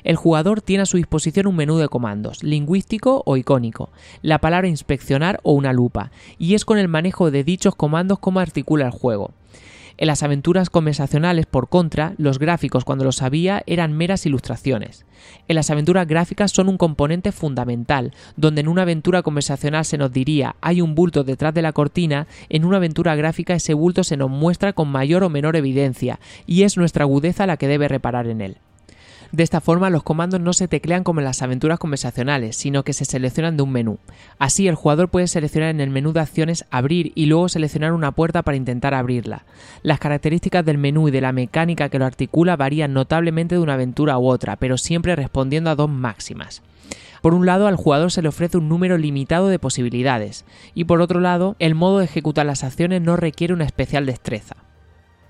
El 0.03 0.17
jugador 0.17 0.61
tiene 0.61 0.83
a 0.83 0.87
su 0.87 0.99
disposición 0.99 1.47
un 1.47 1.57
menú 1.57 1.79
de 1.79 1.89
comandos, 1.89 2.43
lingüístico 2.43 3.23
o 3.25 3.37
icónico, 3.37 3.91
la 4.21 4.39
palabra 4.39 4.69
inspeccionar 4.69 5.41
o 5.43 5.53
una 5.53 5.73
lupa, 5.73 6.11
y 6.39 6.55
es 6.55 6.65
con 6.65 6.79
el 6.79 6.89
manejo 6.89 7.31
de 7.31 7.45
dichos 7.45 7.75
comandos 7.75 8.19
como 8.19 8.41
articula 8.41 8.85
el 8.85 8.93
juego. 8.93 9.33
En 9.97 10.09
las 10.09 10.25
aventuras 10.25 10.71
conversacionales, 10.71 11.47
por 11.47 11.69
contra, 11.69 12.15
los 12.19 12.41
gráficos 12.41 12.85
cuando 12.85 13.05
los 13.05 13.23
había 13.23 13.63
eran 13.67 13.93
meras 13.93 14.27
ilustraciones. 14.27 15.07
En 15.47 15.55
las 15.55 15.71
aventuras 15.71 16.07
gráficas 16.09 16.51
son 16.51 16.69
un 16.69 16.79
componente 16.79 17.31
fundamental, 17.31 18.13
donde 18.37 18.63
en 18.63 18.69
una 18.69 18.83
aventura 18.83 19.23
conversacional 19.23 19.85
se 19.85 19.97
nos 19.97 20.13
diría 20.13 20.57
hay 20.61 20.81
un 20.81 20.95
bulto 20.95 21.23
detrás 21.23 21.55
de 21.55 21.63
la 21.63 21.73
cortina, 21.73 22.27
en 22.49 22.65
una 22.65 22.79
aventura 22.79 23.15
gráfica 23.15 23.55
ese 23.55 23.75
bulto 23.75 24.03
se 24.03 24.17
nos 24.17 24.31
muestra 24.31 24.73
con 24.73 24.89
mayor 24.89 25.23
o 25.23 25.31
menor 25.31 25.55
evidencia, 25.55 26.19
y 26.47 26.63
es 26.65 26.77
nuestra 26.77 27.05
agudeza 27.05 27.47
la 27.47 27.57
que 27.57 27.69
debe 27.69 27.87
reparar 27.87 28.27
en 28.27 28.41
él. 28.41 28.57
De 29.35 29.43
esta 29.43 29.61
forma, 29.61 29.91
los 29.91 30.05
comandos 30.05 30.41
no 30.41 30.53
se 30.53 30.69
teclean 30.69 31.03
como 31.03 31.19
en 31.19 31.25
las 31.25 31.43
aventuras 31.43 31.81
conversacionales, 31.81 32.55
sino 32.55 32.85
que 32.85 32.93
se 32.93 33.05
seleccionan 33.05 33.57
de 33.57 33.65
un 33.65 33.73
menú. 33.73 33.99
Así, 34.39 34.69
el 34.69 34.77
jugador 34.77 35.09
puede 35.09 35.27
seleccionar 35.27 35.71
en 35.71 35.81
el 35.81 35.91
menú 35.91 36.13
de 36.13 36.21
acciones 36.21 36.67
abrir 36.71 37.11
y 37.17 37.27
luego 37.27 37.49
seleccionar 37.49 37.95
una 37.95 38.13
puerta 38.13 38.45
para 38.45 38.57
intentar 38.57 38.95
abrirla. 38.95 39.45
Las 39.83 39.99
características 39.99 40.65
del 40.65 40.79
menú 40.79 41.09
y 41.09 41.11
de 41.11 41.21
la 41.21 41.33
mecánica 41.33 41.89
que 41.89 41.99
lo 41.99 42.05
articula 42.05 42.55
varían 42.55 42.93
notablemente 42.93 43.57
de 43.57 43.61
una 43.61 43.75
aventura 43.75 44.19
u 44.19 44.29
otra, 44.29 44.55
pero 44.55 44.79
siempre 44.79 45.17
respondiendo 45.17 45.69
a 45.69 45.75
dos 45.75 45.91
máximas. 45.91 46.63
Por 47.21 47.35
un 47.35 47.45
lado, 47.45 47.67
al 47.67 47.75
jugador 47.75 48.13
se 48.13 48.23
le 48.23 48.29
ofrece 48.29 48.59
un 48.59 48.69
número 48.69 48.99
limitado 48.99 49.49
de 49.49 49.59
posibilidades, 49.59 50.45
y 50.75 50.85
por 50.85 51.01
otro 51.01 51.19
lado, 51.19 51.57
el 51.59 51.75
modo 51.75 51.99
de 51.99 52.05
ejecutar 52.05 52.47
las 52.47 52.63
acciones 52.63 53.03
no 53.03 53.17
requiere 53.17 53.53
una 53.53 53.65
especial 53.65 54.07
destreza. 54.07 54.55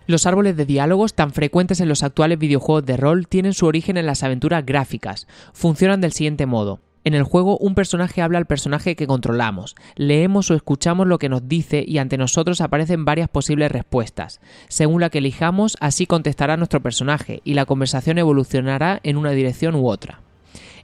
Los 0.06 0.26
árboles 0.26 0.54
de 0.56 0.66
diálogos 0.66 1.14
tan 1.14 1.32
frecuentes 1.32 1.80
en 1.80 1.88
los 1.88 2.02
actuales 2.02 2.38
videojuegos 2.38 2.84
de 2.84 2.98
rol 2.98 3.26
tienen 3.26 3.54
su 3.54 3.64
origen 3.64 3.96
en 3.96 4.04
las 4.04 4.22
aventuras 4.22 4.66
gráficas. 4.66 5.26
Funcionan 5.54 6.02
del 6.02 6.12
siguiente 6.12 6.44
modo. 6.44 6.80
En 7.04 7.14
el 7.14 7.22
juego 7.22 7.56
un 7.58 7.74
personaje 7.74 8.20
habla 8.20 8.38
al 8.38 8.46
personaje 8.46 8.96
que 8.96 9.06
controlamos, 9.06 9.76
leemos 9.94 10.50
o 10.50 10.54
escuchamos 10.54 11.06
lo 11.06 11.18
que 11.18 11.28
nos 11.28 11.48
dice 11.48 11.84
y 11.86 11.98
ante 11.98 12.18
nosotros 12.18 12.60
aparecen 12.60 13.04
varias 13.04 13.28
posibles 13.28 13.72
respuestas. 13.72 14.40
Según 14.68 15.00
la 15.00 15.10
que 15.10 15.18
elijamos, 15.18 15.76
así 15.80 16.06
contestará 16.06 16.56
nuestro 16.56 16.82
personaje 16.82 17.40
y 17.44 17.54
la 17.54 17.66
conversación 17.66 18.18
evolucionará 18.18 19.00
en 19.02 19.16
una 19.16 19.30
dirección 19.30 19.74
u 19.74 19.88
otra. 19.88 20.20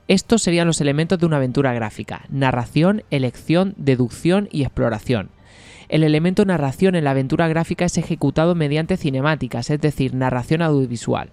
Estos 0.08 0.42
serían 0.42 0.66
los 0.66 0.80
elementos 0.80 1.18
de 1.18 1.26
una 1.26 1.36
aventura 1.36 1.72
gráfica, 1.72 2.24
narración, 2.30 3.02
elección, 3.10 3.74
deducción 3.76 4.48
y 4.50 4.62
exploración. 4.62 5.30
El 5.90 6.04
elemento 6.04 6.44
narración 6.44 6.94
en 6.94 7.02
la 7.02 7.10
aventura 7.10 7.48
gráfica 7.48 7.84
es 7.84 7.98
ejecutado 7.98 8.54
mediante 8.54 8.96
cinemáticas, 8.96 9.70
es 9.70 9.80
decir, 9.80 10.14
narración 10.14 10.62
audiovisual. 10.62 11.30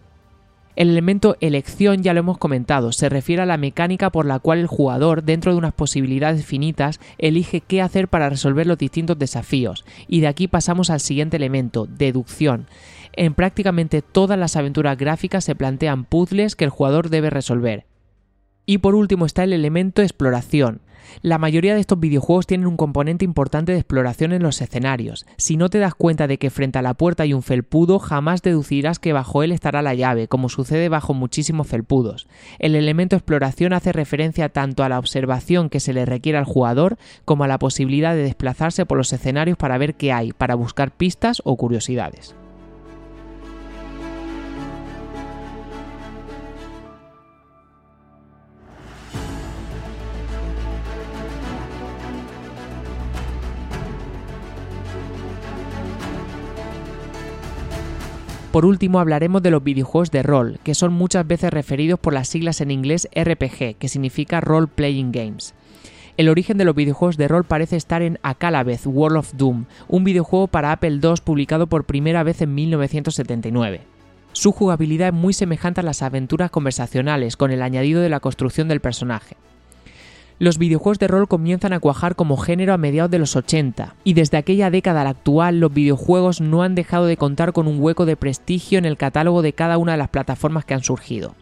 El 0.76 0.90
elemento 0.90 1.38
elección 1.42 2.02
ya 2.02 2.16
lo 2.16 2.22
hemos 2.22 2.40
comentado, 2.40 2.92
se 2.92 3.08
refiere 3.08 3.44
a 3.44 3.46
la 3.46 3.58
mecánica 3.58 4.10
por 4.10 4.26
la 4.26 4.40
cual 4.40 4.58
el 4.58 4.66
jugador, 4.66 5.22
dentro 5.22 5.52
de 5.52 5.60
unas 5.60 5.74
posibilidades 5.74 6.44
finitas, 6.44 7.00
elige 7.20 7.62
qué 7.62 7.84
hacer 7.84 8.08
para 8.08 8.30
resolver 8.30 8.66
los 8.66 8.80
distintos 8.80 9.20
desafíos, 9.20 9.86
y 10.08 10.22
de 10.22 10.28
aquí 10.28 10.48
pasamos 10.48 10.90
al 10.90 11.02
siguiente 11.02 11.38
elemento, 11.38 11.86
deducción. 11.86 12.66
En 13.14 13.36
prácticamente 13.36 14.02
todas 14.02 14.40
las 14.40 14.56
aventuras 14.56 14.98
gráficas 14.98 15.44
se 15.44 15.54
plantean 15.54 16.04
puzzles 16.04 16.56
que 16.56 16.66
el 16.66 16.72
jugador 16.72 17.12
debe 17.12 17.30
resolver. 17.30 17.86
Y 18.70 18.80
por 18.80 18.96
último 18.96 19.26
está 19.26 19.46
el 19.46 19.54
elemento 19.54 20.02
exploración. 20.02 20.82
La 21.22 21.38
mayoría 21.38 21.74
de 21.74 21.80
estos 21.80 22.02
videojuegos 22.02 22.48
tienen 22.48 22.68
un 22.68 22.76
componente 22.76 23.24
importante 23.24 23.72
de 23.72 23.78
exploración 23.78 24.34
en 24.34 24.44
los 24.44 24.60
escenarios. 24.62 25.26
Si 25.38 25.56
no 25.56 25.70
te 25.70 25.80
das 25.80 25.96
cuenta 25.96 26.28
de 26.28 26.38
que 26.38 26.50
frente 26.50 26.78
a 26.78 26.82
la 26.82 26.94
puerta 26.94 27.24
hay 27.24 27.34
un 27.34 27.44
felpudo, 27.44 27.98
jamás 27.98 28.42
deducirás 28.42 29.00
que 29.00 29.14
bajo 29.14 29.42
él 29.42 29.54
estará 29.54 29.82
la 29.82 29.94
llave, 29.94 30.28
como 30.28 30.50
sucede 30.50 30.90
bajo 30.90 31.14
muchísimos 31.14 31.66
felpudos. 31.68 32.28
El 32.60 32.76
elemento 32.76 33.16
exploración 33.16 33.72
hace 33.72 33.94
referencia 33.94 34.50
tanto 34.50 34.84
a 34.84 34.90
la 34.90 35.00
observación 35.00 35.70
que 35.70 35.80
se 35.80 35.94
le 35.94 36.06
requiere 36.06 36.38
al 36.38 36.44
jugador 36.44 36.98
como 37.24 37.46
a 37.46 37.48
la 37.48 37.60
posibilidad 37.60 38.16
de 38.16 38.24
desplazarse 38.24 38.86
por 38.86 38.98
los 38.98 39.14
escenarios 39.14 39.58
para 39.58 39.78
ver 39.78 39.96
qué 39.96 40.12
hay, 40.12 40.34
para 40.34 40.56
buscar 40.56 40.92
pistas 40.92 41.42
o 41.46 41.56
curiosidades. 41.56 42.36
Por 58.58 58.66
último 58.66 59.00
hablaremos 59.00 59.44
de 59.44 59.52
los 59.52 59.64
videojuegos 59.64 60.10
de 60.10 60.24
rol, 60.24 60.58
que 60.64 60.74
son 60.74 60.92
muchas 60.92 61.28
veces 61.28 61.54
referidos 61.54 62.00
por 62.00 62.12
las 62.12 62.28
siglas 62.28 62.60
en 62.60 62.72
inglés 62.72 63.08
RPG, 63.14 63.76
que 63.78 63.88
significa 63.88 64.42
Role 64.42 64.66
Playing 64.66 65.12
Games. 65.12 65.54
El 66.18 66.28
origen 66.28 66.58
de 66.58 66.66
los 66.66 66.74
videojuegos 66.74 67.18
de 67.18 67.28
rol 67.28 67.44
parece 67.44 67.76
estar 67.76 68.02
en 68.02 68.18
Akalabeth 68.24 68.88
World 68.88 69.18
of 69.18 69.34
Doom, 69.36 69.66
un 69.88 70.04
videojuego 70.04 70.48
para 70.48 70.72
Apple 70.72 71.00
II 71.04 71.22
publicado 71.24 71.68
por 71.68 71.84
primera 71.84 72.24
vez 72.24 72.42
en 72.42 72.56
1979. 72.56 73.82
Su 74.32 74.52
jugabilidad 74.52 75.10
es 75.10 75.14
muy 75.14 75.34
semejante 75.34 75.82
a 75.82 75.84
las 75.84 76.02
aventuras 76.02 76.50
conversacionales, 76.50 77.38
con 77.38 77.52
el 77.52 77.62
añadido 77.62 78.02
de 78.02 78.10
la 78.10 78.22
construcción 78.22 78.68
del 78.68 78.82
personaje. 78.82 79.38
Los 80.40 80.60
videojuegos 80.60 81.00
de 81.00 81.08
rol 81.08 81.28
comienzan 81.28 81.74
a 81.74 81.80
cuajar 81.80 82.16
como 82.16 82.38
género 82.38 82.74
a 82.74 82.78
mediados 82.78 83.10
de 83.10 83.18
los 83.18 83.36
80, 83.36 83.96
y 84.04 84.14
desde 84.14 84.38
aquella 84.38 84.70
década 84.70 85.02
a 85.02 85.04
la 85.04 85.10
actual 85.10 85.60
los 85.60 85.74
videojuegos 85.74 86.42
no 86.42 86.62
han 86.62 86.76
dejado 86.76 87.08
de 87.08 87.18
contar 87.18 87.54
con 87.54 87.68
un 87.68 87.82
hueco 87.82 88.06
de 88.06 88.18
prestigio 88.18 88.78
en 88.78 88.86
el 88.86 88.98
catálogo 88.98 89.42
de 89.42 89.54
cada 89.54 89.80
una 89.80 89.94
de 89.94 89.98
las 89.98 90.10
plataformas 90.10 90.64
que 90.64 90.76
han 90.76 90.84
surgido 90.84 91.34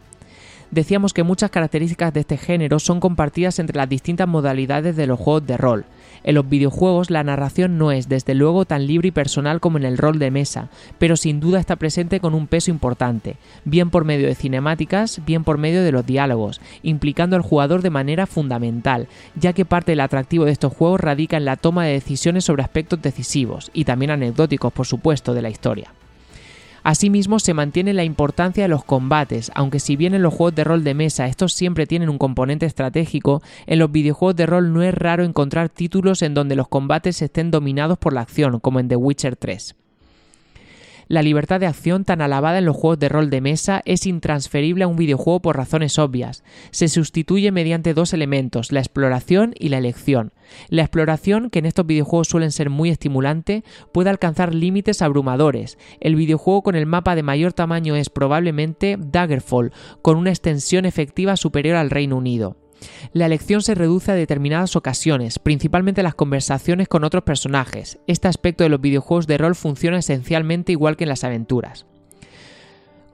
decíamos 0.71 1.13
que 1.13 1.23
muchas 1.23 1.49
características 1.49 2.13
de 2.13 2.19
este 2.21 2.37
género 2.37 2.79
son 2.79 2.99
compartidas 2.99 3.59
entre 3.59 3.77
las 3.77 3.89
distintas 3.89 4.27
modalidades 4.27 4.95
de 4.95 5.07
los 5.07 5.19
juegos 5.19 5.47
de 5.47 5.57
rol. 5.57 5.85
En 6.25 6.33
los 6.33 6.49
videojuegos 6.49 7.11
la 7.11 7.23
narración 7.23 7.77
no 7.77 7.91
es 7.91 8.09
desde 8.09 8.33
luego 8.33 8.65
tan 8.65 8.87
libre 8.87 9.09
y 9.09 9.11
personal 9.11 9.59
como 9.59 9.77
en 9.77 9.85
el 9.85 9.99
rol 9.99 10.17
de 10.17 10.31
mesa, 10.31 10.69
pero 10.97 11.17
sin 11.17 11.39
duda 11.39 11.59
está 11.59 11.75
presente 11.75 12.19
con 12.19 12.33
un 12.33 12.47
peso 12.47 12.71
importante, 12.71 13.37
bien 13.63 13.91
por 13.91 14.05
medio 14.05 14.25
de 14.25 14.33
cinemáticas, 14.33 15.21
bien 15.23 15.43
por 15.43 15.59
medio 15.59 15.83
de 15.83 15.91
los 15.91 16.03
diálogos, 16.03 16.61
implicando 16.81 17.35
al 17.35 17.43
jugador 17.43 17.83
de 17.83 17.91
manera 17.91 18.25
fundamental, 18.25 19.07
ya 19.35 19.53
que 19.53 19.65
parte 19.65 19.91
del 19.91 19.99
atractivo 19.99 20.45
de 20.45 20.51
estos 20.51 20.73
juegos 20.73 20.99
radica 20.99 21.37
en 21.37 21.45
la 21.45 21.57
toma 21.57 21.85
de 21.85 21.93
decisiones 21.93 22.43
sobre 22.43 22.63
aspectos 22.63 23.03
decisivos, 23.03 23.69
y 23.71 23.85
también 23.85 24.09
anecdóticos 24.09 24.73
por 24.73 24.87
supuesto, 24.87 25.35
de 25.35 25.43
la 25.43 25.51
historia. 25.51 25.91
Asimismo, 26.85 27.39
se 27.39 27.55
mantiene 27.55 27.93
la 27.93 28.03
importancia 28.03 28.63
de 28.63 28.67
los 28.67 28.83
combates, 28.83 29.51
aunque 29.55 29.79
si 29.79 29.95
bien 29.95 30.13
en 30.13 30.21
los 30.21 30.35
juegos 30.35 30.53
de 30.53 30.63
rol 30.63 30.83
de 30.83 30.93
mesa 30.93 31.25
estos 31.25 31.51
siempre 31.51 31.87
tienen 31.87 32.09
un 32.09 32.19
componente 32.19 32.67
estratégico, 32.67 33.41
en 33.65 33.79
los 33.79 33.91
videojuegos 33.91 34.35
de 34.35 34.45
rol 34.45 34.71
no 34.71 34.83
es 34.83 34.93
raro 34.93 35.23
encontrar 35.23 35.69
títulos 35.69 36.21
en 36.21 36.35
donde 36.35 36.55
los 36.55 36.67
combates 36.67 37.23
estén 37.23 37.49
dominados 37.49 37.97
por 37.97 38.13
la 38.13 38.21
acción, 38.21 38.59
como 38.59 38.79
en 38.79 38.87
The 38.87 38.97
Witcher 38.97 39.35
3. 39.35 39.75
La 41.07 41.21
libertad 41.21 41.59
de 41.59 41.67
acción 41.67 42.03
tan 42.03 42.21
alabada 42.21 42.57
en 42.57 42.65
los 42.65 42.75
juegos 42.75 42.97
de 42.97 43.09
rol 43.09 43.29
de 43.29 43.39
mesa 43.39 43.83
es 43.85 44.07
intransferible 44.07 44.85
a 44.85 44.87
un 44.87 44.95
videojuego 44.95 45.39
por 45.39 45.55
razones 45.55 45.99
obvias. 45.99 46.43
Se 46.71 46.87
sustituye 46.87 47.51
mediante 47.51 47.93
dos 47.93 48.13
elementos, 48.13 48.71
la 48.71 48.79
exploración 48.79 49.53
y 49.59 49.69
la 49.69 49.77
elección. 49.77 50.33
La 50.69 50.81
exploración, 50.81 51.51
que 51.51 51.59
en 51.59 51.67
estos 51.67 51.85
videojuegos 51.85 52.27
suelen 52.27 52.51
ser 52.51 52.71
muy 52.71 52.89
estimulante, 52.89 53.63
puede 53.93 54.09
alcanzar 54.09 54.55
límites 54.55 55.03
abrumadores. 55.03 55.77
El 55.99 56.15
videojuego 56.15 56.63
con 56.63 56.75
el 56.75 56.87
mapa 56.87 57.15
de 57.15 57.23
mayor 57.23 57.53
tamaño 57.53 57.95
es 57.95 58.09
probablemente 58.09 58.97
Daggerfall, 58.99 59.73
con 60.01 60.17
una 60.17 60.31
extensión 60.31 60.85
efectiva 60.85 61.37
superior 61.37 61.75
al 61.75 61.91
Reino 61.91 62.17
Unido. 62.17 62.64
La 63.13 63.25
elección 63.25 63.61
se 63.61 63.75
reduce 63.75 64.11
a 64.11 64.15
determinadas 64.15 64.75
ocasiones, 64.75 65.39
principalmente 65.39 66.03
las 66.03 66.15
conversaciones 66.15 66.87
con 66.87 67.03
otros 67.03 67.23
personajes. 67.23 67.99
Este 68.07 68.27
aspecto 68.27 68.63
de 68.63 68.69
los 68.69 68.81
videojuegos 68.81 69.27
de 69.27 69.37
rol 69.37 69.55
funciona 69.55 69.99
esencialmente 69.99 70.71
igual 70.71 70.97
que 70.97 71.05
en 71.05 71.09
las 71.09 71.23
aventuras. 71.23 71.85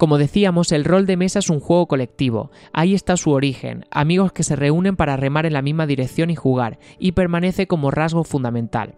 Como 0.02 0.18
decíamos, 0.18 0.72
el 0.72 0.84
rol 0.84 1.06
de 1.06 1.16
mesa 1.16 1.38
es 1.38 1.52
un 1.52 1.60
juego 1.60 1.86
colectivo. 1.86 2.50
Ahí 2.74 2.96
está 2.96 3.18
su 3.18 3.30
origen, 3.30 3.86
amigos 3.92 4.32
que 4.32 4.42
se 4.42 4.56
reúnen 4.56 4.96
para 4.96 5.16
remar 5.16 5.46
en 5.46 5.54
la 5.54 5.62
misma 5.62 5.86
dirección 5.86 6.32
y 6.32 6.36
jugar, 6.36 6.80
y 6.98 7.12
permanece 7.12 7.68
como 7.68 7.92
rasgo 7.92 8.24
fundamental. 8.24 8.96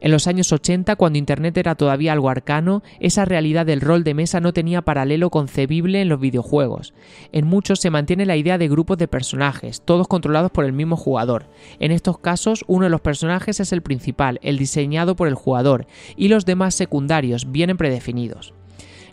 En 0.00 0.10
los 0.10 0.26
años 0.26 0.52
80, 0.52 0.96
cuando 0.96 1.20
Internet 1.20 1.56
era 1.56 1.76
todavía 1.76 2.12
algo 2.12 2.30
arcano, 2.30 2.82
esa 2.98 3.24
realidad 3.24 3.64
del 3.64 3.80
rol 3.80 4.02
de 4.02 4.14
mesa 4.14 4.40
no 4.40 4.52
tenía 4.52 4.82
paralelo 4.82 5.30
concebible 5.30 6.00
en 6.00 6.08
los 6.08 6.18
videojuegos. 6.18 6.94
En 7.30 7.46
muchos 7.46 7.78
se 7.78 7.90
mantiene 7.90 8.26
la 8.26 8.36
idea 8.36 8.58
de 8.58 8.66
grupos 8.66 8.98
de 8.98 9.06
personajes, 9.06 9.82
todos 9.84 10.08
controlados 10.08 10.50
por 10.50 10.64
el 10.64 10.72
mismo 10.72 10.96
jugador. 10.96 11.46
En 11.78 11.92
estos 11.92 12.18
casos, 12.18 12.64
uno 12.66 12.86
de 12.86 12.90
los 12.90 13.00
personajes 13.00 13.60
es 13.60 13.72
el 13.72 13.82
principal, 13.82 14.40
el 14.42 14.58
diseñado 14.58 15.14
por 15.14 15.28
el 15.28 15.34
jugador, 15.36 15.86
y 16.16 16.26
los 16.26 16.44
demás 16.44 16.74
secundarios 16.74 17.52
vienen 17.52 17.76
predefinidos. 17.76 18.52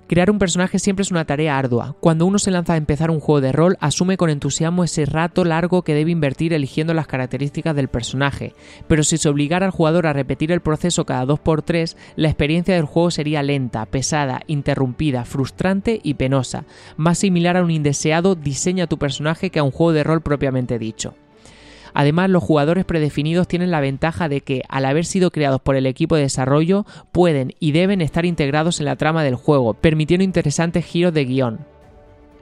Crear 0.08 0.32
un 0.32 0.40
personaje 0.40 0.80
siempre 0.80 1.04
es 1.04 1.12
una 1.12 1.26
tarea 1.26 1.58
ardua. 1.58 1.98
Cuando 2.00 2.26
uno 2.26 2.40
se 2.40 2.50
lanza 2.50 2.74
a 2.74 2.78
empezar 2.78 3.12
un 3.12 3.20
juego 3.20 3.42
de 3.42 3.52
rol, 3.52 3.76
asume 3.82 4.16
con 4.16 4.30
entusiasmo 4.30 4.86
ese 4.86 5.06
rato 5.06 5.44
largo 5.44 5.82
que 5.82 5.94
debe 5.94 6.12
invertir 6.12 6.54
eligiendo 6.54 6.94
las 6.94 7.08
características 7.08 7.76
del 7.76 7.90
personaje. 7.90 8.54
Pero 8.88 9.04
si 9.04 9.18
se 9.18 9.28
obligara 9.28 9.66
al 9.66 9.74
jugador 9.74 10.08
a 10.08 10.14
repetir 10.14 10.54
el 10.54 10.62
proceso 10.62 11.06
cada 11.06 11.26
2x3, 11.26 11.98
la 12.16 12.30
experiencia 12.30 12.76
del 12.76 12.86
juego 12.86 13.12
sería 13.12 13.44
lenta, 13.44 13.86
pesada, 13.86 14.40
interrumpida, 14.48 15.26
frustrante 15.26 16.00
y 16.02 16.14
penosa, 16.14 16.64
más 16.96 17.18
similar 17.18 17.58
a 17.58 17.64
un 17.64 17.72
indeseado 17.72 18.36
diseña 18.36 18.88
tu 18.88 18.98
personaje 18.98 19.50
que 19.50 19.60
a 19.60 19.64
un 19.64 19.72
juego 19.72 19.92
de 19.92 20.06
rol 20.06 20.22
propiamente 20.22 20.80
dicho. 20.80 21.16
Además, 21.94 22.30
los 22.30 22.44
jugadores 22.44 22.86
predefinidos 22.86 23.48
tienen 23.48 23.72
la 23.72 23.82
ventaja 23.82 24.30
de 24.30 24.42
que, 24.42 24.64
al 24.70 24.86
haber 24.86 25.06
sido 25.06 25.32
creados 25.32 25.62
por 25.62 25.76
el 25.76 25.86
equipo 25.86 26.16
de 26.16 26.24
desarrollo, 26.24 26.86
pueden 27.12 27.54
y 27.60 27.72
deben 27.72 28.02
estar 28.02 28.26
integrados 28.26 28.80
en 28.80 28.86
la 28.86 28.96
trama 28.96 29.24
del 29.24 29.36
juego, 29.36 29.74
permitiendo 29.74 30.24
interesantes 30.24 30.86
giros 30.86 31.14
de 31.14 31.26
guion. 31.26 31.60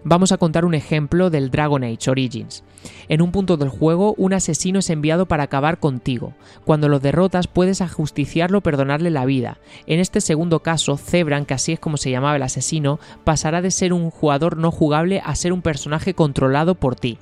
Vamos 0.08 0.32
a 0.32 0.38
contar 0.38 0.66
un 0.66 0.76
ejemplo 0.76 1.32
del 1.32 1.50
Dragon 1.50 1.84
Age 1.84 2.12
Origins. 2.12 2.64
En 3.10 3.24
un 3.24 3.32
punto 3.32 3.58
del 3.58 3.70
juego, 3.70 4.14
un 4.20 4.34
asesino 4.34 4.78
es 4.78 4.92
enviado 4.92 5.26
para 5.26 5.42
acabar 5.42 5.80
contigo. 5.80 6.36
Cuando 6.64 6.90
lo 6.90 7.00
derrotas, 7.00 7.48
puedes 7.48 7.82
ajusticiarlo 7.82 8.60
o 8.60 8.62
perdonarle 8.62 9.10
la 9.10 9.26
vida. 9.26 9.58
En 9.88 10.00
este 10.00 10.22
segundo 10.22 10.60
caso, 10.60 10.98
Zebran, 10.98 11.48
que 11.48 11.56
así 11.56 11.74
es 11.74 11.80
como 11.80 11.98
se 11.98 12.12
llamaba 12.12 12.36
el 12.36 12.44
asesino, 12.44 13.00
pasará 13.24 13.64
de 13.64 13.72
ser 13.72 13.94
un 13.94 14.12
jugador 14.12 14.58
no 14.58 14.70
jugable 14.70 15.24
a 15.26 15.34
ser 15.34 15.52
un 15.52 15.64
personaje 15.64 16.14
controlado 16.14 16.76
por 16.76 16.96
ti. 16.96 17.18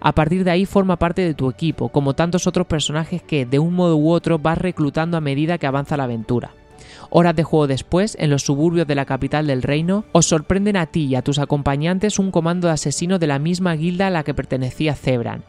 A 0.00 0.12
partir 0.12 0.44
de 0.44 0.50
ahí 0.50 0.66
forma 0.66 0.98
parte 0.98 1.22
de 1.22 1.34
tu 1.34 1.50
equipo, 1.50 1.88
como 1.88 2.14
tantos 2.14 2.46
otros 2.46 2.66
personajes 2.66 3.22
que, 3.22 3.46
de 3.46 3.58
un 3.58 3.74
modo 3.74 3.96
u 3.96 4.10
otro, 4.10 4.38
vas 4.38 4.58
reclutando 4.58 5.16
a 5.16 5.20
medida 5.20 5.58
que 5.58 5.66
avanza 5.66 5.96
la 5.96 6.04
aventura. 6.04 6.50
Horas 7.10 7.36
de 7.36 7.44
juego 7.44 7.66
después, 7.66 8.16
en 8.20 8.30
los 8.30 8.42
suburbios 8.42 8.86
de 8.86 8.94
la 8.94 9.04
capital 9.04 9.46
del 9.46 9.62
reino, 9.62 10.04
os 10.12 10.26
sorprenden 10.26 10.76
a 10.76 10.86
ti 10.86 11.04
y 11.04 11.14
a 11.14 11.22
tus 11.22 11.38
acompañantes 11.38 12.18
un 12.18 12.30
comando 12.30 12.68
de 12.68 12.74
asesinos 12.74 13.20
de 13.20 13.26
la 13.26 13.38
misma 13.38 13.74
guilda 13.74 14.08
a 14.08 14.10
la 14.10 14.24
que 14.24 14.34
pertenecía 14.34 14.94
Zebran. 14.94 15.44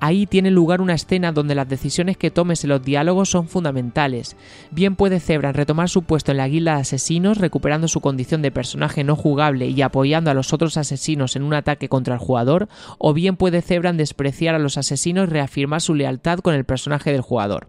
Ahí 0.00 0.26
tiene 0.26 0.50
lugar 0.50 0.80
una 0.80 0.94
escena 0.94 1.30
donde 1.30 1.54
las 1.54 1.68
decisiones 1.68 2.16
que 2.16 2.30
tomes 2.30 2.64
en 2.64 2.70
los 2.70 2.82
diálogos 2.82 3.28
son 3.28 3.48
fundamentales. 3.48 4.34
Bien 4.70 4.96
puede 4.96 5.20
Zebran 5.20 5.52
retomar 5.52 5.90
su 5.90 6.02
puesto 6.04 6.30
en 6.30 6.38
la 6.38 6.48
guilda 6.48 6.76
de 6.76 6.80
asesinos, 6.80 7.36
recuperando 7.36 7.86
su 7.86 8.00
condición 8.00 8.40
de 8.40 8.50
personaje 8.50 9.04
no 9.04 9.14
jugable 9.14 9.68
y 9.68 9.82
apoyando 9.82 10.30
a 10.30 10.34
los 10.34 10.54
otros 10.54 10.78
asesinos 10.78 11.36
en 11.36 11.42
un 11.42 11.52
ataque 11.52 11.90
contra 11.90 12.14
el 12.14 12.20
jugador, 12.20 12.68
o 12.98 13.12
bien 13.12 13.36
puede 13.36 13.60
Zebran 13.60 13.98
despreciar 13.98 14.54
a 14.54 14.58
los 14.58 14.78
asesinos 14.78 15.28
y 15.28 15.32
reafirmar 15.32 15.82
su 15.82 15.94
lealtad 15.94 16.38
con 16.38 16.54
el 16.54 16.64
personaje 16.64 17.12
del 17.12 17.20
jugador. 17.20 17.68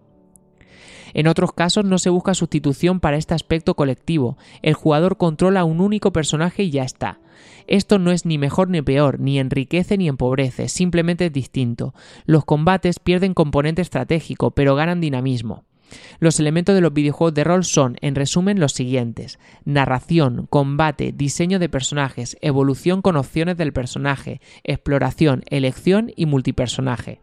En 1.13 1.27
otros 1.27 1.51
casos 1.51 1.83
no 1.83 1.97
se 1.97 2.09
busca 2.09 2.33
sustitución 2.33 3.01
para 3.01 3.17
este 3.17 3.33
aspecto 3.33 3.75
colectivo, 3.75 4.37
el 4.61 4.73
jugador 4.73 5.17
controla 5.17 5.65
un 5.65 5.81
único 5.81 6.13
personaje 6.13 6.63
y 6.63 6.71
ya 6.71 6.83
está. 6.83 7.19
Esto 7.67 7.99
no 7.99 8.11
es 8.11 8.25
ni 8.25 8.37
mejor 8.37 8.69
ni 8.69 8.81
peor, 8.81 9.19
ni 9.19 9.39
enriquece 9.39 9.97
ni 9.97 10.07
empobrece, 10.07 10.67
simplemente 10.67 11.27
es 11.27 11.33
distinto. 11.33 11.93
Los 12.25 12.45
combates 12.45 12.99
pierden 12.99 13.33
componente 13.33 13.81
estratégico, 13.81 14.51
pero 14.51 14.75
ganan 14.75 15.01
dinamismo. 15.01 15.63
Los 16.19 16.39
elementos 16.39 16.75
de 16.75 16.81
los 16.81 16.93
videojuegos 16.93 17.33
de 17.33 17.43
rol 17.43 17.65
son, 17.65 17.97
en 18.01 18.15
resumen, 18.15 18.59
los 18.59 18.73
siguientes. 18.73 19.39
Narración, 19.65 20.47
combate, 20.49 21.11
diseño 21.11 21.59
de 21.59 21.69
personajes, 21.69 22.37
evolución 22.41 23.01
con 23.01 23.17
opciones 23.17 23.57
del 23.57 23.73
personaje, 23.73 24.41
exploración, 24.63 25.43
elección 25.49 26.11
y 26.15 26.25
multipersonaje. 26.25 27.19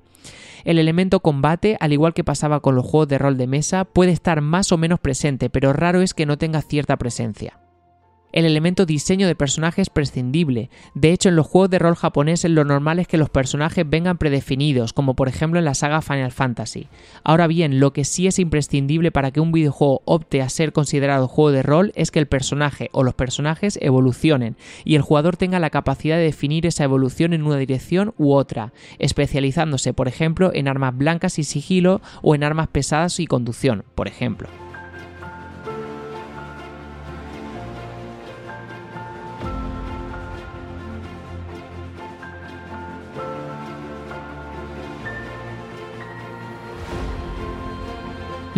El 0.64 0.78
elemento 0.78 1.20
combate, 1.20 1.76
al 1.80 1.92
igual 1.92 2.14
que 2.14 2.24
pasaba 2.24 2.60
con 2.60 2.74
los 2.74 2.84
juegos 2.84 3.08
de 3.08 3.18
rol 3.18 3.36
de 3.36 3.46
mesa, 3.46 3.84
puede 3.84 4.12
estar 4.12 4.40
más 4.40 4.72
o 4.72 4.76
menos 4.76 5.00
presente, 5.00 5.50
pero 5.50 5.72
raro 5.72 6.02
es 6.02 6.14
que 6.14 6.26
no 6.26 6.36
tenga 6.36 6.62
cierta 6.62 6.96
presencia. 6.96 7.58
El 8.38 8.44
elemento 8.44 8.86
diseño 8.86 9.26
de 9.26 9.34
personaje 9.34 9.82
es 9.82 9.90
prescindible. 9.90 10.70
De 10.94 11.10
hecho, 11.10 11.28
en 11.28 11.34
los 11.34 11.44
juegos 11.44 11.70
de 11.70 11.80
rol 11.80 11.96
japoneses 11.96 12.48
lo 12.48 12.64
normal 12.64 13.00
es 13.00 13.08
que 13.08 13.18
los 13.18 13.30
personajes 13.30 13.84
vengan 13.84 14.16
predefinidos, 14.16 14.92
como 14.92 15.14
por 15.14 15.26
ejemplo 15.26 15.58
en 15.58 15.64
la 15.64 15.74
saga 15.74 16.02
Final 16.02 16.30
Fantasy. 16.30 16.86
Ahora 17.24 17.48
bien, 17.48 17.80
lo 17.80 17.92
que 17.92 18.04
sí 18.04 18.28
es 18.28 18.38
imprescindible 18.38 19.10
para 19.10 19.32
que 19.32 19.40
un 19.40 19.50
videojuego 19.50 20.02
opte 20.04 20.40
a 20.40 20.48
ser 20.50 20.72
considerado 20.72 21.26
juego 21.26 21.50
de 21.50 21.64
rol 21.64 21.90
es 21.96 22.12
que 22.12 22.20
el 22.20 22.28
personaje 22.28 22.90
o 22.92 23.02
los 23.02 23.14
personajes 23.14 23.76
evolucionen 23.82 24.54
y 24.84 24.94
el 24.94 25.02
jugador 25.02 25.36
tenga 25.36 25.58
la 25.58 25.70
capacidad 25.70 26.16
de 26.16 26.22
definir 26.22 26.64
esa 26.64 26.84
evolución 26.84 27.32
en 27.32 27.42
una 27.42 27.56
dirección 27.56 28.14
u 28.18 28.34
otra, 28.34 28.72
especializándose, 29.00 29.94
por 29.94 30.06
ejemplo, 30.06 30.52
en 30.54 30.68
armas 30.68 30.96
blancas 30.96 31.40
y 31.40 31.42
sigilo 31.42 32.00
o 32.22 32.36
en 32.36 32.44
armas 32.44 32.68
pesadas 32.68 33.18
y 33.18 33.26
conducción, 33.26 33.82
por 33.96 34.06
ejemplo. 34.06 34.48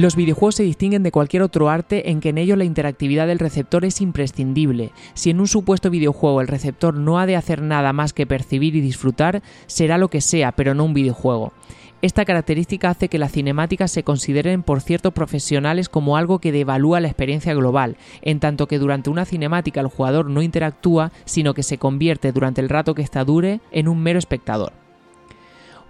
Los 0.00 0.16
videojuegos 0.16 0.54
se 0.54 0.62
distinguen 0.62 1.02
de 1.02 1.12
cualquier 1.12 1.42
otro 1.42 1.68
arte 1.68 2.10
en 2.10 2.20
que 2.20 2.30
en 2.30 2.38
ellos 2.38 2.56
la 2.56 2.64
interactividad 2.64 3.26
del 3.26 3.38
receptor 3.38 3.84
es 3.84 4.00
imprescindible. 4.00 4.92
Si 5.12 5.28
en 5.28 5.40
un 5.40 5.46
supuesto 5.46 5.90
videojuego 5.90 6.40
el 6.40 6.48
receptor 6.48 6.94
no 6.94 7.18
ha 7.18 7.26
de 7.26 7.36
hacer 7.36 7.60
nada 7.60 7.92
más 7.92 8.14
que 8.14 8.26
percibir 8.26 8.74
y 8.76 8.80
disfrutar, 8.80 9.42
será 9.66 9.98
lo 9.98 10.08
que 10.08 10.22
sea, 10.22 10.52
pero 10.52 10.72
no 10.72 10.86
un 10.86 10.94
videojuego. 10.94 11.52
Esta 12.00 12.24
característica 12.24 12.88
hace 12.88 13.10
que 13.10 13.18
las 13.18 13.32
cinemáticas 13.32 13.90
se 13.90 14.02
consideren 14.02 14.62
por 14.62 14.80
ciertos 14.80 15.12
profesionales 15.12 15.90
como 15.90 16.16
algo 16.16 16.38
que 16.38 16.50
devalúa 16.50 17.00
la 17.00 17.08
experiencia 17.08 17.52
global, 17.52 17.98
en 18.22 18.40
tanto 18.40 18.68
que 18.68 18.78
durante 18.78 19.10
una 19.10 19.26
cinemática 19.26 19.82
el 19.82 19.88
jugador 19.88 20.30
no 20.30 20.40
interactúa, 20.40 21.12
sino 21.26 21.52
que 21.52 21.62
se 21.62 21.76
convierte 21.76 22.32
durante 22.32 22.62
el 22.62 22.70
rato 22.70 22.94
que 22.94 23.02
esta 23.02 23.22
dure 23.22 23.60
en 23.70 23.86
un 23.86 24.02
mero 24.02 24.18
espectador. 24.18 24.79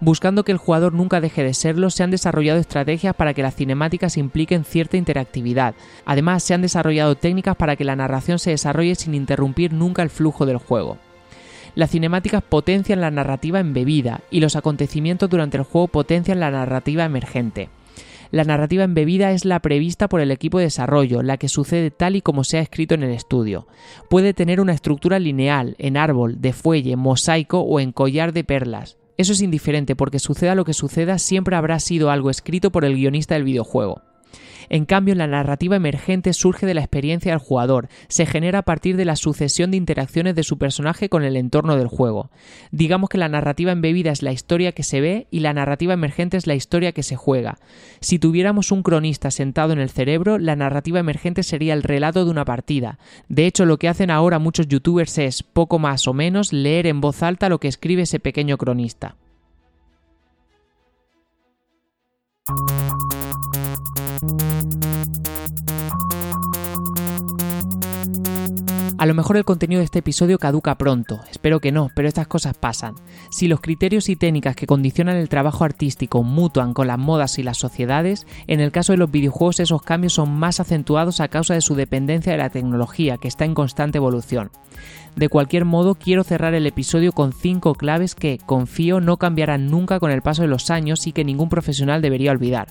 Buscando 0.03 0.43
que 0.43 0.51
el 0.51 0.57
jugador 0.57 0.93
nunca 0.93 1.21
deje 1.21 1.43
de 1.43 1.53
serlo, 1.53 1.91
se 1.91 2.01
han 2.01 2.09
desarrollado 2.09 2.59
estrategias 2.59 3.13
para 3.13 3.35
que 3.35 3.43
las 3.43 3.55
cinemáticas 3.55 4.17
impliquen 4.17 4.65
cierta 4.65 4.97
interactividad. 4.97 5.75
Además, 6.05 6.41
se 6.41 6.55
han 6.55 6.63
desarrollado 6.63 7.13
técnicas 7.13 7.55
para 7.55 7.75
que 7.75 7.83
la 7.83 7.95
narración 7.95 8.39
se 8.39 8.49
desarrolle 8.49 8.95
sin 8.95 9.13
interrumpir 9.13 9.73
nunca 9.73 10.01
el 10.01 10.09
flujo 10.09 10.47
del 10.47 10.57
juego. 10.57 10.97
Las 11.75 11.91
cinemáticas 11.91 12.41
potencian 12.41 12.99
la 12.99 13.11
narrativa 13.11 13.59
embebida 13.59 14.21
y 14.31 14.39
los 14.39 14.55
acontecimientos 14.55 15.29
durante 15.29 15.57
el 15.57 15.63
juego 15.63 15.87
potencian 15.87 16.39
la 16.39 16.49
narrativa 16.49 17.05
emergente. 17.05 17.69
La 18.31 18.43
narrativa 18.43 18.83
embebida 18.83 19.31
es 19.33 19.45
la 19.45 19.59
prevista 19.59 20.09
por 20.09 20.19
el 20.19 20.31
equipo 20.31 20.57
de 20.57 20.65
desarrollo, 20.65 21.21
la 21.21 21.37
que 21.37 21.47
sucede 21.47 21.91
tal 21.91 22.15
y 22.15 22.21
como 22.21 22.43
se 22.43 22.57
ha 22.57 22.61
escrito 22.61 22.95
en 22.95 23.03
el 23.03 23.11
estudio. 23.11 23.67
Puede 24.09 24.33
tener 24.33 24.61
una 24.61 24.73
estructura 24.73 25.19
lineal, 25.19 25.75
en 25.77 25.95
árbol, 25.95 26.41
de 26.41 26.53
fuelle, 26.53 26.95
mosaico 26.95 27.59
o 27.59 27.79
en 27.79 27.91
collar 27.91 28.33
de 28.33 28.43
perlas. 28.43 28.97
Eso 29.17 29.33
es 29.33 29.41
indiferente 29.41 29.95
porque 29.95 30.19
suceda 30.19 30.55
lo 30.55 30.65
que 30.65 30.73
suceda 30.73 31.17
siempre 31.17 31.55
habrá 31.55 31.79
sido 31.79 32.11
algo 32.11 32.29
escrito 32.29 32.71
por 32.71 32.85
el 32.85 32.95
guionista 32.95 33.35
del 33.35 33.43
videojuego. 33.43 34.01
En 34.69 34.85
cambio, 34.85 35.15
la 35.15 35.27
narrativa 35.27 35.75
emergente 35.75 36.33
surge 36.33 36.65
de 36.65 36.73
la 36.73 36.81
experiencia 36.81 37.31
del 37.31 37.39
jugador, 37.39 37.89
se 38.07 38.25
genera 38.25 38.59
a 38.59 38.63
partir 38.63 38.97
de 38.97 39.05
la 39.05 39.15
sucesión 39.15 39.71
de 39.71 39.77
interacciones 39.77 40.35
de 40.35 40.43
su 40.43 40.57
personaje 40.57 41.09
con 41.09 41.23
el 41.23 41.37
entorno 41.37 41.75
del 41.75 41.87
juego. 41.87 42.29
Digamos 42.71 43.09
que 43.09 43.17
la 43.17 43.29
narrativa 43.29 43.71
embebida 43.71 44.11
es 44.11 44.21
la 44.21 44.31
historia 44.31 44.71
que 44.71 44.83
se 44.83 45.01
ve 45.01 45.27
y 45.31 45.39
la 45.39 45.53
narrativa 45.53 45.93
emergente 45.93 46.37
es 46.37 46.47
la 46.47 46.55
historia 46.55 46.91
que 46.91 47.03
se 47.03 47.15
juega. 47.15 47.57
Si 47.99 48.19
tuviéramos 48.19 48.71
un 48.71 48.83
cronista 48.83 49.31
sentado 49.31 49.73
en 49.73 49.79
el 49.79 49.89
cerebro, 49.89 50.37
la 50.37 50.55
narrativa 50.55 50.99
emergente 50.99 51.43
sería 51.43 51.73
el 51.73 51.83
relato 51.83 52.25
de 52.25 52.31
una 52.31 52.45
partida. 52.45 52.99
De 53.29 53.45
hecho, 53.45 53.65
lo 53.65 53.77
que 53.77 53.87
hacen 53.87 54.11
ahora 54.11 54.39
muchos 54.39 54.67
youtubers 54.67 55.17
es, 55.17 55.43
poco 55.43 55.79
más 55.79 56.07
o 56.07 56.13
menos, 56.13 56.53
leer 56.53 56.87
en 56.87 57.01
voz 57.01 57.23
alta 57.23 57.49
lo 57.49 57.59
que 57.59 57.67
escribe 57.67 58.03
ese 58.03 58.19
pequeño 58.19 58.57
cronista. 58.57 59.15
A 69.01 69.07
lo 69.07 69.15
mejor 69.15 69.35
el 69.35 69.45
contenido 69.45 69.79
de 69.79 69.85
este 69.85 69.97
episodio 69.97 70.37
caduca 70.37 70.77
pronto, 70.77 71.21
espero 71.31 71.59
que 71.59 71.71
no, 71.71 71.89
pero 71.95 72.07
estas 72.07 72.27
cosas 72.27 72.53
pasan. 72.53 72.93
Si 73.31 73.47
los 73.47 73.59
criterios 73.59 74.09
y 74.09 74.15
técnicas 74.15 74.55
que 74.55 74.67
condicionan 74.67 75.15
el 75.15 75.27
trabajo 75.27 75.63
artístico 75.63 76.21
mutuan 76.21 76.75
con 76.75 76.85
las 76.85 76.99
modas 76.99 77.39
y 77.39 77.41
las 77.41 77.57
sociedades, 77.57 78.27
en 78.45 78.59
el 78.59 78.71
caso 78.71 78.93
de 78.93 78.99
los 78.99 79.09
videojuegos 79.09 79.59
esos 79.59 79.81
cambios 79.81 80.13
son 80.13 80.31
más 80.31 80.59
acentuados 80.59 81.19
a 81.19 81.29
causa 81.29 81.55
de 81.55 81.61
su 81.61 81.73
dependencia 81.73 82.33
de 82.33 82.37
la 82.37 82.51
tecnología, 82.51 83.17
que 83.17 83.27
está 83.27 83.43
en 83.43 83.55
constante 83.55 83.97
evolución. 83.97 84.51
De 85.15 85.29
cualquier 85.29 85.65
modo, 85.65 85.95
quiero 85.95 86.23
cerrar 86.23 86.53
el 86.53 86.67
episodio 86.67 87.11
con 87.11 87.33
5 87.33 87.73
claves 87.73 88.13
que, 88.13 88.37
confío, 88.45 89.01
no 89.01 89.17
cambiarán 89.17 89.71
nunca 89.71 89.99
con 89.99 90.11
el 90.11 90.21
paso 90.21 90.43
de 90.43 90.47
los 90.47 90.69
años 90.69 91.07
y 91.07 91.11
que 91.11 91.25
ningún 91.25 91.49
profesional 91.49 92.03
debería 92.03 92.29
olvidar. 92.29 92.67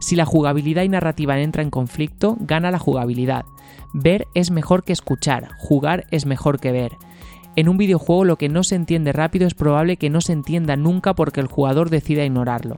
Si 0.00 0.16
la 0.16 0.24
jugabilidad 0.24 0.82
y 0.82 0.88
narrativa 0.88 1.38
entra 1.38 1.62
en 1.62 1.70
conflicto, 1.70 2.36
gana 2.40 2.72
la 2.72 2.80
jugabilidad. 2.80 3.44
Ver 3.92 4.26
es 4.34 4.50
mejor 4.50 4.84
que 4.84 4.92
escuchar, 4.92 5.50
jugar 5.58 6.06
es 6.10 6.26
mejor 6.26 6.60
que 6.60 6.72
ver. 6.72 6.92
En 7.56 7.68
un 7.68 7.76
videojuego 7.76 8.24
lo 8.24 8.36
que 8.36 8.48
no 8.48 8.64
se 8.64 8.74
entiende 8.74 9.12
rápido 9.12 9.46
es 9.46 9.54
probable 9.54 9.98
que 9.98 10.08
no 10.08 10.20
se 10.20 10.32
entienda 10.32 10.76
nunca 10.76 11.14
porque 11.14 11.40
el 11.40 11.46
jugador 11.46 11.90
decida 11.90 12.24
ignorarlo. 12.24 12.76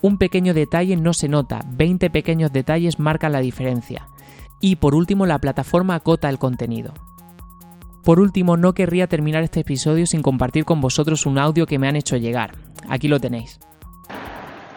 Un 0.00 0.18
pequeño 0.18 0.54
detalle 0.54 0.96
no 0.96 1.12
se 1.12 1.28
nota, 1.28 1.60
20 1.72 2.08
pequeños 2.10 2.52
detalles 2.52 3.00
marcan 3.00 3.32
la 3.32 3.40
diferencia. 3.40 4.08
Y 4.60 4.76
por 4.76 4.94
último, 4.94 5.26
la 5.26 5.40
plataforma 5.40 5.96
acota 5.96 6.28
el 6.28 6.38
contenido. 6.38 6.94
Por 8.04 8.20
último, 8.20 8.56
no 8.56 8.74
querría 8.74 9.08
terminar 9.08 9.42
este 9.42 9.60
episodio 9.60 10.06
sin 10.06 10.22
compartir 10.22 10.64
con 10.64 10.80
vosotros 10.80 11.26
un 11.26 11.38
audio 11.38 11.66
que 11.66 11.78
me 11.78 11.88
han 11.88 11.96
hecho 11.96 12.16
llegar. 12.16 12.54
Aquí 12.88 13.08
lo 13.08 13.20
tenéis. 13.20 13.58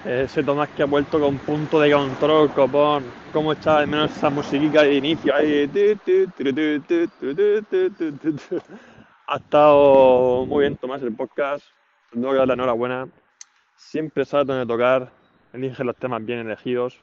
Ese 0.05 0.43
Tomás 0.43 0.69
que 0.69 0.81
ha 0.81 0.87
vuelto 0.87 1.19
con 1.19 1.37
punto 1.37 1.79
de 1.79 1.91
control, 1.91 2.49
copón. 2.49 3.03
Cómo 3.31 3.53
está 3.53 3.77
al 3.77 3.87
menos 3.87 4.09
esa 4.09 4.31
musiquita 4.31 4.81
de 4.81 4.95
inicio. 4.95 5.31
Ha 9.27 9.35
estado 9.35 10.45
muy 10.47 10.61
bien 10.61 10.75
Tomás 10.77 11.03
el 11.03 11.15
podcast. 11.15 11.63
Tengo 12.11 12.31
que 12.31 12.37
dar 12.37 12.47
la 12.47 12.55
enhorabuena. 12.55 13.07
Siempre 13.75 14.25
sabe 14.25 14.45
dónde 14.45 14.65
tocar. 14.65 15.11
Elige 15.53 15.83
los 15.83 15.95
temas 15.95 16.25
bien 16.25 16.39
elegidos. 16.39 16.99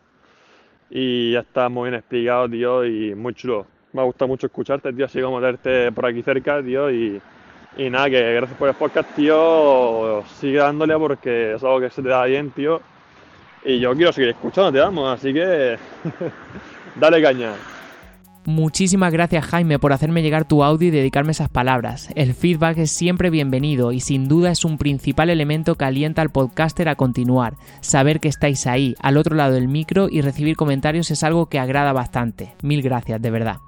Y 0.91 1.33
ya 1.33 1.41
está 1.41 1.69
muy 1.69 1.91
bien 1.91 2.01
explicado, 2.01 2.49
tío, 2.49 2.85
y 2.85 3.15
muy 3.15 3.33
chulo. 3.33 3.67
Me 3.93 4.01
ha 4.01 4.05
gustado 4.05 4.29
mucho 4.29 4.49
escucharte, 4.49 4.93
tío, 4.93 5.05
así 5.05 5.21
como 5.21 5.41
verte 5.41 5.93
por 5.93 6.05
aquí 6.07 6.23
cerca, 6.23 6.63
tío, 6.63 6.91
y, 6.91 7.21
y 7.79 7.89
nada, 7.89 8.11
que 8.11 8.35
gracias 8.35 8.59
por 8.59 8.69
el 8.69 8.75
podcast, 8.75 9.09
tío. 9.15 10.23
Sigue 10.41 10.59
dándole 10.59 10.99
porque 10.99 11.55
es 11.55 11.63
algo 11.63 11.81
que 11.81 11.91
se 11.91 12.03
te 12.03 12.09
da 12.09 12.25
bien, 12.25 12.51
tío. 12.51 12.83
Y 13.65 13.79
yo 13.79 13.95
quiero 13.95 14.13
seguir 14.13 14.31
escuchándote, 14.31 14.81
vamos, 14.81 15.19
así 15.19 15.33
que 15.33 15.79
dale 16.97 17.23
caña. 17.23 17.53
Muchísimas 18.45 19.13
gracias 19.13 19.45
Jaime 19.45 19.79
por 19.79 19.93
hacerme 19.93 20.23
llegar 20.23 20.49
tu 20.49 20.65
audio 20.65 20.89
y 20.89 20.91
dedicarme 20.91 21.33
esas 21.33 21.51
palabras. 21.51 22.09
El 22.15 22.33
feedback 22.33 22.79
es 22.79 22.91
siempre 22.91 23.29
bienvenido 23.29 23.93
y 23.93 24.01
sin 24.01 24.27
duda 24.27 24.51
es 24.51 24.65
un 24.65 24.79
principal 24.79 25.29
elemento 25.29 25.75
que 25.75 25.85
alienta 25.85 26.23
al 26.23 26.31
podcaster 26.31 26.89
a 26.89 26.95
continuar. 26.95 27.57
Saber 27.81 28.21
que 28.21 28.29
estáis 28.29 28.67
ahí, 28.67 28.95
al 29.01 29.19
otro 29.19 29.37
lado 29.37 29.53
del 29.53 29.69
micro 29.69 30.09
y 30.11 30.23
recibir 30.23 30.57
comentarios 30.57 31.11
es 31.11 31.23
algo 31.25 31.47
que 31.47 31.59
agrada 31.59 31.93
bastante. 31.93 32.55
Mil 32.63 32.81
gracias, 32.81 33.21
de 33.21 33.31
verdad. 33.31 33.59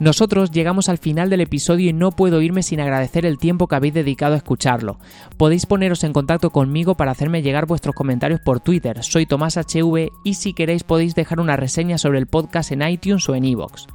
Nosotros 0.00 0.50
llegamos 0.50 0.88
al 0.88 0.98
final 0.98 1.30
del 1.30 1.40
episodio 1.40 1.90
y 1.90 1.92
no 1.92 2.10
puedo 2.10 2.42
irme 2.42 2.62
sin 2.62 2.80
agradecer 2.80 3.24
el 3.24 3.38
tiempo 3.38 3.68
que 3.68 3.76
habéis 3.76 3.94
dedicado 3.94 4.34
a 4.34 4.38
escucharlo. 4.38 4.98
Podéis 5.36 5.66
poneros 5.66 6.02
en 6.02 6.12
contacto 6.12 6.50
conmigo 6.50 6.96
para 6.96 7.12
hacerme 7.12 7.42
llegar 7.42 7.66
vuestros 7.66 7.94
comentarios 7.94 8.40
por 8.40 8.58
Twitter, 8.58 9.02
soy 9.04 9.26
Tomás 9.26 9.56
HV 9.56 10.10
y 10.24 10.34
si 10.34 10.52
queréis 10.52 10.82
podéis 10.82 11.14
dejar 11.14 11.38
una 11.38 11.56
reseña 11.56 11.98
sobre 11.98 12.18
el 12.18 12.26
podcast 12.26 12.72
en 12.72 12.82
iTunes 12.82 13.28
o 13.28 13.34
en 13.36 13.44
iVoox. 13.44 13.86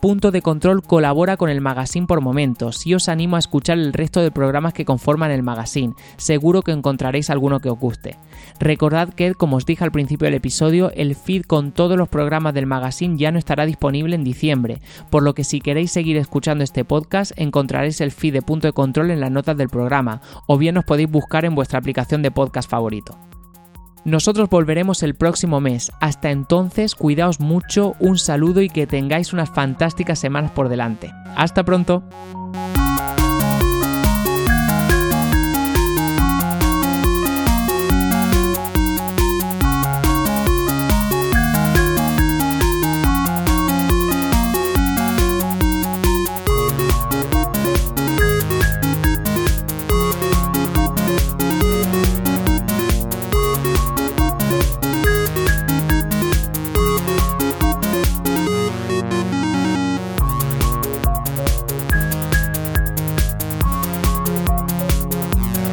Punto 0.00 0.30
de 0.30 0.42
Control 0.42 0.84
colabora 0.84 1.36
con 1.36 1.50
el 1.50 1.60
magazine 1.60 2.06
por 2.06 2.20
momentos 2.20 2.86
y 2.86 2.94
os 2.94 3.08
animo 3.08 3.34
a 3.34 3.40
escuchar 3.40 3.78
el 3.78 3.92
resto 3.92 4.20
de 4.20 4.30
programas 4.30 4.72
que 4.72 4.84
conforman 4.84 5.32
el 5.32 5.42
magazine, 5.42 5.94
seguro 6.16 6.62
que 6.62 6.70
encontraréis 6.70 7.30
alguno 7.30 7.58
que 7.58 7.68
os 7.68 7.80
guste. 7.80 8.16
Recordad 8.60 9.12
que, 9.12 9.34
como 9.34 9.56
os 9.56 9.66
dije 9.66 9.82
al 9.82 9.90
principio 9.90 10.26
del 10.26 10.34
episodio, 10.34 10.92
el 10.94 11.16
feed 11.16 11.42
con 11.42 11.72
todos 11.72 11.98
los 11.98 12.08
programas 12.08 12.54
del 12.54 12.66
magazine 12.66 13.18
ya 13.18 13.32
no 13.32 13.40
estará 13.40 13.66
disponible 13.66 14.14
en 14.14 14.22
diciembre, 14.22 14.80
por 15.10 15.24
lo 15.24 15.34
que 15.34 15.42
si 15.42 15.60
queréis 15.60 15.90
seguir 15.90 16.16
escuchando 16.16 16.62
este 16.62 16.84
podcast 16.84 17.32
encontraréis 17.34 18.00
el 18.00 18.12
feed 18.12 18.34
de 18.34 18.42
Punto 18.42 18.68
de 18.68 18.74
Control 18.74 19.10
en 19.10 19.20
las 19.20 19.32
notas 19.32 19.56
del 19.56 19.68
programa, 19.68 20.20
o 20.46 20.58
bien 20.58 20.78
os 20.78 20.84
podéis 20.84 21.10
buscar 21.10 21.44
en 21.44 21.56
vuestra 21.56 21.80
aplicación 21.80 22.22
de 22.22 22.30
podcast 22.30 22.70
favorito. 22.70 23.18
Nosotros 24.04 24.48
volveremos 24.48 25.02
el 25.02 25.14
próximo 25.14 25.60
mes. 25.60 25.92
Hasta 26.00 26.30
entonces, 26.30 26.94
cuidaos 26.94 27.40
mucho, 27.40 27.94
un 27.98 28.18
saludo 28.18 28.62
y 28.62 28.68
que 28.68 28.86
tengáis 28.86 29.32
unas 29.32 29.50
fantásticas 29.50 30.18
semanas 30.18 30.50
por 30.52 30.68
delante. 30.68 31.12
Hasta 31.36 31.64
pronto. 31.64 32.02